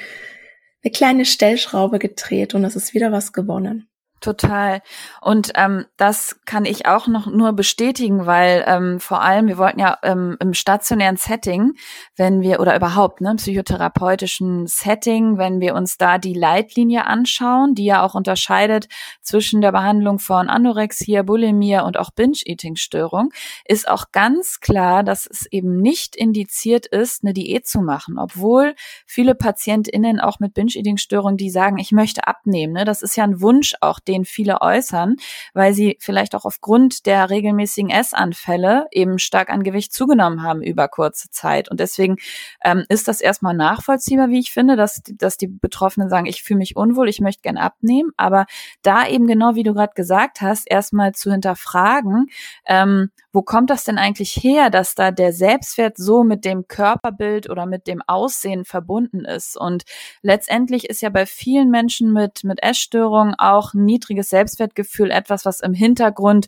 eine 0.84 0.91
kleine 0.91 1.25
Stellschraube 1.25 1.99
gedreht 1.99 2.53
und 2.53 2.63
es 2.63 2.75
ist 2.75 2.93
wieder 2.93 3.12
was 3.12 3.34
gewonnen. 3.34 3.88
Total. 4.25 4.81
Und 5.21 5.51
ähm, 5.53 5.85
das 5.97 6.39
kann 6.45 6.65
ich 6.65 6.88
auch 6.88 7.05
noch 7.05 7.27
nur 7.27 7.53
bestätigen, 7.53 8.25
weil 8.25 8.65
ähm, 8.65 8.99
vor 8.99 9.21
allem, 9.21 9.45
wir 9.45 9.59
wollten 9.59 9.79
ja 9.79 9.99
ähm, 10.01 10.35
im 10.39 10.55
stationären 10.55 11.15
Setting, 11.15 11.73
wenn 12.15 12.41
wir, 12.41 12.59
oder 12.59 12.75
überhaupt, 12.75 13.21
ne, 13.21 13.35
psychotherapeutischen 13.35 14.65
Setting, 14.65 15.38
wenn 15.38 15.59
wir 15.59 15.76
uns 15.76 15.99
da 15.99 16.17
die 16.17 16.34
Leitlinie 16.34 17.05
anschauen, 17.05 17.76
die 17.76 17.86
ja 17.86 18.01
auch 18.01 18.15
unterscheidet 18.15 18.88
zwischen 19.21 19.61
der 19.61 19.71
Behandlung 19.71 20.17
von 20.17 20.49
Anorexia, 20.49 21.21
Bulimia 21.21 21.82
und 21.82 21.99
auch 21.99 22.09
Binge-Eating-Störung, 22.09 23.30
ist 23.65 23.88
auch 23.88 24.05
ganz 24.11 24.59
klar, 24.59 25.03
dass 25.03 25.28
es 25.28 25.45
eben 25.51 25.78
nicht 25.78 26.15
indiziert 26.15 26.88
ist, 26.88 27.23
eine 27.23 27.36
Diät 27.36 27.67
zu 27.67 27.82
machen, 27.82 28.17
obwohl 28.17 28.73
viele 29.05 29.36
PatientInnen 29.36 30.19
auch 30.19 30.39
mit 30.39 30.55
Binge-Eating-Störung, 30.55 31.38
die 31.38 31.51
sagen, 31.51 31.78
ich 31.78 31.91
möchte 31.91 32.26
abnehmen, 32.26 32.73
ne, 32.73 32.86
das 32.86 33.03
ist 33.03 33.15
ja 33.15 33.23
ein 33.23 33.39
Wunsch 33.39 33.76
auch, 33.82 33.99
den 33.99 34.14
den 34.16 34.26
viele 34.26 34.61
äußern, 34.61 35.16
weil 35.53 35.74
sie 35.74 35.97
vielleicht 35.99 36.36
auch 36.36 36.45
aufgrund 36.45 37.05
der 37.05 37.30
regelmäßigen 37.30 37.89
Essanfälle 37.89 38.88
eben 38.91 39.20
stark 39.20 39.49
an 39.49 39.63
Gewicht 39.63 39.93
zugenommen 39.93 40.43
haben 40.43 40.61
über 40.61 40.88
kurze 40.88 41.30
Zeit. 41.30 41.70
Und 41.70 41.80
deswegen 41.80 42.18
ähm, 42.63 42.86
ist 42.89 43.07
das 43.07 43.22
erstmal 43.22 43.53
nachvollziehbar, 43.53 44.30
wie 44.30 44.39
ich 44.39 44.51
finde, 44.51 44.76
dass, 44.76 45.01
dass 45.05 45.38
die 45.38 45.47
Betroffenen 45.47 46.09
sagen, 46.09 46.26
ich 46.26 46.43
fühle 46.43 46.59
mich 46.59 46.76
unwohl, 46.76 47.09
ich 47.09 47.22
möchte 47.22 47.41
gern 47.41 47.57
abnehmen. 47.57 48.11
Aber 48.18 48.45
da 48.82 49.07
eben 49.07 49.28
genau, 49.28 49.55
wie 49.55 49.63
du 49.63 49.74
gerade 49.74 49.93
gesagt 49.95 50.41
hast, 50.41 50.70
erstmal 50.70 51.13
zu 51.13 51.32
hinterfragen, 51.32 52.28
ähm, 52.66 53.11
wo 53.36 53.41
kommt 53.41 53.69
das 53.69 53.83
denn 53.83 53.97
eigentlich 53.97 54.38
her, 54.38 54.69
dass 54.69 54.95
da 54.95 55.11
der 55.11 55.33
Selbstwert 55.33 55.97
so 55.97 56.23
mit 56.23 56.45
dem 56.45 56.67
Körperbild 56.67 57.49
oder 57.49 57.65
mit 57.65 57.86
dem 57.86 58.01
Aussehen 58.07 58.63
verbunden 58.63 59.25
ist? 59.25 59.57
Und 59.57 59.83
letztendlich 60.21 60.89
ist 60.89 61.01
ja 61.01 61.09
bei 61.09 61.25
vielen 61.25 61.69
Menschen 61.69 62.13
mit, 62.13 62.45
mit 62.45 62.63
Essstörungen 62.63 63.36
auch 63.38 63.73
niedriges 63.73 64.29
Selbstwertgefühl 64.29 65.11
etwas, 65.11 65.45
was 65.45 65.59
im 65.59 65.73
Hintergrund 65.73 66.47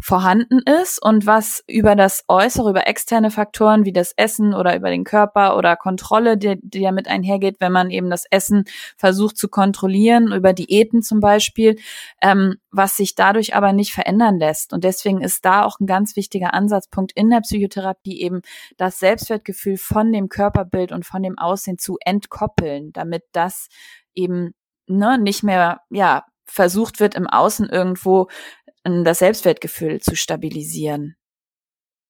vorhanden 0.00 0.60
ist 0.60 1.02
und 1.02 1.26
was 1.26 1.64
über 1.66 1.96
das 1.96 2.24
Äußere, 2.28 2.70
über 2.70 2.86
externe 2.86 3.30
Faktoren 3.30 3.84
wie 3.84 3.92
das 3.92 4.12
Essen 4.16 4.54
oder 4.54 4.76
über 4.76 4.90
den 4.90 5.04
Körper 5.04 5.56
oder 5.56 5.76
Kontrolle, 5.76 6.38
die, 6.38 6.58
die 6.62 6.80
ja 6.80 6.92
mit 6.92 7.08
einhergeht, 7.08 7.56
wenn 7.58 7.72
man 7.72 7.90
eben 7.90 8.08
das 8.08 8.24
Essen 8.30 8.64
versucht 8.96 9.36
zu 9.36 9.48
kontrollieren, 9.48 10.32
über 10.32 10.52
Diäten 10.52 11.02
zum 11.02 11.20
Beispiel, 11.20 11.76
ähm, 12.22 12.56
was 12.70 12.96
sich 12.96 13.16
dadurch 13.16 13.56
aber 13.56 13.72
nicht 13.72 13.92
verändern 13.92 14.38
lässt. 14.38 14.72
Und 14.72 14.84
deswegen 14.84 15.20
ist 15.20 15.44
da 15.44 15.64
auch 15.64 15.80
ein 15.80 15.86
ganz 15.86 16.14
wichtiger 16.14 16.54
Ansatzpunkt 16.54 17.12
in 17.12 17.30
der 17.30 17.40
Psychotherapie 17.40 18.20
eben 18.20 18.42
das 18.76 19.00
Selbstwertgefühl 19.00 19.78
von 19.78 20.12
dem 20.12 20.28
Körperbild 20.28 20.92
und 20.92 21.06
von 21.06 21.22
dem 21.22 21.38
Aussehen 21.38 21.78
zu 21.78 21.96
entkoppeln, 22.04 22.92
damit 22.92 23.24
das 23.32 23.68
eben 24.14 24.54
ne, 24.86 25.18
nicht 25.18 25.42
mehr, 25.42 25.80
ja, 25.90 26.24
versucht 26.48 26.98
wird, 26.98 27.14
im 27.14 27.26
Außen 27.26 27.68
irgendwo 27.68 28.28
das 29.04 29.20
Selbstwertgefühl 29.20 30.00
zu 30.00 30.14
stabilisieren. 30.14 31.16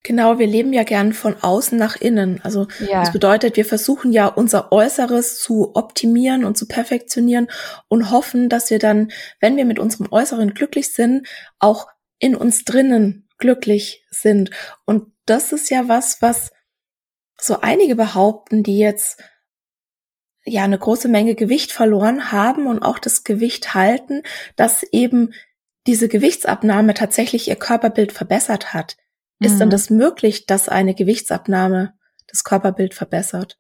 Genau, 0.05 0.39
wir 0.39 0.47
leben 0.47 0.73
ja 0.73 0.85
gern 0.85 1.13
von 1.13 1.37
außen 1.43 1.77
nach 1.77 1.97
innen. 1.97 2.41
Also 2.43 2.69
ja. 2.79 3.01
das 3.01 3.13
bedeutet, 3.13 3.57
wir 3.57 3.65
versuchen 3.65 4.13
ja 4.13 4.27
unser 4.27 4.71
Äußeres 4.73 5.41
zu 5.41 5.75
optimieren 5.75 6.45
und 6.45 6.57
zu 6.57 6.69
perfektionieren 6.69 7.49
und 7.89 8.11
hoffen, 8.11 8.49
dass 8.49 8.71
wir 8.71 8.79
dann, 8.79 9.11
wenn 9.41 9.57
wir 9.57 9.65
mit 9.65 9.79
unserem 9.79 10.11
Äußeren 10.11 10.55
glücklich 10.55 10.93
sind, 10.93 11.27
auch 11.59 11.89
in 12.19 12.37
uns 12.37 12.65
drinnen 12.65 13.29
glücklich 13.39 14.05
sind. 14.11 14.51
Und 14.85 15.13
das 15.27 15.53
ist 15.53 15.69
ja 15.71 15.89
was, 15.89 16.23
was 16.23 16.53
so 17.41 17.61
einige 17.61 17.97
behaupten, 17.97 18.63
die 18.63 18.79
jetzt 18.79 19.21
ja 20.45 20.65
eine 20.65 20.79
große 20.79 21.09
Menge 21.09 21.35
Gewicht 21.35 21.73
verloren 21.73 22.33
haben 22.33 22.67
und 22.67 22.83
auch 22.83 22.99
das 22.99 23.25
Gewicht 23.25 23.75
halten, 23.75 24.23
dass 24.57 24.83
eben 24.85 25.35
diese 25.89 26.09
Gewichtsabnahme 26.09 26.93
tatsächlich 26.93 27.49
ihr 27.49 27.57
Körperbild 27.57 28.13
verbessert 28.13 28.75
hat. 28.75 28.97
Ist 29.41 29.55
mhm. 29.55 29.59
denn 29.59 29.71
das 29.71 29.89
möglich, 29.89 30.45
dass 30.45 30.69
eine 30.69 30.95
Gewichtsabnahme 30.95 31.95
das 32.27 32.45
Körperbild 32.45 32.93
verbessert? 32.93 33.59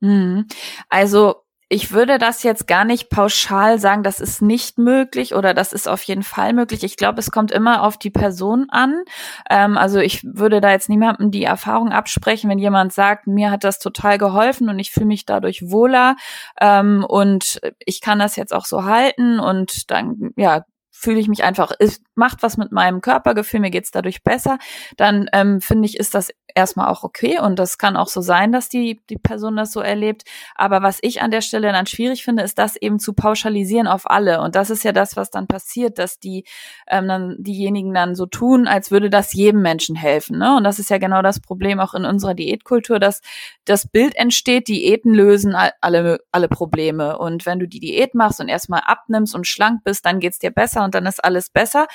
Mhm. 0.00 0.48
Also 0.88 1.36
ich 1.68 1.92
würde 1.92 2.18
das 2.18 2.42
jetzt 2.42 2.66
gar 2.66 2.84
nicht 2.84 3.08
pauschal 3.08 3.78
sagen, 3.78 4.02
das 4.02 4.20
ist 4.20 4.42
nicht 4.42 4.76
möglich 4.76 5.34
oder 5.34 5.54
das 5.54 5.72
ist 5.72 5.88
auf 5.88 6.02
jeden 6.02 6.22
Fall 6.22 6.52
möglich. 6.52 6.82
Ich 6.82 6.98
glaube, 6.98 7.20
es 7.20 7.30
kommt 7.30 7.50
immer 7.50 7.84
auf 7.84 7.96
die 7.96 8.10
Person 8.10 8.66
an. 8.68 9.04
Ähm, 9.48 9.78
also 9.78 9.98
ich 9.98 10.22
würde 10.22 10.60
da 10.60 10.72
jetzt 10.72 10.90
niemandem 10.90 11.30
die 11.30 11.44
Erfahrung 11.44 11.90
absprechen, 11.90 12.50
wenn 12.50 12.58
jemand 12.58 12.92
sagt, 12.92 13.26
mir 13.26 13.50
hat 13.50 13.64
das 13.64 13.78
total 13.78 14.18
geholfen 14.18 14.68
und 14.68 14.78
ich 14.80 14.90
fühle 14.90 15.06
mich 15.06 15.24
dadurch 15.24 15.70
wohler 15.70 16.16
ähm, 16.60 17.06
und 17.08 17.60
ich 17.78 18.00
kann 18.02 18.18
das 18.18 18.36
jetzt 18.36 18.52
auch 18.52 18.66
so 18.66 18.84
halten 18.84 19.40
und 19.40 19.90
dann 19.90 20.32
ja 20.36 20.64
fühle 21.02 21.18
ich 21.18 21.26
mich 21.26 21.42
einfach, 21.42 21.72
es 21.80 22.00
macht 22.14 22.42
was 22.42 22.56
mit 22.56 22.70
meinem 22.70 23.00
Körpergefühl, 23.00 23.58
mir 23.60 23.70
geht's 23.70 23.90
dadurch 23.90 24.22
besser, 24.22 24.58
dann 24.96 25.28
ähm, 25.32 25.60
finde 25.60 25.86
ich, 25.86 25.98
ist 25.98 26.14
das 26.14 26.30
erstmal 26.54 26.88
auch 26.88 27.02
okay 27.02 27.38
und 27.40 27.58
das 27.58 27.78
kann 27.78 27.96
auch 27.96 28.08
so 28.08 28.20
sein, 28.20 28.52
dass 28.52 28.68
die, 28.68 29.00
die 29.08 29.16
Person 29.16 29.56
das 29.56 29.72
so 29.72 29.80
erlebt. 29.80 30.22
Aber 30.54 30.82
was 30.82 30.98
ich 31.02 31.22
an 31.22 31.30
der 31.30 31.40
Stelle 31.40 31.72
dann 31.72 31.86
schwierig 31.86 32.24
finde, 32.24 32.42
ist 32.42 32.58
das 32.58 32.76
eben 32.76 32.98
zu 32.98 33.14
pauschalisieren 33.14 33.86
auf 33.86 34.08
alle. 34.08 34.40
Und 34.40 34.54
das 34.54 34.70
ist 34.70 34.84
ja 34.84 34.92
das, 34.92 35.16
was 35.16 35.30
dann 35.30 35.46
passiert, 35.46 35.98
dass 35.98 36.18
die 36.18 36.44
ähm, 36.86 37.08
dann 37.08 37.36
diejenigen 37.38 37.94
dann 37.94 38.14
so 38.14 38.26
tun, 38.26 38.68
als 38.68 38.90
würde 38.90 39.10
das 39.10 39.32
jedem 39.32 39.62
Menschen 39.62 39.96
helfen. 39.96 40.38
Ne? 40.38 40.56
Und 40.56 40.64
das 40.64 40.78
ist 40.78 40.90
ja 40.90 40.98
genau 40.98 41.22
das 41.22 41.40
Problem 41.40 41.80
auch 41.80 41.94
in 41.94 42.04
unserer 42.04 42.34
Diätkultur, 42.34 42.98
dass 42.98 43.20
das 43.64 43.88
Bild 43.88 44.14
entsteht, 44.16 44.68
Diäten 44.68 45.14
lösen 45.14 45.56
alle, 45.80 46.20
alle 46.30 46.48
Probleme. 46.48 47.18
Und 47.18 47.46
wenn 47.46 47.58
du 47.58 47.66
die 47.66 47.80
Diät 47.80 48.14
machst 48.14 48.40
und 48.40 48.48
erstmal 48.48 48.82
abnimmst 48.84 49.34
und 49.34 49.46
schlank 49.46 49.84
bist, 49.84 50.04
dann 50.04 50.20
geht's 50.20 50.38
dir 50.38 50.50
besser 50.50 50.84
und 50.92 50.94
dann 50.94 51.06
ist 51.06 51.24
alles 51.24 51.48
besser. 51.50 51.86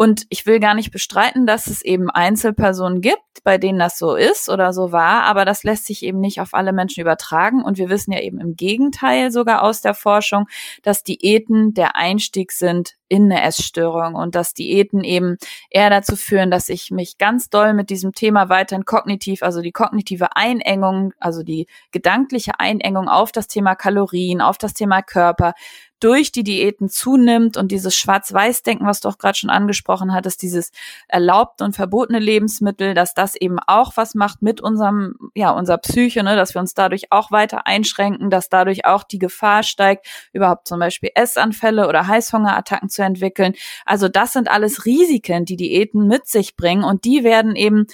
Und 0.00 0.26
ich 0.28 0.46
will 0.46 0.60
gar 0.60 0.74
nicht 0.74 0.92
bestreiten, 0.92 1.44
dass 1.44 1.66
es 1.66 1.82
eben 1.82 2.08
Einzelpersonen 2.08 3.00
gibt, 3.00 3.18
bei 3.42 3.58
denen 3.58 3.80
das 3.80 3.98
so 3.98 4.14
ist 4.14 4.48
oder 4.48 4.72
so 4.72 4.92
war, 4.92 5.24
aber 5.24 5.44
das 5.44 5.64
lässt 5.64 5.86
sich 5.86 6.04
eben 6.04 6.20
nicht 6.20 6.40
auf 6.40 6.54
alle 6.54 6.72
Menschen 6.72 7.00
übertragen. 7.00 7.64
Und 7.64 7.78
wir 7.78 7.88
wissen 7.88 8.12
ja 8.12 8.20
eben 8.20 8.38
im 8.38 8.54
Gegenteil 8.54 9.32
sogar 9.32 9.64
aus 9.64 9.80
der 9.80 9.94
Forschung, 9.94 10.46
dass 10.84 11.02
Diäten 11.02 11.74
der 11.74 11.96
Einstieg 11.96 12.52
sind 12.52 12.94
in 13.08 13.24
eine 13.24 13.42
Essstörung 13.42 14.14
und 14.14 14.36
dass 14.36 14.54
Diäten 14.54 15.02
eben 15.02 15.36
eher 15.68 15.90
dazu 15.90 16.14
führen, 16.14 16.52
dass 16.52 16.68
ich 16.68 16.92
mich 16.92 17.18
ganz 17.18 17.48
doll 17.50 17.74
mit 17.74 17.90
diesem 17.90 18.12
Thema 18.12 18.48
weiterhin 18.48 18.84
kognitiv, 18.84 19.42
also 19.42 19.62
die 19.62 19.72
kognitive 19.72 20.36
Einengung, 20.36 21.12
also 21.18 21.42
die 21.42 21.66
gedankliche 21.90 22.60
Einengung 22.60 23.08
auf 23.08 23.32
das 23.32 23.48
Thema 23.48 23.74
Kalorien, 23.74 24.40
auf 24.42 24.58
das 24.58 24.74
Thema 24.74 25.02
Körper, 25.02 25.54
durch 26.00 26.32
die 26.32 26.44
Diäten 26.44 26.88
zunimmt 26.88 27.56
und 27.56 27.72
dieses 27.72 27.94
Schwarz-Weiß-Denken, 27.96 28.86
was 28.86 29.00
du 29.00 29.08
auch 29.08 29.18
gerade 29.18 29.36
schon 29.36 29.50
angesprochen 29.50 30.12
hattest, 30.12 30.42
dieses 30.42 30.70
erlaubte 31.08 31.64
und 31.64 31.74
verbotene 31.74 32.18
Lebensmittel, 32.18 32.94
dass 32.94 33.14
das 33.14 33.34
eben 33.34 33.58
auch 33.66 33.96
was 33.96 34.14
macht 34.14 34.42
mit 34.42 34.60
unserem, 34.60 35.16
ja, 35.34 35.50
unserer 35.50 35.78
Psyche, 35.78 36.22
ne, 36.22 36.36
dass 36.36 36.54
wir 36.54 36.60
uns 36.60 36.74
dadurch 36.74 37.10
auch 37.10 37.30
weiter 37.30 37.66
einschränken, 37.66 38.30
dass 38.30 38.48
dadurch 38.48 38.84
auch 38.84 39.02
die 39.02 39.18
Gefahr 39.18 39.62
steigt, 39.62 40.06
überhaupt 40.32 40.68
zum 40.68 40.78
Beispiel 40.78 41.10
Essanfälle 41.14 41.88
oder 41.88 42.06
Heißhungerattacken 42.06 42.88
zu 42.88 43.02
entwickeln. 43.02 43.54
Also 43.84 44.08
das 44.08 44.32
sind 44.32 44.50
alles 44.50 44.84
Risiken, 44.84 45.44
die 45.44 45.56
Diäten 45.56 46.06
mit 46.06 46.26
sich 46.26 46.56
bringen 46.56 46.84
und 46.84 47.04
die 47.04 47.24
werden 47.24 47.56
eben 47.56 47.86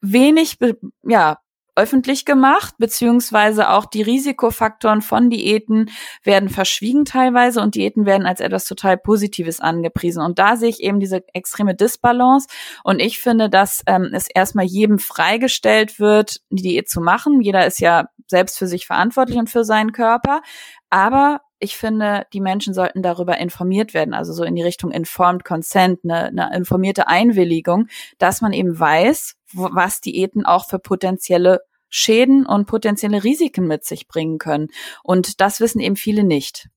wenig, 0.00 0.58
ja, 1.02 1.38
öffentlich 1.78 2.24
gemacht, 2.24 2.74
beziehungsweise 2.78 3.70
auch 3.70 3.86
die 3.86 4.02
Risikofaktoren 4.02 5.00
von 5.00 5.30
Diäten 5.30 5.90
werden 6.24 6.48
verschwiegen 6.48 7.04
teilweise 7.04 7.60
und 7.60 7.74
Diäten 7.74 8.04
werden 8.04 8.26
als 8.26 8.40
etwas 8.40 8.64
total 8.64 8.98
Positives 8.98 9.60
angepriesen. 9.60 10.22
Und 10.22 10.38
da 10.38 10.56
sehe 10.56 10.68
ich 10.68 10.82
eben 10.82 11.00
diese 11.00 11.22
extreme 11.32 11.74
Disbalance. 11.74 12.48
Und 12.82 13.00
ich 13.00 13.20
finde, 13.20 13.48
dass 13.48 13.82
ähm, 13.86 14.10
es 14.12 14.28
erstmal 14.28 14.66
jedem 14.66 14.98
freigestellt 14.98 16.00
wird, 16.00 16.40
die 16.50 16.62
Diät 16.62 16.88
zu 16.88 17.00
machen. 17.00 17.40
Jeder 17.40 17.66
ist 17.66 17.80
ja 17.80 18.08
selbst 18.26 18.58
für 18.58 18.66
sich 18.66 18.86
verantwortlich 18.86 19.38
und 19.38 19.48
für 19.48 19.64
seinen 19.64 19.92
Körper. 19.92 20.42
Aber 20.90 21.40
ich 21.60 21.76
finde, 21.76 22.26
die 22.32 22.40
Menschen 22.40 22.72
sollten 22.72 23.02
darüber 23.02 23.38
informiert 23.38 23.94
werden, 23.94 24.14
also 24.14 24.32
so 24.32 24.44
in 24.44 24.54
die 24.54 24.62
Richtung 24.62 24.92
Informed 24.92 25.44
Consent, 25.44 26.00
eine, 26.04 26.26
eine 26.26 26.56
informierte 26.56 27.08
Einwilligung, 27.08 27.88
dass 28.18 28.40
man 28.40 28.52
eben 28.52 28.78
weiß, 28.78 29.36
was 29.52 30.00
Diäten 30.00 30.46
auch 30.46 30.68
für 30.68 30.78
potenzielle 30.78 31.62
Schäden 31.88 32.46
und 32.46 32.66
potenzielle 32.66 33.24
Risiken 33.24 33.66
mit 33.66 33.84
sich 33.84 34.08
bringen 34.08 34.38
können. 34.38 34.68
Und 35.02 35.40
das 35.40 35.60
wissen 35.60 35.80
eben 35.80 35.96
viele 35.96 36.24
nicht. 36.24 36.68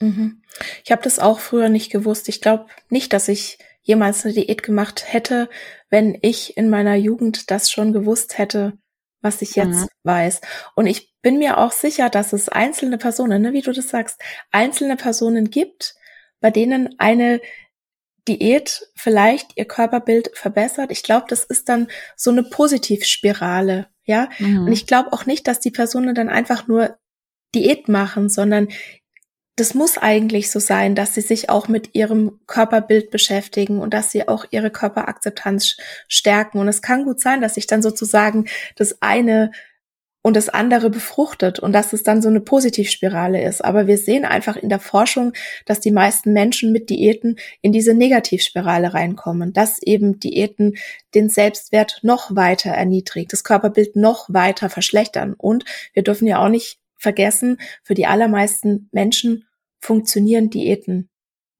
Mhm. 0.00 0.42
Ich 0.84 0.92
habe 0.92 1.02
das 1.02 1.18
auch 1.18 1.40
früher 1.40 1.68
nicht 1.68 1.90
gewusst. 1.90 2.28
Ich 2.28 2.40
glaube 2.40 2.66
nicht, 2.88 3.12
dass 3.12 3.28
ich 3.28 3.58
jemals 3.82 4.24
eine 4.24 4.34
Diät 4.34 4.62
gemacht 4.62 5.04
hätte, 5.12 5.48
wenn 5.90 6.18
ich 6.20 6.56
in 6.56 6.68
meiner 6.68 6.96
Jugend 6.96 7.50
das 7.50 7.70
schon 7.70 7.92
gewusst 7.92 8.36
hätte, 8.36 8.76
was 9.20 9.42
ich 9.42 9.54
jetzt 9.54 9.82
mhm. 9.82 9.88
weiß. 10.02 10.40
Und 10.74 10.86
ich 10.86 11.14
bin 11.22 11.38
mir 11.38 11.58
auch 11.58 11.72
sicher, 11.72 12.10
dass 12.10 12.32
es 12.32 12.48
einzelne 12.48 12.98
Personen, 12.98 13.42
ne, 13.42 13.52
wie 13.52 13.62
du 13.62 13.72
das 13.72 13.88
sagst, 13.88 14.20
einzelne 14.50 14.96
Personen 14.96 15.50
gibt, 15.50 15.94
bei 16.40 16.50
denen 16.50 16.94
eine 16.98 17.40
Diät 18.28 18.88
vielleicht 18.96 19.56
ihr 19.56 19.66
Körperbild 19.66 20.30
verbessert. 20.34 20.90
Ich 20.90 21.02
glaube, 21.02 21.26
das 21.28 21.44
ist 21.44 21.68
dann 21.68 21.88
so 22.16 22.30
eine 22.30 22.42
Positivspirale, 22.42 23.88
ja. 24.06 24.28
Mhm. 24.38 24.66
Und 24.66 24.72
ich 24.72 24.86
glaube 24.86 25.12
auch 25.12 25.26
nicht, 25.26 25.46
dass 25.46 25.60
die 25.60 25.70
Personen 25.70 26.14
dann 26.14 26.28
einfach 26.28 26.66
nur 26.66 26.96
Diät 27.54 27.88
machen, 27.88 28.28
sondern 28.28 28.68
das 29.56 29.72
muss 29.72 29.96
eigentlich 29.96 30.50
so 30.50 30.60
sein, 30.60 30.94
dass 30.94 31.14
sie 31.14 31.22
sich 31.22 31.48
auch 31.48 31.66
mit 31.66 31.94
ihrem 31.94 32.40
Körperbild 32.46 33.10
beschäftigen 33.10 33.80
und 33.80 33.94
dass 33.94 34.10
sie 34.10 34.28
auch 34.28 34.44
ihre 34.50 34.70
Körperakzeptanz 34.70 35.78
stärken. 36.08 36.58
Und 36.58 36.68
es 36.68 36.82
kann 36.82 37.04
gut 37.04 37.20
sein, 37.20 37.40
dass 37.40 37.54
sich 37.54 37.66
dann 37.66 37.80
sozusagen 37.80 38.46
das 38.76 39.00
eine 39.00 39.52
und 40.26 40.34
das 40.34 40.48
andere 40.48 40.90
befruchtet 40.90 41.60
und 41.60 41.72
dass 41.72 41.92
es 41.92 42.02
dann 42.02 42.20
so 42.20 42.28
eine 42.28 42.40
Positivspirale 42.40 43.44
ist. 43.44 43.64
Aber 43.64 43.86
wir 43.86 43.96
sehen 43.96 44.24
einfach 44.24 44.56
in 44.56 44.68
der 44.68 44.80
Forschung, 44.80 45.34
dass 45.66 45.78
die 45.78 45.92
meisten 45.92 46.32
Menschen 46.32 46.72
mit 46.72 46.90
Diäten 46.90 47.36
in 47.62 47.70
diese 47.70 47.94
Negativspirale 47.94 48.92
reinkommen, 48.92 49.52
dass 49.52 49.80
eben 49.80 50.18
Diäten 50.18 50.78
den 51.14 51.28
Selbstwert 51.28 52.00
noch 52.02 52.34
weiter 52.34 52.70
erniedrigt, 52.70 53.32
das 53.32 53.44
Körperbild 53.44 53.94
noch 53.94 54.26
weiter 54.28 54.68
verschlechtern. 54.68 55.34
Und 55.38 55.64
wir 55.92 56.02
dürfen 56.02 56.26
ja 56.26 56.44
auch 56.44 56.48
nicht 56.48 56.80
vergessen, 56.96 57.58
für 57.84 57.94
die 57.94 58.06
allermeisten 58.06 58.88
Menschen 58.90 59.46
funktionieren 59.78 60.50
Diäten 60.50 61.08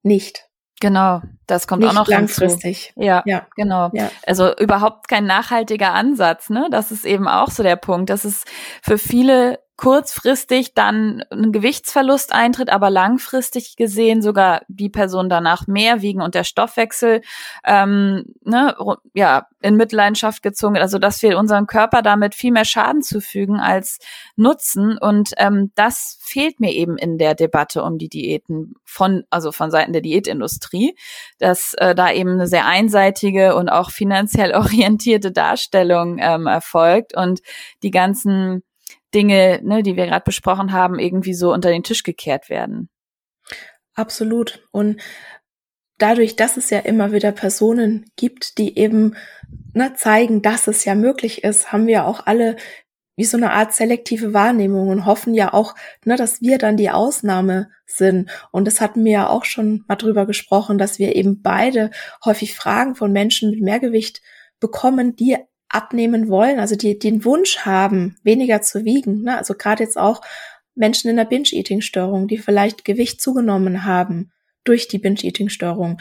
nicht. 0.03 0.46
Genau, 0.79 1.21
das 1.47 1.67
kommt 1.67 1.81
Nicht 1.81 1.89
auch 1.89 1.95
noch 1.95 2.07
langfristig. 2.07 2.91
Hinzu. 2.93 3.07
Ja, 3.07 3.23
ja, 3.25 3.47
genau. 3.55 3.89
Ja. 3.93 4.11
Also 4.27 4.55
überhaupt 4.57 5.07
kein 5.07 5.25
nachhaltiger 5.25 5.93
Ansatz, 5.93 6.49
ne? 6.49 6.67
Das 6.71 6.91
ist 6.91 7.03
eben 7.05 7.27
auch 7.27 7.49
so 7.49 7.63
der 7.63 7.77
Punkt. 7.77 8.09
Das 8.11 8.25
ist 8.25 8.47
für 8.83 8.99
viele 8.99 9.59
kurzfristig 9.77 10.73
dann 10.73 11.23
ein 11.29 11.51
Gewichtsverlust 11.51 12.33
eintritt, 12.33 12.69
aber 12.71 12.89
langfristig 12.89 13.75
gesehen 13.75 14.23
sogar 14.23 14.63
die 14.67 14.89
Person 14.89 15.29
danach 15.29 15.67
mehr 15.67 16.01
wiegen 16.01 16.21
und 16.21 16.33
der 16.33 16.43
Stoffwechsel 16.43 17.21
ähm, 17.63 18.25
ne, 18.43 18.75
ja 19.13 19.47
in 19.61 19.75
Mitleidenschaft 19.75 20.41
gezogen. 20.41 20.77
Also 20.77 20.97
dass 20.97 21.21
wir 21.21 21.37
unserem 21.37 21.67
Körper 21.67 22.01
damit 22.01 22.33
viel 22.33 22.51
mehr 22.51 22.65
Schaden 22.65 23.03
zufügen 23.03 23.59
als 23.59 23.99
Nutzen. 24.35 24.97
Und 24.97 25.33
ähm, 25.37 25.71
das 25.75 26.17
fehlt 26.21 26.59
mir 26.59 26.71
eben 26.71 26.97
in 26.97 27.19
der 27.19 27.35
Debatte 27.35 27.83
um 27.83 27.99
die 27.99 28.09
Diäten 28.09 28.73
von 28.83 29.25
also 29.29 29.51
von 29.51 29.69
Seiten 29.69 29.93
der 29.93 30.01
Diätindustrie, 30.01 30.95
dass 31.37 31.75
äh, 31.75 31.93
da 31.93 32.11
eben 32.11 32.31
eine 32.31 32.47
sehr 32.47 32.65
einseitige 32.65 33.55
und 33.55 33.69
auch 33.69 33.91
finanziell 33.91 34.53
orientierte 34.55 35.31
Darstellung 35.31 36.17
ähm, 36.19 36.47
erfolgt. 36.47 37.15
Und 37.15 37.41
die 37.83 37.91
ganzen 37.91 38.63
Dinge, 39.13 39.59
ne, 39.63 39.83
die 39.83 39.95
wir 39.95 40.05
gerade 40.05 40.23
besprochen 40.23 40.71
haben, 40.71 40.99
irgendwie 40.99 41.33
so 41.33 41.53
unter 41.53 41.69
den 41.69 41.83
Tisch 41.83 42.03
gekehrt 42.03 42.49
werden. 42.49 42.89
Absolut. 43.93 44.67
Und 44.71 45.01
dadurch, 45.97 46.35
dass 46.35 46.57
es 46.57 46.69
ja 46.69 46.79
immer 46.79 47.11
wieder 47.11 47.31
Personen 47.31 48.05
gibt, 48.15 48.57
die 48.57 48.77
eben 48.77 49.15
ne, 49.73 49.93
zeigen, 49.95 50.41
dass 50.41 50.67
es 50.67 50.85
ja 50.85 50.95
möglich 50.95 51.43
ist, 51.43 51.71
haben 51.71 51.87
wir 51.87 52.05
auch 52.05 52.25
alle 52.25 52.55
wie 53.15 53.25
so 53.25 53.35
eine 53.35 53.51
Art 53.51 53.73
selektive 53.73 54.33
Wahrnehmung 54.33 54.89
und 54.89 55.05
hoffen 55.07 55.33
ja 55.33 55.51
auch, 55.51 55.73
ne, 56.05 56.15
dass 56.15 56.41
wir 56.41 56.59
dann 56.59 56.77
die 56.77 56.91
Ausnahme 56.91 57.71
sind. 57.87 58.29
Und 58.51 58.65
das 58.65 58.79
hatten 58.79 59.03
wir 59.03 59.11
ja 59.11 59.29
auch 59.29 59.43
schon 59.43 59.83
mal 59.87 59.95
drüber 59.95 60.27
gesprochen, 60.27 60.77
dass 60.77 60.99
wir 60.99 61.15
eben 61.15 61.41
beide 61.41 61.89
häufig 62.23 62.55
Fragen 62.55 62.93
von 62.93 63.11
Menschen 63.11 63.49
mit 63.49 63.61
Mehrgewicht 63.61 64.21
bekommen, 64.59 65.15
die 65.15 65.37
abnehmen 65.69 66.29
wollen, 66.29 66.59
also 66.59 66.75
die 66.75 66.97
den 66.97 67.25
Wunsch 67.25 67.59
haben, 67.59 68.15
weniger 68.23 68.61
zu 68.61 68.85
wiegen. 68.85 69.23
Ne? 69.23 69.37
Also 69.37 69.53
gerade 69.53 69.83
jetzt 69.83 69.97
auch 69.97 70.21
Menschen 70.75 71.09
in 71.09 71.17
der 71.17 71.25
Binge-Eating-Störung, 71.25 72.27
die 72.27 72.37
vielleicht 72.37 72.85
Gewicht 72.85 73.21
zugenommen 73.21 73.83
haben 73.83 74.31
durch 74.63 74.87
die 74.87 74.99
Binge-Eating-Störung 74.99 75.99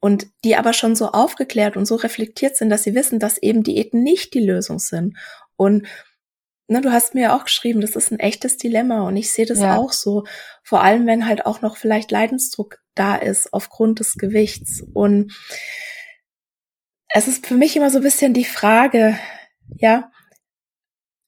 und 0.00 0.26
die 0.44 0.56
aber 0.56 0.72
schon 0.72 0.94
so 0.94 1.08
aufgeklärt 1.12 1.76
und 1.76 1.86
so 1.86 1.94
reflektiert 1.94 2.56
sind, 2.56 2.70
dass 2.70 2.82
sie 2.82 2.94
wissen, 2.94 3.18
dass 3.18 3.38
eben 3.38 3.62
Diäten 3.62 4.02
nicht 4.02 4.34
die 4.34 4.44
Lösung 4.44 4.78
sind. 4.78 5.16
Und 5.56 5.86
ne, 6.68 6.80
du 6.80 6.92
hast 6.92 7.14
mir 7.14 7.22
ja 7.22 7.36
auch 7.36 7.44
geschrieben, 7.44 7.80
das 7.80 7.96
ist 7.96 8.10
ein 8.10 8.18
echtes 8.18 8.56
Dilemma 8.56 9.06
und 9.06 9.16
ich 9.16 9.32
sehe 9.32 9.46
das 9.46 9.60
ja. 9.60 9.76
auch 9.76 9.92
so. 9.92 10.24
Vor 10.62 10.82
allem, 10.82 11.06
wenn 11.06 11.26
halt 11.26 11.46
auch 11.46 11.62
noch 11.62 11.76
vielleicht 11.76 12.10
Leidensdruck 12.10 12.78
da 12.94 13.16
ist 13.16 13.52
aufgrund 13.52 14.00
des 14.00 14.14
Gewichts. 14.14 14.82
Und 14.92 15.32
es 17.08 17.28
ist 17.28 17.46
für 17.46 17.54
mich 17.54 17.76
immer 17.76 17.90
so 17.90 17.98
ein 17.98 18.04
bisschen 18.04 18.34
die 18.34 18.44
Frage, 18.44 19.18
ja, 19.78 20.10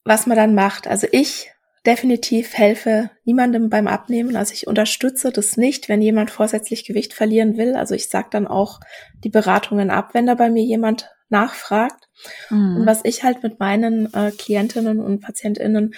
was 0.05 0.27
man 0.27 0.37
dann 0.37 0.55
macht. 0.55 0.87
Also 0.87 1.07
ich 1.13 1.51
definitiv 1.87 2.55
helfe 2.55 3.11
niemandem 3.25 3.71
beim 3.71 3.87
Abnehmen. 3.87 4.37
Also 4.37 4.53
ich 4.53 4.67
unterstütze 4.67 5.31
das 5.31 5.57
nicht, 5.57 5.89
wenn 5.89 6.03
jemand 6.03 6.31
vorsätzlich 6.31 6.85
Gewicht 6.85 7.13
verlieren 7.13 7.57
will. 7.57 7.77
Also 7.77 7.95
ich 7.95 8.09
sage 8.09 8.29
dann 8.31 8.47
auch 8.47 8.81
die 9.25 9.31
Beratungen 9.31 9.91
ab, 9.91 10.11
wenn 10.13 10.27
da 10.27 10.35
bei 10.35 10.51
mir 10.51 10.65
jemand 10.65 11.11
nachfragt. 11.29 12.09
Mhm. 12.51 12.79
Und 12.79 12.87
was 12.87 13.05
ich 13.05 13.23
halt 13.23 13.43
mit 13.43 13.61
meinen 13.61 14.13
äh, 14.13 14.33
Klientinnen 14.33 15.01
und 15.01 15.21
Patientinnen 15.21 15.95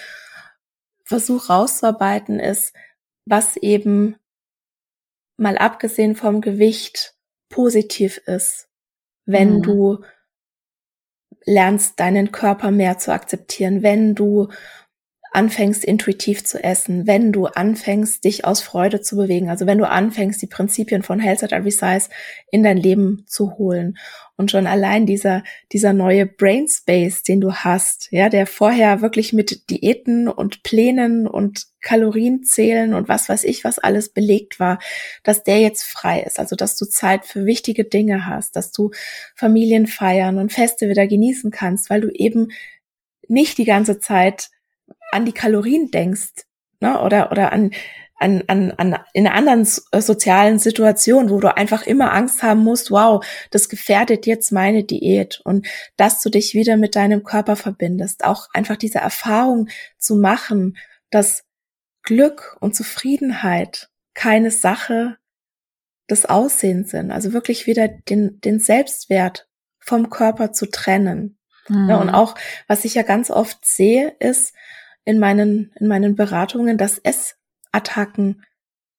versuche 1.03 1.51
rauszuarbeiten, 1.51 2.39
ist, 2.39 2.73
was 3.25 3.57
eben 3.57 4.15
mal 5.37 5.57
abgesehen 5.57 6.15
vom 6.15 6.41
Gewicht 6.41 7.15
positiv 7.49 8.21
ist 8.25 8.70
wenn 9.25 9.57
mhm. 9.57 9.61
du 9.63 10.03
lernst, 11.45 11.99
deinen 11.99 12.31
Körper 12.31 12.71
mehr 12.71 12.97
zu 12.97 13.11
akzeptieren, 13.11 13.83
wenn 13.83 14.15
du 14.15 14.49
anfängst, 15.33 15.85
intuitiv 15.85 16.43
zu 16.43 16.61
essen, 16.61 17.07
wenn 17.07 17.31
du 17.31 17.45
anfängst, 17.45 18.25
dich 18.25 18.43
aus 18.43 18.61
Freude 18.61 18.99
zu 18.99 19.15
bewegen, 19.15 19.49
also 19.49 19.65
wenn 19.65 19.77
du 19.77 19.87
anfängst, 19.87 20.41
die 20.41 20.47
Prinzipien 20.47 21.03
von 21.03 21.19
Health 21.19 21.41
at 21.41 21.53
Every 21.53 21.71
Size 21.71 22.09
in 22.51 22.63
dein 22.63 22.75
Leben 22.75 23.23
zu 23.27 23.57
holen. 23.57 23.97
Und 24.35 24.51
schon 24.51 24.67
allein 24.67 25.05
dieser, 25.05 25.43
dieser 25.71 25.93
neue 25.93 26.25
Brain 26.25 26.67
Space, 26.67 27.23
den 27.23 27.39
du 27.39 27.53
hast, 27.53 28.09
ja, 28.11 28.27
der 28.27 28.45
vorher 28.45 29.01
wirklich 29.01 29.31
mit 29.31 29.69
Diäten 29.69 30.27
und 30.27 30.63
Plänen 30.63 31.27
und 31.27 31.67
Kalorien 31.79 32.43
zählen 32.43 32.93
und 32.93 33.07
was 33.07 33.29
weiß 33.29 33.45
ich, 33.45 33.63
was 33.63 33.79
alles 33.79 34.09
belegt 34.09 34.59
war, 34.59 34.79
dass 35.23 35.43
der 35.43 35.59
jetzt 35.59 35.83
frei 35.83 36.21
ist. 36.21 36.39
Also, 36.39 36.57
dass 36.57 36.75
du 36.75 36.85
Zeit 36.85 37.25
für 37.25 37.45
wichtige 37.45 37.85
Dinge 37.85 38.25
hast, 38.25 38.57
dass 38.57 38.73
du 38.73 38.91
Familien 39.33 39.87
feiern 39.87 40.37
und 40.39 40.51
Feste 40.51 40.89
wieder 40.89 41.07
genießen 41.07 41.51
kannst, 41.51 41.89
weil 41.89 42.01
du 42.01 42.09
eben 42.09 42.49
nicht 43.29 43.57
die 43.57 43.65
ganze 43.65 43.99
Zeit 43.99 44.49
an 45.11 45.25
die 45.25 45.33
Kalorien 45.33 45.91
denkst, 45.91 46.45
ne, 46.79 47.01
oder, 47.01 47.31
oder 47.31 47.51
an, 47.51 47.71
an, 48.21 48.43
an, 48.47 48.71
an 48.71 48.99
in 49.13 49.27
einer 49.27 49.35
anderen 49.35 49.67
äh, 49.91 50.01
sozialen 50.01 50.59
Situation, 50.59 51.29
wo 51.29 51.39
du 51.39 51.55
einfach 51.55 51.83
immer 51.83 52.13
Angst 52.13 52.43
haben 52.43 52.63
musst, 52.63 52.91
wow, 52.91 53.25
das 53.49 53.67
gefährdet 53.67 54.25
jetzt 54.27 54.51
meine 54.51 54.83
Diät 54.83 55.41
und 55.43 55.67
dass 55.97 56.21
du 56.21 56.29
dich 56.29 56.53
wieder 56.53 56.77
mit 56.77 56.95
deinem 56.95 57.23
Körper 57.23 57.55
verbindest, 57.55 58.23
auch 58.23 58.47
einfach 58.53 58.77
diese 58.77 58.99
Erfahrung 58.99 59.69
zu 59.97 60.15
machen, 60.15 60.77
dass 61.09 61.43
Glück 62.03 62.57
und 62.59 62.75
Zufriedenheit 62.75 63.89
keine 64.13 64.51
Sache 64.51 65.17
des 66.09 66.25
Aussehens 66.25 66.91
sind, 66.91 67.11
also 67.11 67.33
wirklich 67.33 67.67
wieder 67.67 67.87
den, 67.87 68.39
den 68.41 68.59
Selbstwert 68.59 69.47
vom 69.79 70.09
Körper 70.09 70.51
zu 70.51 70.67
trennen. 70.67 71.37
Mhm. 71.67 71.89
Ja, 71.89 71.97
und 71.97 72.09
auch, 72.09 72.35
was 72.67 72.85
ich 72.85 72.95
ja 72.95 73.01
ganz 73.01 73.31
oft 73.31 73.65
sehe, 73.65 74.15
ist 74.19 74.53
in 75.05 75.19
meinen, 75.19 75.71
in 75.79 75.87
meinen 75.87 76.15
Beratungen, 76.15 76.77
dass 76.77 76.99
es 77.03 77.35
Attacken 77.71 78.43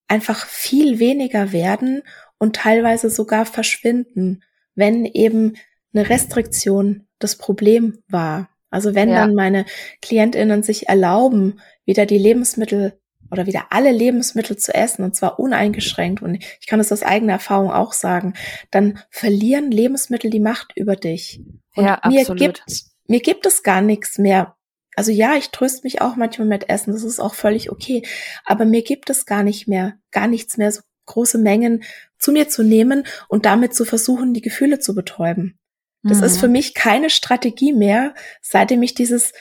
einfach 0.08 0.46
viel 0.46 0.98
weniger 0.98 1.52
werden 1.52 2.02
und 2.38 2.56
teilweise 2.56 3.08
sogar 3.08 3.46
verschwinden, 3.46 4.42
wenn 4.74 5.04
eben 5.04 5.54
eine 5.94 6.08
Restriktion 6.08 7.06
das 7.18 7.36
Problem 7.36 8.02
war. 8.08 8.48
Also 8.70 8.94
wenn 8.94 9.10
ja. 9.10 9.16
dann 9.16 9.34
meine 9.34 9.66
Klientinnen 10.00 10.62
sich 10.62 10.88
erlauben, 10.88 11.60
wieder 11.84 12.06
die 12.06 12.18
Lebensmittel 12.18 12.98
oder 13.30 13.46
wieder 13.46 13.66
alle 13.70 13.92
Lebensmittel 13.92 14.56
zu 14.56 14.74
essen 14.74 15.04
und 15.04 15.14
zwar 15.14 15.38
uneingeschränkt 15.38 16.22
und 16.22 16.34
ich 16.34 16.66
kann 16.66 16.78
das 16.78 16.92
aus 16.92 17.02
eigener 17.02 17.34
Erfahrung 17.34 17.70
auch 17.70 17.92
sagen, 17.92 18.34
dann 18.70 18.98
verlieren 19.10 19.70
Lebensmittel 19.70 20.30
die 20.30 20.40
Macht 20.40 20.72
über 20.76 20.96
dich. 20.96 21.40
Und 21.74 21.84
ja, 21.84 22.00
mir 22.06 22.24
gibt 22.24 22.64
mir 23.06 23.20
gibt 23.20 23.46
es 23.46 23.62
gar 23.62 23.80
nichts 23.82 24.18
mehr, 24.18 24.56
also 24.94 25.10
ja, 25.10 25.36
ich 25.36 25.50
tröst 25.50 25.84
mich 25.84 26.00
auch 26.00 26.16
manchmal 26.16 26.48
mit 26.48 26.68
Essen, 26.68 26.92
das 26.92 27.02
ist 27.02 27.20
auch 27.20 27.34
völlig 27.34 27.70
okay. 27.70 28.02
Aber 28.44 28.64
mir 28.64 28.82
gibt 28.82 29.10
es 29.10 29.26
gar 29.26 29.42
nicht 29.42 29.68
mehr, 29.68 29.94
gar 30.10 30.26
nichts 30.26 30.56
mehr, 30.56 30.70
so 30.70 30.82
große 31.06 31.38
Mengen 31.38 31.82
zu 32.18 32.32
mir 32.32 32.48
zu 32.48 32.62
nehmen 32.62 33.04
und 33.28 33.46
damit 33.46 33.74
zu 33.74 33.84
versuchen, 33.84 34.34
die 34.34 34.42
Gefühle 34.42 34.78
zu 34.78 34.94
betäuben. 34.94 35.58
Das 36.02 36.18
mhm. 36.18 36.24
ist 36.24 36.38
für 36.38 36.48
mich 36.48 36.74
keine 36.74 37.10
Strategie 37.10 37.72
mehr, 37.72 38.14
seitdem 38.40 38.82
ich 38.82 38.94
dieses 38.94 39.32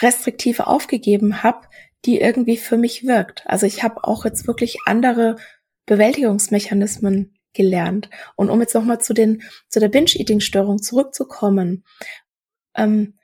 Restriktive 0.00 0.66
aufgegeben 0.66 1.42
habe, 1.42 1.66
die 2.04 2.20
irgendwie 2.20 2.56
für 2.56 2.76
mich 2.76 3.06
wirkt. 3.06 3.42
Also 3.46 3.66
ich 3.66 3.82
habe 3.82 4.04
auch 4.04 4.24
jetzt 4.24 4.46
wirklich 4.46 4.78
andere 4.86 5.36
Bewältigungsmechanismen 5.86 7.36
gelernt. 7.54 8.08
Und 8.36 8.50
um 8.50 8.60
jetzt 8.60 8.74
nochmal 8.74 9.00
zu 9.00 9.14
den 9.14 9.42
zu 9.68 9.80
der 9.80 9.88
Binge-Eating-Störung 9.88 10.80
zurückzukommen, 10.80 11.84
ähm, 12.76 13.17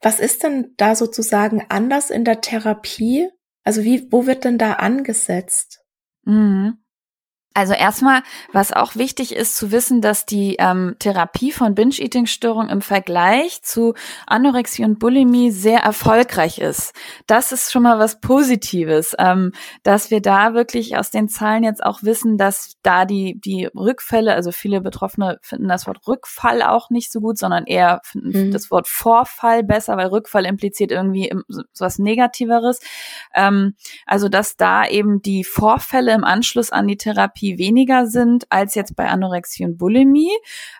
was 0.00 0.20
ist 0.20 0.42
denn 0.42 0.74
da 0.76 0.94
sozusagen 0.94 1.66
anders 1.68 2.10
in 2.10 2.24
der 2.24 2.40
Therapie? 2.40 3.28
Also 3.64 3.82
wie, 3.82 4.10
wo 4.10 4.26
wird 4.26 4.44
denn 4.44 4.58
da 4.58 4.74
angesetzt? 4.74 5.84
Mhm. 6.24 6.78
Also 7.52 7.72
erstmal, 7.72 8.22
was 8.52 8.72
auch 8.72 8.94
wichtig 8.94 9.34
ist 9.34 9.56
zu 9.56 9.72
wissen, 9.72 10.00
dass 10.00 10.24
die 10.24 10.54
ähm, 10.60 10.94
Therapie 11.00 11.50
von 11.50 11.74
Binge-Eating-Störung 11.74 12.68
im 12.68 12.80
Vergleich 12.80 13.62
zu 13.62 13.94
Anorexie 14.28 14.84
und 14.84 15.00
Bulimie 15.00 15.50
sehr 15.50 15.80
erfolgreich 15.80 16.58
ist. 16.58 16.94
Das 17.26 17.50
ist 17.50 17.72
schon 17.72 17.82
mal 17.82 17.98
was 17.98 18.20
Positives, 18.20 19.16
ähm, 19.18 19.50
dass 19.82 20.12
wir 20.12 20.22
da 20.22 20.54
wirklich 20.54 20.96
aus 20.96 21.10
den 21.10 21.28
Zahlen 21.28 21.64
jetzt 21.64 21.82
auch 21.82 22.04
wissen, 22.04 22.38
dass 22.38 22.76
da 22.84 23.04
die 23.04 23.40
die 23.40 23.64
Rückfälle, 23.74 24.32
also 24.32 24.52
viele 24.52 24.80
Betroffene 24.80 25.40
finden 25.42 25.66
das 25.66 25.88
Wort 25.88 26.06
Rückfall 26.06 26.62
auch 26.62 26.88
nicht 26.90 27.10
so 27.10 27.20
gut, 27.20 27.36
sondern 27.36 27.66
eher 27.66 28.00
finden 28.04 28.46
mhm. 28.46 28.52
das 28.52 28.70
Wort 28.70 28.86
Vorfall 28.86 29.64
besser, 29.64 29.96
weil 29.96 30.06
Rückfall 30.06 30.46
impliziert 30.46 30.92
irgendwie 30.92 31.32
so 31.48 31.62
was 31.80 31.98
Negativeres. 31.98 32.78
Ähm, 33.34 33.74
also 34.06 34.28
dass 34.28 34.56
da 34.56 34.86
eben 34.86 35.20
die 35.20 35.42
Vorfälle 35.42 36.14
im 36.14 36.22
Anschluss 36.22 36.70
an 36.70 36.86
die 36.86 36.96
Therapie 36.96 37.39
Therapie 37.40 37.58
weniger 37.58 38.06
sind 38.06 38.44
als 38.50 38.74
jetzt 38.74 38.96
bei 38.96 39.08
Anorexie 39.08 39.64
und 39.64 39.78
Bulimie. 39.78 40.30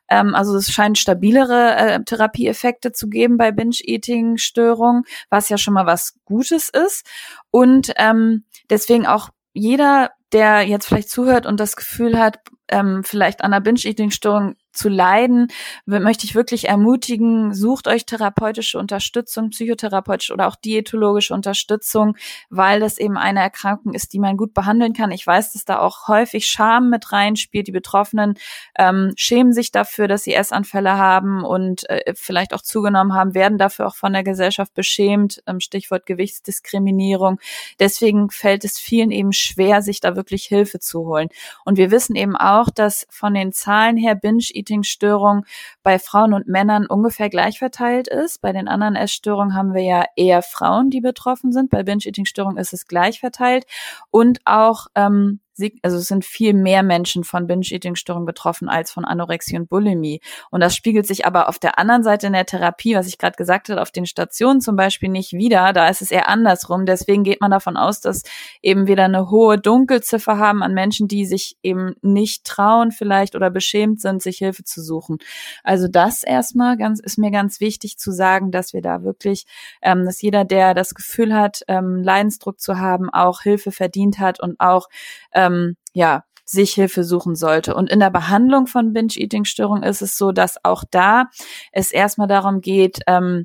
Ähm, 0.09 0.35
also 0.35 0.57
es 0.57 0.71
scheint 0.71 0.99
stabilere 0.99 1.77
äh, 1.77 2.05
Therapieeffekte 2.05 2.93
zu 2.93 3.09
geben 3.09 3.37
bei 3.37 3.53
Binge-Eating-Störungen, 3.53 5.05
was 5.29 5.49
ja 5.49 5.59
schon 5.59 5.75
mal 5.75 5.87
was 5.87 6.15
Gutes 6.25 6.69
ist. 6.69 7.07
Und 7.51 7.93
ähm, 7.97 8.45
deswegen 8.69 9.07
auch 9.07 9.31
jeder, 9.53 10.11
der 10.33 10.63
jetzt 10.63 10.87
vielleicht 10.87 11.11
zuhört 11.11 11.47
und 11.47 11.59
das 11.59 11.77
Gefühl 11.77 12.19
hat, 12.19 12.39
ähm, 12.69 13.03
vielleicht 13.05 13.43
an 13.43 13.53
einer 13.53 13.63
Binge-Eating-Störung 13.63 14.55
zu 14.73 14.89
leiden, 14.89 15.49
möchte 15.87 16.27
ich 16.27 16.35
wirklich 16.35 16.69
ermutigen, 16.69 17.55
sucht 17.55 17.89
euch 17.89 18.07
therapeutische 18.07 18.79
Unterstützung, 18.79 19.51
psychotherapeutische 19.51 20.33
oder 20.33 20.47
auch 20.47 20.57
diätologische 20.57 21.35
Unterstützung, 21.35 22.17
weil 22.49 22.81
das 22.81 22.99
eben 22.99 23.17
eine 23.17 23.41
Erkrankung 23.41 23.95
ist, 23.95 24.13
die 24.13 24.19
man 24.19 24.37
gut 24.37 24.55
behandeln 24.55 24.93
kann. 24.93 25.11
Ich 25.11 25.27
weiß, 25.27 25.53
dass 25.53 25.65
da 25.65 25.79
auch 25.79 26.09
häufig 26.09 26.47
Scham 26.47 26.91
mit 26.91 27.13
reinspielt. 27.13 27.67
Die 27.67 27.73
Betroffenen 27.73 28.35
ähm, 28.79 29.13
schämen 29.17 29.53
sich 29.53 29.73
dafür, 29.73 30.09
dass 30.09 30.25
sie 30.25 30.35
Essanfälle 30.35 30.97
haben 30.97 31.45
und 31.45 31.89
äh, 31.89 32.15
vielleicht 32.15 32.55
auch 32.55 32.63
zugenommen 32.63 33.15
haben, 33.15 33.35
werden 33.35 33.59
dafür 33.59 33.87
auch 33.87 33.97
von 33.97 34.13
der 34.13 34.23
Gesellschaft 34.23 34.75
beschämt. 34.75 35.43
Ähm, 35.47 35.61
Stichwort 35.61 36.07
Gewichtsdiskriminierung. 36.07 37.39
Deswegen 37.79 38.31
fällt 38.31 38.65
es 38.65 38.79
vielen 38.79 39.11
eben 39.11 39.33
schwer, 39.33 39.83
sich 39.83 40.01
da 40.01 40.17
wirklich 40.17 40.45
Hilfe 40.45 40.79
zu 40.79 41.01
holen. 41.01 41.29
Und 41.65 41.79
wir 41.79 41.91
wissen 41.91 42.17
eben 42.17 42.37
auch, 42.37 42.71
dass 42.71 43.07
von 43.11 43.35
den 43.35 43.53
Zahlen 43.53 43.97
her 43.97 44.15
Binge 44.15 44.45
Eating-Störung 44.61 45.45
bei 45.83 45.99
Frauen 45.99 46.35
und 46.35 46.47
Männern 46.47 46.87
ungefähr 46.87 47.29
gleich 47.29 47.59
verteilt 47.59 48.09
ist. 48.09 48.41
Bei 48.41 48.53
den 48.53 48.69
anderen 48.69 48.97
Essstörungen 48.97 49.55
haben 49.55 49.75
wir 49.75 49.83
ja 49.83 50.05
eher 50.17 50.43
Frauen, 50.43 50.91
die 50.91 51.01
betroffen 51.01 51.53
sind. 51.53 51.71
Bei 51.71 51.83
Binge-Eating-Störung 51.83 52.57
ist 52.57 52.73
es 52.73 52.87
gleich 52.87 53.21
verteilt. 53.21 53.67
Und 54.11 54.41
auch 54.45 54.87
ähm, 54.95 55.41
also 55.83 55.97
es 55.99 56.07
sind 56.07 56.25
viel 56.25 56.55
mehr 56.55 56.83
Menschen 56.83 57.25
von 57.25 57.47
Binge-Eating-Störungen 57.47 58.27
betroffen 58.27 58.69
als 58.69 58.91
von 58.91 59.05
Anorexie 59.05 59.57
und 59.57 59.69
Bulimie. 59.69 60.21
Und 60.51 60.61
das 60.61 60.75
spiegelt 60.75 61.07
sich 61.07 61.27
aber 61.27 61.49
auf 61.49 61.59
der 61.59 61.79
anderen 61.79 62.03
Seite 62.03 62.29
in 62.29 62.33
der 62.33 62.47
Therapie, 62.47 62.95
was 62.95 63.07
ich 63.07 63.19
gerade 63.19 63.37
gesagt 63.37 63.69
habe, 63.69 63.83
auf 63.83 63.91
den 63.91 64.07
Stationen 64.07 64.61
zum 64.61 64.77
Beispiel 64.77 65.09
nicht 65.09 65.33
wieder. 65.33 65.73
Da 65.73 65.89
ist 65.89 66.03
es 66.03 66.11
eher 66.11 66.29
andersrum. 66.29 66.87
Deswegen 66.87 67.25
geht 67.25 67.41
man 67.41 67.51
davon 67.51 67.77
aus, 67.77 68.01
dass 68.01 68.23
eben 68.63 68.87
wieder 68.87 69.05
eine 69.05 69.31
hohe 69.31 69.59
Dunkelziffer 69.59 70.39
haben 70.39 70.63
an 70.63 70.75
Menschen, 70.75 71.09
die 71.09 71.27
sich 71.27 71.57
eben 71.63 71.95
nicht 72.03 72.45
trauen 72.45 72.93
vielleicht 72.93 73.35
oder 73.35 73.51
beschämt 73.51 74.01
sind, 74.01 74.23
sich 74.23 74.39
Hilfe 74.39 74.65
zu 74.65 74.83
suchen. 74.83 75.19
Also 75.65 75.89
das 75.89 76.23
erstmal 76.23 76.77
ganz, 76.77 77.01
ist 77.01 77.19
mir 77.19 77.31
ganz 77.31 77.61
wichtig 77.61 77.99
zu 77.99 78.13
sagen, 78.13 78.51
dass 78.51 78.73
wir 78.73 78.83
da 78.83 79.03
wirklich, 79.03 79.47
ähm, 79.83 80.05
dass 80.05 80.23
jeder, 80.23 80.45
der 80.45 80.75
das 80.75 80.95
Gefühl 80.95 81.35
hat, 81.35 81.63
ähm, 81.69 82.03
Leidensdruck 82.03 82.61
zu 82.61 82.79
haben, 82.79 83.11
auch 83.11 83.43
Hilfe 83.43 83.73
verdient 83.73 84.19
hat 84.19 84.41
und 84.41 84.59
auch 84.61 84.89
ähm, 85.33 85.40
ähm, 85.41 85.77
ja, 85.93 86.25
sich 86.45 86.75
Hilfe 86.75 87.05
suchen 87.05 87.37
sollte. 87.37 87.75
Und 87.75 87.91
in 87.91 88.01
der 88.01 88.11
Behandlung 88.11 88.67
von 88.67 88.93
Binge-Eating-Störung 88.93 89.83
ist 89.83 90.03
es 90.03 90.19
so, 90.19 90.33
dass 90.33 90.63
auch 90.65 90.85
da 90.91 91.27
es 91.73 91.93
erstmal 91.93 92.29
darum 92.29 92.61
geht, 92.61 93.01
ähm, 93.07 93.45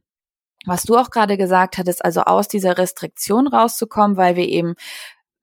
was 0.65 0.83
du 0.83 0.95
auch 0.95 1.11
gerade 1.11 1.37
gesagt 1.37 1.77
hattest, 1.77 2.03
also 2.03 2.21
aus 2.21 2.47
dieser 2.47 2.77
Restriktion 2.77 3.47
rauszukommen, 3.47 4.17
weil 4.17 4.35
wir 4.35 4.47
eben 4.47 4.73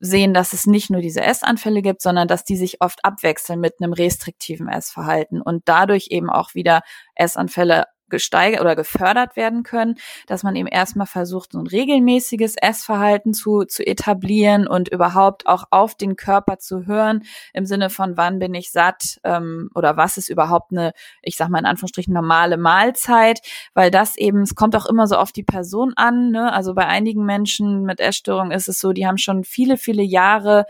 sehen, 0.00 0.34
dass 0.34 0.53
es 0.53 0.66
nicht 0.66 0.90
nur 0.90 1.00
diese 1.00 1.22
Essanfälle 1.22 1.80
gibt, 1.80 2.03
sondern 2.03 2.26
dass 2.26 2.42
die 2.42 2.57
sich 2.57 2.80
oft 2.80 3.05
abwechseln 3.05 3.61
mit 3.61 3.74
einem 3.80 3.92
restriktiven 3.92 4.68
Essverhalten 4.68 5.40
und 5.40 5.62
dadurch 5.66 6.09
eben 6.11 6.28
auch 6.28 6.55
wieder 6.55 6.82
Essanfälle 7.14 7.84
gesteigert 8.12 8.60
oder 8.60 8.76
gefördert 8.76 9.34
werden 9.34 9.64
können, 9.64 9.96
dass 10.28 10.44
man 10.44 10.54
eben 10.54 10.68
erstmal 10.68 11.08
versucht, 11.08 11.52
so 11.52 11.58
ein 11.58 11.66
regelmäßiges 11.66 12.54
Essverhalten 12.56 13.34
zu, 13.34 13.64
zu 13.64 13.84
etablieren 13.84 14.68
und 14.68 14.88
überhaupt 14.88 15.48
auch 15.48 15.64
auf 15.70 15.96
den 15.96 16.14
Körper 16.14 16.58
zu 16.58 16.86
hören, 16.86 17.24
im 17.52 17.66
Sinne 17.66 17.90
von 17.90 18.16
wann 18.16 18.38
bin 18.38 18.54
ich 18.54 18.70
satt 18.70 19.18
ähm, 19.24 19.70
oder 19.74 19.96
was 19.96 20.16
ist 20.16 20.28
überhaupt 20.28 20.70
eine, 20.70 20.92
ich 21.22 21.36
sag 21.36 21.48
mal 21.48 21.58
in 21.58 21.66
Anführungsstrichen, 21.66 22.14
normale 22.14 22.58
Mahlzeit, 22.58 23.40
weil 23.74 23.90
das 23.90 24.16
eben, 24.16 24.42
es 24.42 24.54
kommt 24.54 24.76
auch 24.76 24.86
immer 24.86 25.06
so 25.06 25.16
auf 25.16 25.32
die 25.32 25.42
Person 25.42 25.94
an. 25.96 26.30
Ne? 26.30 26.52
Also 26.52 26.74
bei 26.74 26.86
einigen 26.86 27.24
Menschen 27.24 27.84
mit 27.84 27.98
Essstörung 27.98 28.50
ist 28.52 28.68
es 28.68 28.78
so, 28.78 28.92
die 28.92 29.06
haben 29.06 29.18
schon 29.18 29.42
viele, 29.42 29.78
viele 29.78 30.02
Jahre 30.02 30.66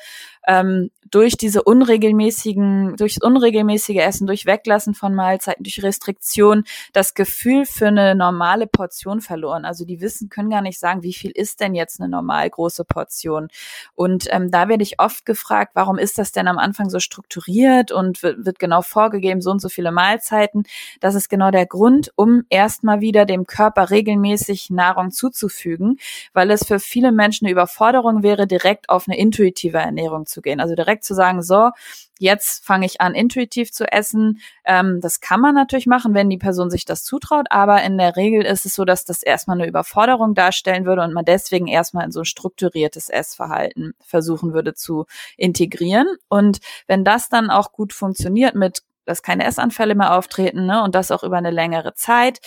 ähm, 0.46 0.90
durch 1.12 1.36
diese 1.36 1.62
unregelmäßigen, 1.62 2.96
durchs 2.96 3.18
unregelmäßige 3.22 3.98
Essen, 3.98 4.26
durch 4.26 4.46
Weglassen 4.46 4.94
von 4.94 5.14
Mahlzeiten, 5.14 5.62
durch 5.62 5.82
Restriktion 5.82 6.64
das 6.94 7.12
Gefühl 7.12 7.66
für 7.66 7.88
eine 7.88 8.14
normale 8.14 8.66
Portion 8.66 9.20
verloren. 9.20 9.66
Also 9.66 9.84
die 9.84 10.00
wissen, 10.00 10.30
können 10.30 10.48
gar 10.48 10.62
nicht 10.62 10.80
sagen, 10.80 11.02
wie 11.02 11.12
viel 11.12 11.30
ist 11.30 11.60
denn 11.60 11.74
jetzt 11.74 12.00
eine 12.00 12.08
normal 12.08 12.48
große 12.48 12.84
Portion. 12.84 13.48
Und 13.94 14.26
ähm, 14.30 14.50
da 14.50 14.68
werde 14.68 14.82
ich 14.82 15.00
oft 15.00 15.26
gefragt, 15.26 15.72
warum 15.74 15.98
ist 15.98 16.16
das 16.18 16.32
denn 16.32 16.48
am 16.48 16.58
Anfang 16.58 16.88
so 16.88 16.98
strukturiert 16.98 17.92
und 17.92 18.22
wird, 18.22 18.46
wird 18.46 18.58
genau 18.58 18.80
vorgegeben, 18.80 19.42
so 19.42 19.50
und 19.50 19.60
so 19.60 19.68
viele 19.68 19.92
Mahlzeiten. 19.92 20.64
Das 21.00 21.14
ist 21.14 21.28
genau 21.28 21.50
der 21.50 21.66
Grund, 21.66 22.10
um 22.16 22.44
erstmal 22.48 23.02
wieder 23.02 23.26
dem 23.26 23.46
Körper 23.46 23.90
regelmäßig 23.90 24.70
Nahrung 24.70 25.10
zuzufügen, 25.10 25.98
weil 26.32 26.50
es 26.50 26.66
für 26.66 26.78
viele 26.78 27.12
Menschen 27.12 27.46
eine 27.46 27.52
Überforderung 27.52 28.22
wäre, 28.22 28.46
direkt 28.46 28.88
auf 28.88 29.08
eine 29.08 29.18
intuitive 29.18 29.76
Ernährung 29.76 30.24
zu 30.32 30.42
gehen. 30.42 30.60
Also 30.60 30.74
direkt 30.74 31.04
zu 31.04 31.14
sagen, 31.14 31.42
so, 31.42 31.70
jetzt 32.18 32.64
fange 32.64 32.86
ich 32.86 33.00
an, 33.00 33.14
intuitiv 33.14 33.72
zu 33.72 33.90
essen. 33.90 34.40
Ähm, 34.64 35.00
das 35.00 35.20
kann 35.20 35.40
man 35.40 35.54
natürlich 35.54 35.86
machen, 35.86 36.14
wenn 36.14 36.30
die 36.30 36.38
Person 36.38 36.70
sich 36.70 36.84
das 36.84 37.04
zutraut, 37.04 37.46
aber 37.50 37.82
in 37.82 37.98
der 37.98 38.16
Regel 38.16 38.42
ist 38.44 38.66
es 38.66 38.74
so, 38.74 38.84
dass 38.84 39.04
das 39.04 39.22
erstmal 39.22 39.58
eine 39.58 39.68
Überforderung 39.68 40.34
darstellen 40.34 40.86
würde 40.86 41.02
und 41.02 41.12
man 41.12 41.24
deswegen 41.24 41.66
erstmal 41.66 42.04
in 42.04 42.12
so 42.12 42.20
ein 42.20 42.24
strukturiertes 42.24 43.08
Essverhalten 43.08 43.94
versuchen 44.00 44.52
würde 44.54 44.74
zu 44.74 45.06
integrieren. 45.36 46.06
Und 46.28 46.58
wenn 46.86 47.04
das 47.04 47.28
dann 47.28 47.50
auch 47.50 47.72
gut 47.72 47.92
funktioniert 47.92 48.54
mit 48.54 48.82
dass 49.04 49.22
keine 49.22 49.44
Essanfälle 49.44 49.94
mehr 49.94 50.16
auftreten 50.16 50.66
ne, 50.66 50.82
und 50.82 50.94
das 50.94 51.10
auch 51.10 51.22
über 51.22 51.36
eine 51.36 51.50
längere 51.50 51.94
Zeit, 51.94 52.40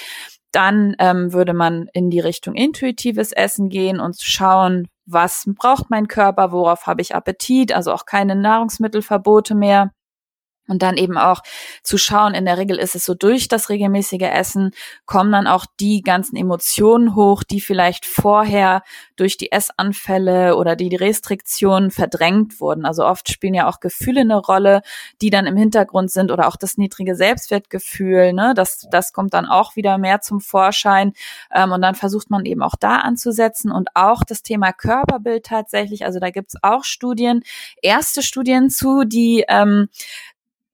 dann 0.52 0.96
ähm, 1.00 1.34
würde 1.34 1.54
man 1.54 1.88
in 1.94 2.10
die 2.10 2.22
Richtung 2.22 2.56
intuitives 2.56 3.32
Essen 3.32 3.70
gehen 3.70 4.00
und 4.00 4.22
schauen, 4.22 4.88
was 5.06 5.44
braucht 5.48 5.90
mein 5.90 6.08
Körper, 6.08 6.52
worauf 6.52 6.88
habe 6.88 7.02
ich 7.02 7.14
Appetit, 7.14 7.74
also 7.74 7.92
auch 7.92 8.06
keine 8.06 8.36
Nahrungsmittelverbote 8.36 9.54
mehr. 9.54 9.92
Und 10.68 10.82
dann 10.82 10.98
eben 10.98 11.18
auch 11.18 11.42
zu 11.84 11.98
schauen, 11.98 12.34
in 12.34 12.46
der 12.46 12.58
Regel 12.58 12.78
ist 12.78 12.96
es 12.96 13.06
so, 13.06 13.14
durch 13.14 13.48
das 13.48 13.70
regelmäßige 13.70 14.22
Essen 14.22 14.72
kommen 15.06 15.32
dann 15.32 15.48
auch 15.48 15.66
die 15.80 16.02
ganzen 16.02 16.36
Emotionen 16.36 17.16
hoch, 17.16 17.44
die 17.44 17.62
vielleicht 17.62 18.06
vorher 18.06 18.82
durch 19.16 19.38
die 19.38 19.52
Essanfälle 19.52 20.56
oder 20.56 20.76
die 20.76 20.96
Restriktionen 20.96 21.92
verdrängt 21.92 22.60
wurden. 22.60 22.86
Also 22.86 23.06
oft 23.06 23.30
spielen 23.30 23.54
ja 23.54 23.68
auch 23.68 23.80
Gefühle 23.80 24.22
eine 24.22 24.38
Rolle, 24.38 24.82
die 25.22 25.30
dann 25.30 25.46
im 25.46 25.56
Hintergrund 25.56 26.12
sind 26.12 26.32
oder 26.32 26.48
auch 26.48 26.56
das 26.56 26.78
niedrige 26.78 27.16
Selbstwertgefühl, 27.16 28.34
ne? 28.34 28.54
Das, 28.56 28.88
das 28.90 29.14
kommt 29.14 29.34
dann 29.34 29.46
auch 29.46 29.76
wieder 29.76 29.98
mehr 29.98 30.22
zum 30.22 30.42
Vorschein. 30.42 31.14
Ähm, 31.54 31.72
und 31.72 31.82
dann 31.82 31.96
versucht 31.96 32.30
man 32.30 32.46
eben 32.46 32.64
auch 32.64 32.76
da 32.80 32.98
anzusetzen 32.98 33.72
und 33.72 33.90
auch 33.94 34.24
das 34.24 34.42
Thema 34.42 34.74
Körperbild 34.74 35.46
tatsächlich. 35.46 36.06
Also 36.06 36.20
da 36.20 36.32
gibt's 36.32 36.56
auch 36.62 36.84
Studien, 36.84 37.44
erste 37.82 38.24
Studien 38.24 38.70
zu, 38.70 39.04
die 39.04 39.46
ähm, 39.48 39.90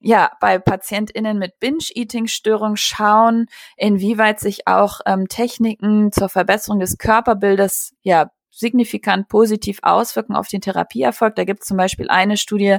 ja, 0.02 0.32
bei 0.40 0.58
PatientInnen 0.58 1.38
mit 1.38 1.58
Binge-Eating-Störung 1.60 2.76
schauen, 2.76 3.46
inwieweit 3.76 4.40
sich 4.40 4.66
auch 4.66 5.00
ähm, 5.06 5.28
Techniken 5.28 6.12
zur 6.12 6.28
Verbesserung 6.28 6.80
des 6.80 6.98
Körperbildes 6.98 7.94
ja 8.02 8.30
signifikant 8.52 9.28
positiv 9.28 9.78
auswirken 9.82 10.36
auf 10.36 10.46
den 10.46 10.60
Therapieerfolg. 10.60 11.34
Da 11.34 11.44
gibt 11.44 11.62
es 11.62 11.68
zum 11.68 11.78
Beispiel 11.78 12.08
eine 12.10 12.36
Studie 12.36 12.76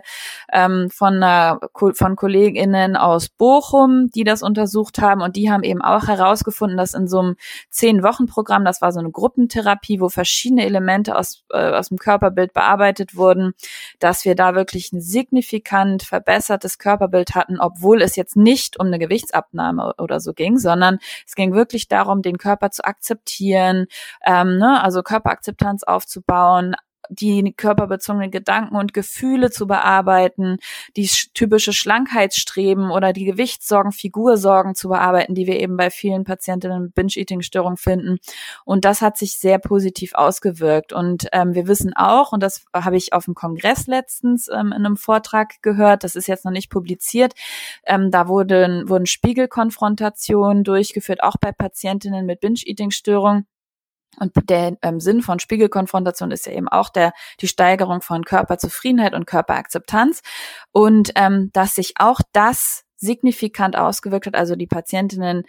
ähm, 0.52 0.90
von, 0.92 1.16
einer, 1.16 1.60
von 1.74 2.16
KollegInnen 2.16 2.96
aus 2.96 3.30
Bochum, 3.30 4.10
die 4.14 4.24
das 4.24 4.44
untersucht 4.44 5.00
haben 5.00 5.22
und 5.22 5.36
die 5.36 5.52
haben 5.52 5.64
eben 5.64 5.82
auch 5.82 6.08
herausgefunden, 6.08 6.78
dass 6.78 6.94
in 6.94 7.08
so 7.08 7.20
einem 7.20 7.36
Zehn-Wochen-Programm, 7.72 8.64
das 8.66 8.82
war 8.82 8.92
so 8.92 9.00
eine 9.00 9.10
Gruppentherapie, 9.10 10.00
wo 10.00 10.10
verschiedene 10.10 10.64
Elemente 10.66 11.18
aus, 11.18 11.44
äh, 11.52 11.72
aus 11.72 11.90
dem 11.90 11.98
Körperbild 11.98 12.54
bearbeitet 12.54 13.16
wurden, 13.16 13.54
dass 14.00 14.26
wir 14.26 14.36
da 14.36 14.54
wirklich 14.54 14.94
ein 14.94 15.02
signifikant 15.02 16.04
verbessertes 16.04 16.78
Körperbild 16.78 17.34
hatten, 17.34 17.60
obwohl 17.60 18.04
es 18.04 18.16
jetzt 18.16 18.36
nicht 18.36 18.80
um 18.80 18.88
eine 18.88 19.00
Gewichtsabnahme 19.00 19.96
oder 19.98 20.20
so 20.20 20.34
ging, 20.34 20.60
sondern 20.60 21.00
es 21.26 21.34
ging 21.34 21.54
wirklich 21.54 21.88
darum, 21.88 22.22
den 22.22 22.38
Körper 22.38 22.70
zu 22.70 22.84
akzeptieren, 22.84 23.88
ähm, 24.24 24.60
ne? 24.60 24.82
also 24.84 25.02
Körperakzeptanz 25.02 25.63
Akzeptanz 25.64 25.84
aufzubauen, 25.84 26.76
die 27.10 27.54
körperbezogenen 27.54 28.32
Gedanken 28.32 28.78
und 28.78 28.94
Gefühle 28.94 29.52
zu 29.52 29.68
bearbeiten, 29.68 30.58
die 30.96 31.10
typische 31.34 31.74
Schlankheitsstreben 31.74 32.92
oder 32.92 33.12
die 33.12 33.26
Gewichtssorgen, 33.26 33.92
Figursorgen 33.92 34.74
zu 34.74 34.88
bearbeiten, 34.88 35.36
die 35.36 35.46
wir 35.46 35.60
eben 35.60 35.76
bei 35.76 35.90
vielen 35.90 36.24
Patientinnen 36.24 36.82
mit 36.82 36.96
Binge-Eating-Störung 36.96 37.76
finden. 37.76 38.20
Und 38.64 38.86
das 38.86 39.02
hat 39.02 39.18
sich 39.18 39.38
sehr 39.38 39.60
positiv 39.60 40.16
ausgewirkt. 40.16 40.94
Und 40.94 41.28
ähm, 41.34 41.54
wir 41.54 41.68
wissen 41.68 41.94
auch, 41.94 42.32
und 42.32 42.42
das 42.42 42.64
habe 42.74 42.96
ich 42.96 43.12
auf 43.12 43.26
dem 43.26 43.36
Kongress 43.36 43.86
letztens 43.88 44.48
ähm, 44.48 44.68
in 44.68 44.86
einem 44.86 44.96
Vortrag 44.96 45.62
gehört, 45.62 46.06
das 46.06 46.16
ist 46.16 46.28
jetzt 46.28 46.46
noch 46.46 46.54
nicht 46.54 46.72
publiziert, 46.72 47.34
ähm, 47.86 48.12
da 48.12 48.30
wurden, 48.30 48.88
wurden 48.88 49.08
Spiegelkonfrontationen 49.08 50.64
durchgeführt, 50.64 51.22
auch 51.22 51.36
bei 51.40 51.52
Patientinnen 51.52 52.26
mit 52.26 52.40
Binge-Eating-Störung 52.40 53.46
und 54.20 54.32
der 54.50 54.78
ähm, 54.82 55.00
Sinn 55.00 55.22
von 55.22 55.40
Spiegelkonfrontation 55.40 56.32
ist 56.32 56.46
ja 56.46 56.54
eben 56.54 56.68
auch 56.68 56.90
der 56.90 57.14
die 57.42 57.48
Steigerung 57.48 58.02
von 58.02 58.24
Körperzufriedenheit 58.24 59.14
und 59.14 59.26
Körperakzeptanz. 59.26 60.22
Und 60.72 61.12
ähm, 61.16 61.50
dass 61.54 61.76
sich 61.76 61.94
auch 61.98 62.22
das 62.32 62.84
signifikant 62.98 63.76
ausgewirkt 63.76 64.28
hat, 64.28 64.36
also 64.36 64.56
die 64.56 64.68
Patientinnen 64.68 65.44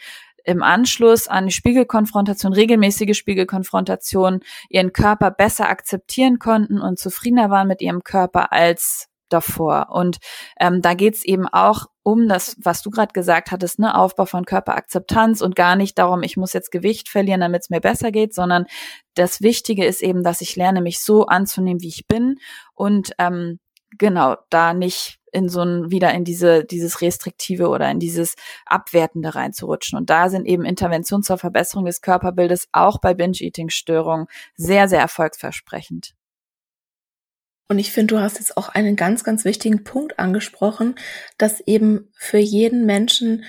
im 0.44 0.62
Anschluss 0.62 1.26
an 1.26 1.46
die 1.46 1.52
Spiegelkonfrontation, 1.52 2.52
regelmäßige 2.52 3.16
Spiegelkonfrontation, 3.16 4.40
ihren 4.68 4.92
Körper 4.92 5.30
besser 5.30 5.68
akzeptieren 5.68 6.38
konnten 6.38 6.80
und 6.80 6.98
zufriedener 6.98 7.50
waren 7.50 7.68
mit 7.68 7.80
ihrem 7.80 8.04
Körper 8.04 8.52
als 8.52 9.08
davor. 9.35 9.89
Und 9.91 10.18
ähm, 10.59 10.80
da 10.80 10.95
geht's 10.95 11.24
eben 11.24 11.47
auch 11.47 11.87
um 12.03 12.28
das, 12.28 12.57
was 12.62 12.82
du 12.82 12.91
gerade 12.91 13.12
gesagt 13.12 13.51
hattest, 13.51 13.78
ne, 13.78 13.97
Aufbau 13.97 14.26
von 14.26 14.45
Körperakzeptanz 14.45 15.41
und 15.41 15.57
gar 15.57 15.74
nicht 15.74 15.99
darum, 15.99 16.22
ich 16.22 16.37
muss 16.37 16.53
jetzt 16.53 16.70
Gewicht 16.70 17.09
verlieren, 17.09 17.41
damit 17.41 17.62
es 17.62 17.70
mir 17.70 17.80
besser 17.80 18.12
geht, 18.12 18.35
sondern 18.35 18.66
das 19.14 19.41
Wichtige 19.41 19.85
ist 19.85 20.03
eben, 20.03 20.22
dass 20.22 20.41
ich 20.41 20.57
lerne, 20.57 20.80
mich 20.80 21.01
so 21.01 21.26
anzunehmen, 21.26 21.80
wie 21.80 21.89
ich 21.89 22.07
bin 22.07 22.37
und 22.74 23.12
ähm, 23.18 23.59
genau 23.99 24.37
da 24.51 24.74
nicht 24.74 25.18
in 25.32 25.49
so 25.49 25.62
ein 25.62 25.91
wieder 25.91 26.12
in 26.14 26.24
diese 26.24 26.64
dieses 26.64 27.01
restriktive 27.01 27.68
oder 27.68 27.91
in 27.91 27.99
dieses 27.99 28.35
abwertende 28.66 29.35
reinzurutschen 29.35 29.99
und 29.99 30.11
da 30.11 30.28
sind 30.28 30.47
eben 30.47 30.64
Interventionen 30.64 31.24
zur 31.24 31.39
Verbesserung 31.39 31.85
des 31.87 32.01
Körperbildes 32.01 32.68
auch 32.72 33.01
bei 33.01 33.14
Binge 33.14 33.39
Eating 33.41 33.68
Störungen 33.68 34.26
sehr 34.57 34.89
sehr 34.89 35.01
erfolgsversprechend. 35.01 36.14
Und 37.68 37.78
ich 37.78 37.92
finde, 37.92 38.14
du 38.14 38.20
hast 38.20 38.38
jetzt 38.38 38.56
auch 38.56 38.68
einen 38.68 38.96
ganz, 38.96 39.24
ganz 39.24 39.44
wichtigen 39.44 39.84
Punkt 39.84 40.18
angesprochen, 40.18 40.96
dass 41.38 41.60
eben 41.60 42.12
für 42.16 42.38
jeden 42.38 42.84
Menschen 42.84 43.44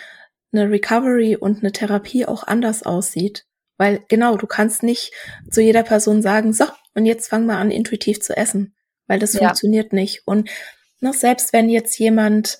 eine 0.53 0.70
Recovery 0.70 1.36
und 1.36 1.59
eine 1.59 1.72
Therapie 1.72 2.26
auch 2.26 2.43
anders 2.43 2.84
aussieht. 2.84 3.45
Weil 3.78 4.01
genau, 4.07 4.38
du 4.38 4.47
kannst 4.47 4.84
nicht 4.84 5.11
zu 5.49 5.61
jeder 5.61 5.84
Person 5.84 6.22
sagen, 6.22 6.53
so, 6.53 6.66
und 6.93 7.05
jetzt 7.05 7.28
fang 7.28 7.45
mal 7.45 7.57
an, 7.57 7.72
intuitiv 7.72 8.22
zu 8.22 8.36
essen. 8.38 8.74
Weil 9.07 9.20
das 9.20 9.34
ja. 9.34 9.41
funktioniert 9.41 9.91
nicht. 9.91 10.24
Und 10.26 10.49
noch 11.01 11.13
selbst 11.13 11.51
wenn 11.51 11.70
jetzt 11.70 11.99
jemand 11.99 12.57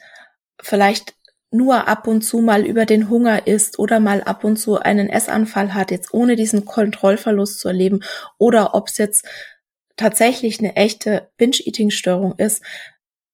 vielleicht 0.62 1.16
nur 1.52 1.88
ab 1.88 2.08
und 2.08 2.22
zu 2.22 2.42
mal 2.42 2.66
über 2.66 2.86
den 2.86 3.10
Hunger 3.10 3.48
isst 3.48 3.80
oder 3.80 4.02
mal 4.02 4.22
ab 4.24 4.44
und 4.44 4.58
zu 4.58 4.78
einen 4.78 5.10
Essanfall 5.10 5.74
hat, 5.74 5.90
jetzt 5.90 6.14
ohne 6.14 6.36
diesen 6.36 6.66
Kontrollverlust 6.66 7.60
zu 7.60 7.70
erleben, 7.70 8.02
oder 8.38 8.76
ob 8.76 8.90
es 8.90 8.98
jetzt 8.98 9.26
tatsächlich 9.96 10.60
eine 10.60 10.76
echte 10.76 11.32
Binge-Eating-Störung 11.38 12.36
ist, 12.38 12.64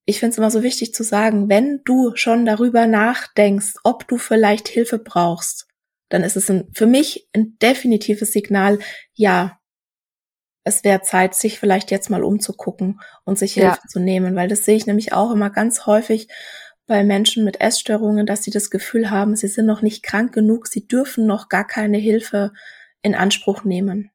ich 0.05 0.20
finde 0.20 0.32
es 0.32 0.38
immer 0.38 0.51
so 0.51 0.64
wichtig 0.64 0.93
zu 0.93 1.03
sagen, 1.03 1.47
wenn 1.49 1.82
du 1.86 2.16
schon 2.16 2.45
darüber 2.45 2.88
nachdenkst, 2.88 3.76
ob 3.84 4.07
du 4.07 4.18
vielleicht 4.18 4.68
Hilfe 4.68 4.99
brauchst, 4.99 5.68
dann 6.09 6.24
ist 6.24 6.36
es 6.36 6.49
ein, 6.49 6.68
für 6.74 6.88
mich 6.88 7.30
ein 7.34 7.57
definitives 7.62 8.34
Signal, 8.34 8.80
ja, 9.14 9.59
es 10.64 10.84
wäre 10.84 11.01
Zeit, 11.01 11.34
sich 11.34 11.59
vielleicht 11.59 11.89
jetzt 11.89 12.09
mal 12.09 12.24
umzugucken 12.24 12.99
und 13.24 13.39
sich 13.39 13.53
Hilfe 13.53 13.80
ja. 13.82 13.88
zu 13.89 13.99
nehmen, 13.99 14.36
weil 14.36 14.47
das 14.47 14.66
sehe 14.66 14.76
ich 14.76 14.86
nämlich 14.86 15.14
auch 15.14 15.32
immer 15.32 15.49
ganz 15.49 15.86
häufig 15.86 16.28
bei 16.86 17.03
Menschen 17.03 17.43
mit 17.43 17.62
Essstörungen, 17.62 18.26
dass 18.26 18.43
sie 18.43 18.51
das 18.51 18.70
Gefühl 18.70 19.09
haben, 19.09 19.36
sie 19.36 19.47
sind 19.47 19.66
noch 19.66 19.82
nicht 19.82 20.03
krank 20.03 20.34
genug, 20.34 20.68
sie 20.68 20.88
dürfen 20.88 21.26
noch 21.26 21.49
gar 21.49 21.66
keine 21.66 21.97
Hilfe 21.97 22.51
in 23.01 23.16
Anspruch 23.16 23.64
nehmen. 23.64 24.11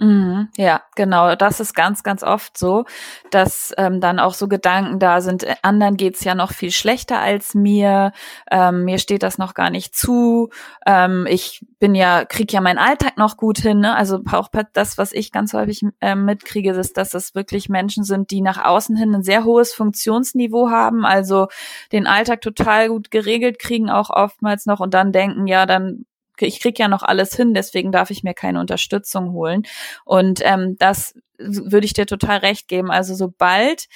Mhm, 0.00 0.48
ja, 0.56 0.82
genau. 0.94 1.34
Das 1.34 1.58
ist 1.58 1.74
ganz, 1.74 2.04
ganz 2.04 2.22
oft 2.22 2.56
so, 2.56 2.84
dass 3.32 3.74
ähm, 3.78 4.00
dann 4.00 4.20
auch 4.20 4.32
so 4.32 4.46
Gedanken 4.46 5.00
da 5.00 5.20
sind, 5.20 5.42
äh, 5.42 5.56
anderen 5.62 5.96
geht's 5.96 6.22
ja 6.22 6.36
noch 6.36 6.52
viel 6.52 6.70
schlechter 6.70 7.18
als 7.18 7.54
mir, 7.56 8.12
ähm, 8.48 8.84
mir 8.84 8.98
steht 9.00 9.24
das 9.24 9.38
noch 9.38 9.54
gar 9.54 9.70
nicht 9.70 9.96
zu, 9.96 10.50
ähm, 10.86 11.26
ich 11.28 11.66
bin 11.80 11.96
ja, 11.96 12.24
krieg 12.24 12.52
ja 12.52 12.60
meinen 12.60 12.78
Alltag 12.78 13.16
noch 13.16 13.36
gut 13.36 13.58
hin. 13.58 13.80
Ne? 13.80 13.96
Also 13.96 14.20
auch 14.30 14.48
das, 14.72 14.98
was 14.98 15.12
ich 15.12 15.32
ganz 15.32 15.52
häufig 15.52 15.82
äh, 16.00 16.14
mitkriege, 16.14 16.70
ist, 16.70 16.96
dass 16.96 17.10
das 17.10 17.34
wirklich 17.34 17.68
Menschen 17.68 18.04
sind, 18.04 18.30
die 18.30 18.40
nach 18.40 18.64
außen 18.64 18.96
hin 18.96 19.12
ein 19.16 19.24
sehr 19.24 19.42
hohes 19.42 19.74
Funktionsniveau 19.74 20.70
haben, 20.70 21.04
also 21.04 21.48
den 21.90 22.06
Alltag 22.06 22.40
total 22.40 22.88
gut 22.88 23.10
geregelt 23.10 23.58
kriegen, 23.58 23.90
auch 23.90 24.10
oftmals 24.10 24.64
noch 24.66 24.78
und 24.78 24.94
dann 24.94 25.10
denken, 25.10 25.48
ja, 25.48 25.66
dann 25.66 26.04
ich 26.46 26.60
krieg 26.60 26.78
ja 26.78 26.88
noch 26.88 27.02
alles 27.02 27.34
hin, 27.34 27.54
deswegen 27.54 27.92
darf 27.92 28.10
ich 28.10 28.22
mir 28.22 28.34
keine 28.34 28.60
Unterstützung 28.60 29.32
holen. 29.32 29.62
Und 30.04 30.40
ähm, 30.44 30.76
das 30.78 31.14
würde 31.38 31.86
ich 31.86 31.92
dir 31.92 32.06
total 32.06 32.38
recht 32.38 32.68
geben. 32.68 32.90
Also 32.90 33.14
sobald 33.14 33.86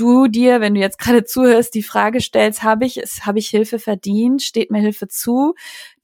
du 0.00 0.28
dir, 0.28 0.60
wenn 0.60 0.74
du 0.74 0.80
jetzt 0.80 0.98
gerade 0.98 1.24
zuhörst, 1.24 1.74
die 1.74 1.82
Frage 1.82 2.20
stellst, 2.20 2.62
habe 2.62 2.86
ich 2.86 2.96
habe 3.22 3.38
ich 3.38 3.48
Hilfe 3.48 3.78
verdient, 3.78 4.42
steht 4.42 4.70
mir 4.70 4.80
Hilfe 4.80 5.08
zu? 5.08 5.54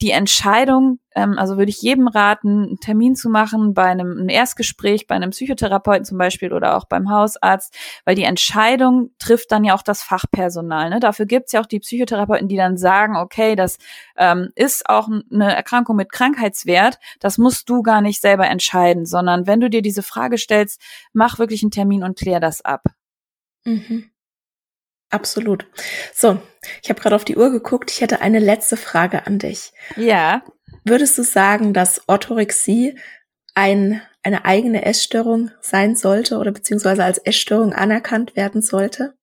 Die 0.02 0.10
Entscheidung, 0.10 1.00
ähm, 1.14 1.38
also 1.38 1.56
würde 1.56 1.70
ich 1.70 1.80
jedem 1.80 2.06
raten, 2.06 2.64
einen 2.64 2.80
Termin 2.80 3.16
zu 3.16 3.30
machen 3.30 3.72
bei 3.72 3.84
einem, 3.84 4.12
einem 4.12 4.28
Erstgespräch, 4.28 5.06
bei 5.06 5.14
einem 5.14 5.30
Psychotherapeuten 5.30 6.04
zum 6.04 6.18
Beispiel 6.18 6.52
oder 6.52 6.76
auch 6.76 6.84
beim 6.84 7.10
Hausarzt, 7.10 7.74
weil 8.04 8.14
die 8.14 8.24
Entscheidung 8.24 9.10
trifft 9.18 9.50
dann 9.50 9.64
ja 9.64 9.74
auch 9.74 9.82
das 9.82 10.02
Fachpersonal. 10.02 10.90
Ne? 10.90 11.00
Dafür 11.00 11.24
gibt's 11.24 11.52
ja 11.52 11.60
auch 11.62 11.66
die 11.66 11.80
Psychotherapeuten, 11.80 12.48
die 12.48 12.56
dann 12.56 12.76
sagen, 12.76 13.16
okay, 13.16 13.56
das 13.56 13.78
ähm, 14.18 14.50
ist 14.54 14.88
auch 14.90 15.08
eine 15.08 15.54
Erkrankung 15.54 15.96
mit 15.96 16.12
Krankheitswert, 16.12 16.98
das 17.20 17.38
musst 17.38 17.70
du 17.70 17.82
gar 17.82 18.02
nicht 18.02 18.20
selber 18.20 18.46
entscheiden, 18.46 19.06
sondern 19.06 19.46
wenn 19.46 19.60
du 19.60 19.70
dir 19.70 19.80
diese 19.82 20.02
Frage 20.02 20.36
stellst, 20.36 20.82
mach 21.14 21.38
wirklich 21.38 21.62
einen 21.62 21.70
Termin 21.70 22.04
und 22.04 22.18
klär 22.18 22.40
das 22.40 22.62
ab. 22.62 22.82
Mhm. 23.66 24.10
Absolut. 25.10 25.66
So, 26.14 26.40
ich 26.82 26.88
habe 26.88 27.00
gerade 27.00 27.14
auf 27.14 27.24
die 27.24 27.36
Uhr 27.36 27.50
geguckt. 27.50 27.90
Ich 27.90 28.00
hätte 28.00 28.20
eine 28.20 28.38
letzte 28.38 28.76
Frage 28.76 29.26
an 29.26 29.38
dich. 29.38 29.72
Ja. 29.96 30.42
Würdest 30.84 31.16
du 31.18 31.22
sagen, 31.22 31.72
dass 31.72 32.08
Orthorexie 32.08 32.98
ein, 33.54 34.02
eine 34.22 34.44
eigene 34.44 34.84
Essstörung 34.84 35.50
sein 35.60 35.94
sollte 35.94 36.38
oder 36.38 36.52
beziehungsweise 36.52 37.04
als 37.04 37.18
Essstörung 37.18 37.72
anerkannt 37.72 38.36
werden 38.36 38.62
sollte? 38.62 39.16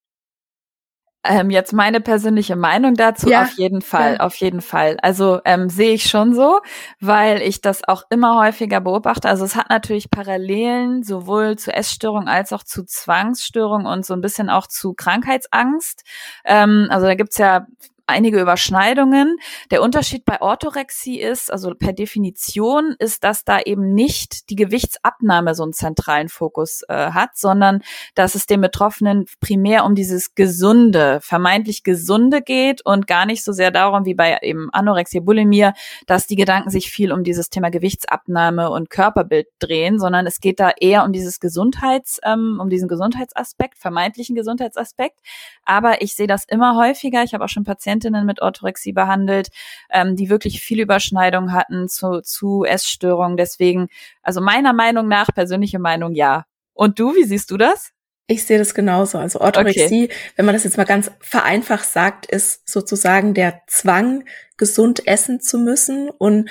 Ähm, 1.26 1.50
jetzt 1.50 1.72
meine 1.72 2.02
persönliche 2.02 2.56
Meinung 2.58 2.96
dazu, 2.96 3.30
ja, 3.30 3.44
auf 3.44 3.54
jeden 3.54 3.82
Fall, 3.82 4.16
ja. 4.16 4.20
auf 4.20 4.36
jeden 4.36 4.62
Fall. 4.62 4.98
Also 5.02 5.40
ähm, 5.46 5.70
sehe 5.70 5.94
ich 5.94 6.10
schon 6.10 6.36
so, 6.36 6.60
weil 7.00 7.42
ich 7.42 7.62
das 7.62 7.88
auch 7.88 8.04
immer 8.10 8.40
häufiger 8.40 8.82
beobachte. 8.82 9.30
Also 9.30 9.46
es 9.46 9.56
hat 9.56 9.70
natürlich 9.70 10.12
Parallelen 10.12 11.04
sowohl 11.04 11.58
zu 11.58 11.74
Essstörung 11.74 12.28
als 12.28 12.52
auch 12.52 12.64
zu 12.64 12.84
Zwangsstörung 12.84 13.86
und 13.86 14.06
so 14.06 14.14
ein 14.14 14.22
bisschen 14.22 14.50
auch 14.50 14.68
zu 14.68 14.94
Krankheitsangst. 14.94 16.04
Ähm, 16.44 16.88
also 16.90 17.06
da 17.06 17.16
gibt's 17.16 17.38
ja 17.38 17.68
einige 18.08 18.40
Überschneidungen. 18.40 19.38
Der 19.72 19.82
Unterschied 19.82 20.26
bei 20.26 20.42
Orthorexie 20.42 21.20
ist, 21.20 21.52
also 21.52 21.74
per 21.74 21.94
Definition, 21.94 22.96
ist, 23.00 23.24
dass 23.24 23.44
da 23.44 23.60
eben 23.60 23.94
nicht 23.94 24.50
die 24.50 24.56
Gewichtsabnahme 24.56 25.56
so 25.56 25.64
einen 25.64 25.74
zentralen 25.74 26.30
Fokus 26.30 26.84
äh, 26.88 27.12
hat, 27.12 27.38
sondern 27.38 27.82
dass 28.16 28.36
es 28.36 28.46
dem 28.46 28.62
Betroffenen 28.62 29.26
primär 29.40 29.86
um 29.86 29.96
dieses 29.96 30.36
Gesunde, 30.36 31.20
vermeintlich 31.22 31.84
Gesunde 31.84 32.42
geht 32.42 32.86
und 32.86 33.08
gar 33.08 33.26
nicht 33.26 33.44
so 33.44 33.52
sehr 33.52 33.72
darum, 33.72 34.06
wie 34.06 34.14
bei 34.14 34.38
eben 34.42 34.70
Anorexie, 34.72 35.22
Bulimie, 35.22 35.72
dass 36.06 36.28
die 36.28 36.36
Gedanken 36.36 36.70
sich 36.70 36.92
viel 36.92 37.12
um 37.12 37.24
dieses 37.24 37.50
Thema 37.50 37.70
Gewichtsabnahme 37.70 38.70
und 38.70 38.90
Körperbild 38.90 39.48
drehen, 39.60 40.00
sondern 40.00 40.28
es 40.28 40.40
geht 40.40 40.60
da 40.60 40.72
eher 40.80 41.04
um 41.06 41.14
dieses 41.14 41.40
Gesundheits, 41.40 42.20
ähm, 42.24 42.60
um 42.62 42.70
diesen 42.70 42.88
Gesundheitsaspekt, 42.88 43.78
vermeintlichen 43.78 44.36
Gesundheitsaspekt. 44.36 45.20
Aber 45.64 46.02
ich 46.02 46.16
sehe 46.16 46.28
das 46.28 46.46
immer 46.46 46.76
häufiger. 46.76 47.24
Ich 47.24 47.34
habe 47.34 47.46
auch 47.46 47.50
schon 47.50 47.64
Patienten 47.64 47.94
Patientinnen 48.04 48.26
mit 48.26 48.42
Orthorexie 48.42 48.94
behandelt, 48.94 49.50
ähm, 49.90 50.16
die 50.16 50.30
wirklich 50.30 50.62
viel 50.62 50.80
Überschneidung 50.80 51.54
hatten 51.54 51.88
zu, 51.88 52.22
zu 52.22 52.64
Essstörungen. 52.64 53.38
Deswegen, 53.38 53.88
also 54.22 54.42
meiner 54.42 54.74
Meinung 54.74 55.08
nach, 55.08 55.28
persönliche 55.34 55.80
Meinung, 55.80 56.14
ja. 56.14 56.46
Und 56.74 57.00
du, 57.00 57.16
wie 57.16 57.24
siehst 57.24 57.52
du 57.52 57.58
das? 57.58 57.92
Ich 58.28 58.46
sehe 58.46 58.58
das 58.58 58.74
genauso. 58.74 59.18
Also 59.18 59.42
Orthorexie, 59.42 60.06
okay. 60.06 60.14
wenn 60.36 60.46
man 60.46 60.56
das 60.56 60.64
jetzt 60.64 60.78
mal 60.78 60.86
ganz 60.86 61.12
vereinfacht 61.20 61.86
sagt, 61.86 62.26
ist 62.26 62.68
sozusagen 62.70 63.34
der 63.34 63.62
Zwang, 63.68 64.24
gesund 64.58 65.08
essen 65.08 65.42
zu 65.42 65.58
müssen. 65.58 66.10
Und 66.10 66.50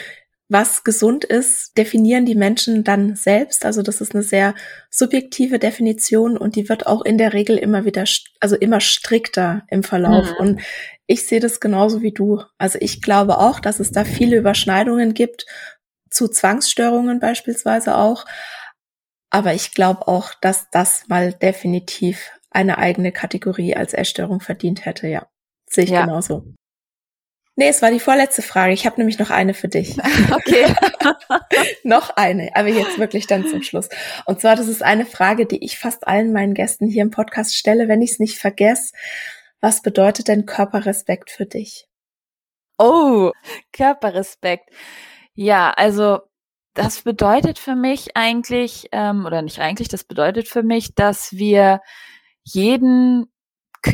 was 0.53 0.85
gesund 0.85 1.25
ist, 1.25 1.77
definieren 1.79 2.27
die 2.27 2.35
Menschen 2.35 2.85
dann 2.85 3.17
selbst. 3.17 3.65
Also 3.65 3.83
das 3.83 4.01
ist 4.01 4.15
eine 4.15 4.23
sehr 4.23 4.55
subjektive 4.91 5.59
Definition 5.59 6.37
und 6.37 6.57
die 6.57 6.69
wird 6.69 6.87
auch 6.87 7.03
in 7.03 7.17
der 7.17 7.33
Regel 7.33 7.57
immer 7.57 7.85
wieder, 7.85 8.05
also 8.41 8.57
immer 8.57 8.81
strikter 8.81 9.63
im 9.69 9.83
Verlauf. 9.83 10.31
Mhm. 10.33 10.37
Und 10.37 10.61
ich 11.07 11.27
sehe 11.27 11.41
das 11.41 11.59
genauso 11.59 12.03
wie 12.03 12.13
du. 12.13 12.43
Also 12.59 12.79
ich 12.81 13.01
glaube 13.01 13.39
auch, 13.39 13.61
dass 13.61 13.81
es 13.81 13.93
da 13.93 14.05
viele 14.05 14.37
Überschneidungen 14.37 15.15
gibt 15.15 15.47
zu 16.11 16.29
Zwangsstörungen 16.29 17.19
beispielsweise 17.19 17.97
auch. 17.97 18.27
Aber 19.31 19.55
ich 19.55 19.73
glaube 19.73 20.07
auch, 20.07 20.35
dass 20.41 20.69
das 20.71 21.09
mal 21.09 21.33
definitiv 21.33 22.31
eine 22.51 22.77
eigene 22.77 23.13
Kategorie 23.13 23.75
als 23.75 23.95
Essstörung 23.95 24.41
verdient 24.41 24.85
hätte, 24.85 25.09
ja. 25.09 25.27
Sehe 25.71 25.85
ich 25.85 25.91
ja. 25.91 26.05
genauso. 26.05 26.45
Nee, 27.55 27.69
es 27.69 27.83
war 27.83 27.91
die 27.91 28.01
vorletzte 28.01 28.41
Frage. 28.41 28.73
Ich 28.73 28.87
habe 28.87 28.97
nämlich 28.97 29.19
noch 29.19 29.31
eine 29.31 29.55
für 29.55 29.69
dich. 29.69 29.97
Okay. 30.33 30.75
noch 31.85 32.11
eine, 32.17 32.51
aber 32.55 32.69
jetzt 32.69 32.99
wirklich 32.99 33.27
dann 33.27 33.47
zum 33.47 33.63
Schluss. 33.63 33.89
Und 34.25 34.41
zwar, 34.41 34.57
das 34.57 34.69
ist 34.69 34.83
eine 34.83 35.05
Frage, 35.05 35.47
die 35.47 35.63
ich 35.65 35.79
fast 35.79 36.07
allen 36.07 36.33
meinen 36.33 36.55
Gästen 36.55 36.89
hier 36.89 37.03
im 37.03 37.11
Podcast 37.11 37.57
stelle, 37.57 37.89
wenn 37.89 38.01
ich 38.03 38.13
es 38.13 38.19
nicht 38.19 38.39
vergesse. 38.39 38.93
Was 39.61 39.83
bedeutet 39.83 40.29
denn 40.29 40.47
Körperrespekt 40.47 41.31
für 41.31 41.47
dich? 41.47 41.87
Oh, 42.79 43.33
Körperrespekt. 43.73 44.71
Ja, 45.35 45.71
also 45.71 46.21
das 46.75 47.03
bedeutet 47.03 47.59
für 47.59 47.75
mich 47.77 48.17
eigentlich, 48.17 48.89
ähm, 48.93 49.27
oder 49.27 49.43
nicht 49.43 49.61
eigentlich, 49.61 49.89
das 49.89 50.05
bedeutet 50.05 50.49
für 50.49 50.63
mich, 50.63 50.95
dass 50.95 51.33
wir 51.33 51.81
jeden 52.45 53.32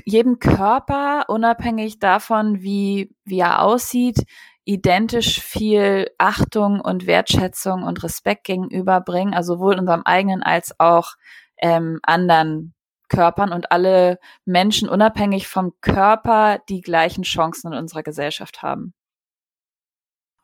jedem 0.04 0.38
Körper, 0.38 1.24
unabhängig 1.28 1.98
davon, 1.98 2.62
wie, 2.62 3.14
wie 3.24 3.40
er 3.40 3.62
aussieht, 3.62 4.24
identisch 4.64 5.40
viel 5.40 6.10
Achtung 6.18 6.80
und 6.80 7.06
Wertschätzung 7.06 7.82
und 7.84 8.02
Respekt 8.02 8.44
gegenüberbringen, 8.44 9.34
also 9.34 9.54
sowohl 9.54 9.78
unserem 9.78 10.02
eigenen 10.04 10.42
als 10.42 10.78
auch 10.78 11.14
ähm, 11.56 12.00
anderen 12.02 12.74
Körpern 13.08 13.52
und 13.52 13.72
alle 13.72 14.18
Menschen 14.44 14.88
unabhängig 14.88 15.48
vom 15.48 15.72
Körper 15.80 16.60
die 16.68 16.82
gleichen 16.82 17.22
Chancen 17.22 17.72
in 17.72 17.78
unserer 17.78 18.02
Gesellschaft 18.02 18.62
haben? 18.62 18.92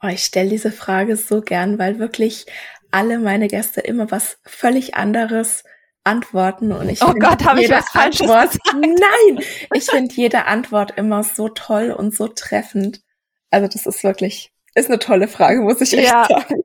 Oh, 0.02 0.08
ich 0.08 0.24
stelle 0.24 0.50
diese 0.50 0.72
Frage 0.72 1.16
so 1.16 1.40
gern, 1.40 1.78
weil 1.78 1.98
wirklich 1.98 2.46
alle 2.90 3.18
meine 3.18 3.48
Gäste 3.48 3.80
immer 3.80 4.10
was 4.10 4.38
völlig 4.44 4.94
anderes 4.94 5.64
antworten 6.04 6.72
und 6.72 6.88
ich 6.88 7.02
oh 7.02 7.14
Gott, 7.14 7.44
habe 7.44 7.62
ich 7.62 7.70
was 7.70 7.88
falsches 7.88 8.22
Antwort, 8.22 8.52
gesagt? 8.52 8.74
Nein, 8.74 9.44
ich 9.72 9.84
finde 9.84 10.14
jede 10.14 10.44
Antwort 10.44 10.92
immer 10.96 11.24
so 11.24 11.48
toll 11.48 11.90
und 11.90 12.14
so 12.14 12.28
treffend. 12.28 13.02
Also 13.50 13.68
das 13.68 13.86
ist 13.86 14.04
wirklich, 14.04 14.52
ist 14.74 14.88
eine 14.88 14.98
tolle 14.98 15.28
Frage, 15.28 15.60
muss 15.60 15.80
ich 15.80 15.94
echt 15.94 16.12
ja. 16.12 16.26
sagen. 16.28 16.62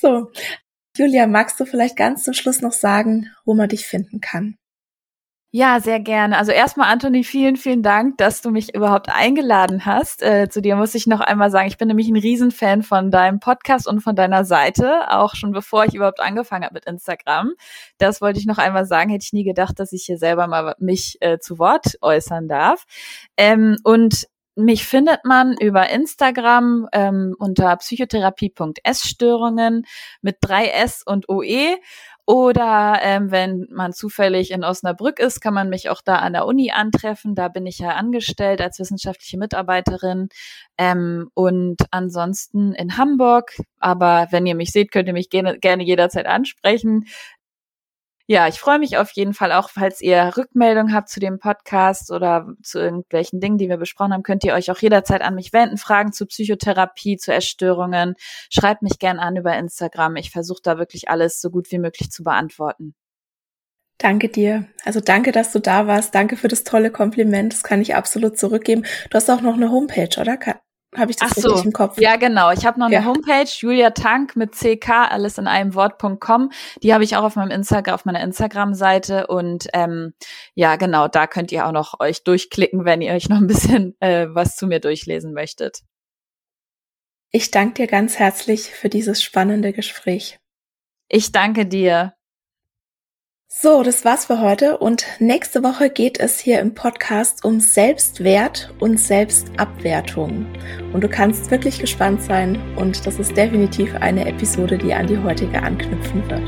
so, 0.00 0.30
Julia, 0.96 1.26
magst 1.26 1.58
du 1.58 1.64
vielleicht 1.64 1.96
ganz 1.96 2.24
zum 2.24 2.34
Schluss 2.34 2.60
noch 2.60 2.72
sagen, 2.72 3.30
wo 3.44 3.54
man 3.54 3.68
dich 3.68 3.86
finden 3.86 4.20
kann? 4.20 4.56
Ja, 5.52 5.80
sehr 5.80 5.98
gerne. 5.98 6.38
Also 6.38 6.52
erstmal, 6.52 6.92
Anthony, 6.92 7.24
vielen, 7.24 7.56
vielen 7.56 7.82
Dank, 7.82 8.16
dass 8.18 8.40
du 8.40 8.52
mich 8.52 8.72
überhaupt 8.72 9.08
eingeladen 9.08 9.84
hast. 9.84 10.22
Äh, 10.22 10.48
zu 10.48 10.62
dir 10.62 10.76
muss 10.76 10.94
ich 10.94 11.08
noch 11.08 11.18
einmal 11.18 11.50
sagen, 11.50 11.66
ich 11.66 11.76
bin 11.76 11.88
nämlich 11.88 12.08
ein 12.08 12.14
Riesenfan 12.16 12.84
von 12.84 13.10
deinem 13.10 13.40
Podcast 13.40 13.88
und 13.88 14.00
von 14.00 14.14
deiner 14.14 14.44
Seite, 14.44 15.10
auch 15.10 15.34
schon 15.34 15.50
bevor 15.50 15.86
ich 15.86 15.94
überhaupt 15.94 16.20
angefangen 16.20 16.62
habe 16.62 16.74
mit 16.74 16.84
Instagram. 16.84 17.54
Das 17.98 18.20
wollte 18.20 18.38
ich 18.38 18.46
noch 18.46 18.58
einmal 18.58 18.86
sagen, 18.86 19.10
hätte 19.10 19.24
ich 19.24 19.32
nie 19.32 19.42
gedacht, 19.42 19.80
dass 19.80 19.92
ich 19.92 20.04
hier 20.04 20.18
selber 20.18 20.46
mal 20.46 20.76
mich 20.78 21.16
äh, 21.20 21.40
zu 21.40 21.58
Wort 21.58 21.98
äußern 22.00 22.46
darf. 22.46 22.84
Ähm, 23.36 23.76
und 23.82 24.28
mich 24.54 24.86
findet 24.86 25.24
man 25.24 25.56
über 25.58 25.90
Instagram 25.90 26.86
ähm, 26.92 27.34
unter 27.38 27.76
psychotherapie.essstörungen 27.76 29.84
mit 30.22 30.36
drei 30.40 30.66
S 30.66 31.02
und 31.04 31.28
OE. 31.28 31.76
Oder 32.30 33.00
ähm, 33.02 33.32
wenn 33.32 33.66
man 33.72 33.92
zufällig 33.92 34.52
in 34.52 34.62
Osnabrück 34.62 35.18
ist, 35.18 35.40
kann 35.40 35.52
man 35.52 35.68
mich 35.68 35.90
auch 35.90 36.00
da 36.00 36.14
an 36.20 36.32
der 36.32 36.46
Uni 36.46 36.70
antreffen. 36.70 37.34
Da 37.34 37.48
bin 37.48 37.66
ich 37.66 37.80
ja 37.80 37.96
angestellt 37.96 38.60
als 38.60 38.78
wissenschaftliche 38.78 39.36
Mitarbeiterin. 39.36 40.28
Ähm, 40.78 41.28
und 41.34 41.78
ansonsten 41.90 42.72
in 42.72 42.96
Hamburg. 42.96 43.56
Aber 43.80 44.28
wenn 44.30 44.46
ihr 44.46 44.54
mich 44.54 44.70
seht, 44.70 44.92
könnt 44.92 45.08
ihr 45.08 45.12
mich 45.12 45.28
gerne, 45.28 45.58
gerne 45.58 45.82
jederzeit 45.82 46.26
ansprechen. 46.26 47.06
Ja, 48.30 48.46
ich 48.46 48.60
freue 48.60 48.78
mich 48.78 48.96
auf 48.96 49.10
jeden 49.10 49.34
Fall 49.34 49.50
auch, 49.50 49.70
falls 49.70 50.00
ihr 50.00 50.36
Rückmeldung 50.36 50.92
habt 50.92 51.08
zu 51.08 51.18
dem 51.18 51.40
Podcast 51.40 52.12
oder 52.12 52.46
zu 52.62 52.78
irgendwelchen 52.78 53.40
Dingen, 53.40 53.58
die 53.58 53.68
wir 53.68 53.76
besprochen 53.76 54.12
haben, 54.12 54.22
könnt 54.22 54.44
ihr 54.44 54.54
euch 54.54 54.70
auch 54.70 54.78
jederzeit 54.78 55.20
an 55.20 55.34
mich 55.34 55.52
wenden. 55.52 55.78
Fragen 55.78 56.12
zu 56.12 56.26
Psychotherapie, 56.26 57.16
zu 57.16 57.34
Essstörungen. 57.34 58.14
Schreibt 58.48 58.82
mich 58.82 59.00
gern 59.00 59.18
an 59.18 59.34
über 59.34 59.58
Instagram. 59.58 60.14
Ich 60.14 60.30
versuche 60.30 60.60
da 60.62 60.78
wirklich 60.78 61.08
alles 61.08 61.40
so 61.40 61.50
gut 61.50 61.72
wie 61.72 61.78
möglich 61.78 62.12
zu 62.12 62.22
beantworten. 62.22 62.94
Danke 63.98 64.28
dir. 64.28 64.68
Also 64.84 65.00
danke, 65.00 65.32
dass 65.32 65.50
du 65.50 65.58
da 65.58 65.88
warst. 65.88 66.14
Danke 66.14 66.36
für 66.36 66.46
das 66.46 66.62
tolle 66.62 66.92
Kompliment. 66.92 67.52
Das 67.52 67.64
kann 67.64 67.82
ich 67.82 67.96
absolut 67.96 68.38
zurückgeben. 68.38 68.84
Du 69.10 69.16
hast 69.16 69.28
auch 69.28 69.40
noch 69.40 69.54
eine 69.54 69.72
Homepage, 69.72 70.20
oder? 70.20 70.38
Habe 70.96 71.12
ich 71.12 71.16
das 71.18 71.32
Ach 71.32 71.36
so. 71.36 71.48
richtig 71.50 71.66
im 71.66 71.72
Kopf? 71.72 72.00
Ja, 72.00 72.16
genau. 72.16 72.50
Ich 72.50 72.66
habe 72.66 72.80
noch 72.80 72.86
eine 72.86 72.96
ja. 72.96 73.04
Homepage, 73.04 73.48
Julia 73.48 73.90
Tank 73.90 74.34
mit 74.34 74.56
CK, 74.56 74.88
alles 75.10 75.38
in 75.38 75.46
einem 75.46 75.74
Wort.com. 75.74 76.50
Die 76.82 76.92
habe 76.92 77.04
ich 77.04 77.16
auch 77.16 77.22
auf 77.22 77.36
meinem 77.36 77.52
Instagram, 77.52 77.94
auf 77.94 78.04
meiner 78.04 78.20
Instagram-Seite. 78.20 79.28
Und 79.28 79.68
ähm, 79.72 80.14
ja, 80.54 80.74
genau, 80.76 81.06
da 81.06 81.28
könnt 81.28 81.52
ihr 81.52 81.66
auch 81.66 81.72
noch 81.72 82.00
euch 82.00 82.24
durchklicken, 82.24 82.84
wenn 82.84 83.02
ihr 83.02 83.12
euch 83.12 83.28
noch 83.28 83.38
ein 83.38 83.46
bisschen 83.46 83.96
äh, 84.00 84.26
was 84.30 84.56
zu 84.56 84.66
mir 84.66 84.80
durchlesen 84.80 85.32
möchtet. 85.32 85.80
Ich 87.30 87.52
danke 87.52 87.74
dir 87.74 87.86
ganz 87.86 88.18
herzlich 88.18 88.70
für 88.70 88.88
dieses 88.88 89.22
spannende 89.22 89.72
Gespräch. 89.72 90.40
Ich 91.08 91.30
danke 91.30 91.66
dir. 91.66 92.14
So, 93.52 93.82
das 93.82 94.04
war's 94.04 94.26
für 94.26 94.40
heute 94.40 94.78
und 94.78 95.04
nächste 95.18 95.64
Woche 95.64 95.90
geht 95.90 96.20
es 96.20 96.38
hier 96.38 96.60
im 96.60 96.72
Podcast 96.72 97.44
um 97.44 97.58
Selbstwert 97.58 98.72
und 98.78 98.96
Selbstabwertung. 98.96 100.46
Und 100.92 101.02
du 101.02 101.08
kannst 101.08 101.50
wirklich 101.50 101.80
gespannt 101.80 102.22
sein 102.22 102.60
und 102.76 103.04
das 103.04 103.18
ist 103.18 103.36
definitiv 103.36 103.92
eine 103.96 104.28
Episode, 104.28 104.78
die 104.78 104.94
an 104.94 105.08
die 105.08 105.18
heutige 105.18 105.60
anknüpfen 105.60 106.30
wird. 106.30 106.44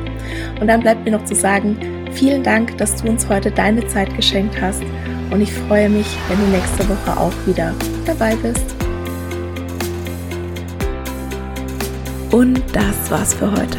Und 0.60 0.68
dann 0.68 0.80
bleibt 0.80 1.04
mir 1.04 1.10
noch 1.10 1.24
zu 1.24 1.34
sagen, 1.34 1.76
vielen 2.12 2.44
Dank, 2.44 2.78
dass 2.78 3.02
du 3.02 3.08
uns 3.08 3.28
heute 3.28 3.50
deine 3.50 3.84
Zeit 3.88 4.14
geschenkt 4.14 4.60
hast 4.60 4.84
und 5.32 5.40
ich 5.40 5.52
freue 5.52 5.88
mich, 5.88 6.06
wenn 6.28 6.38
du 6.38 6.46
nächste 6.56 6.88
Woche 6.88 7.18
auch 7.20 7.34
wieder 7.48 7.74
dabei 8.06 8.36
bist. 8.36 8.76
Und 12.30 12.62
das 12.72 13.10
war's 13.10 13.34
für 13.34 13.50
heute. 13.50 13.78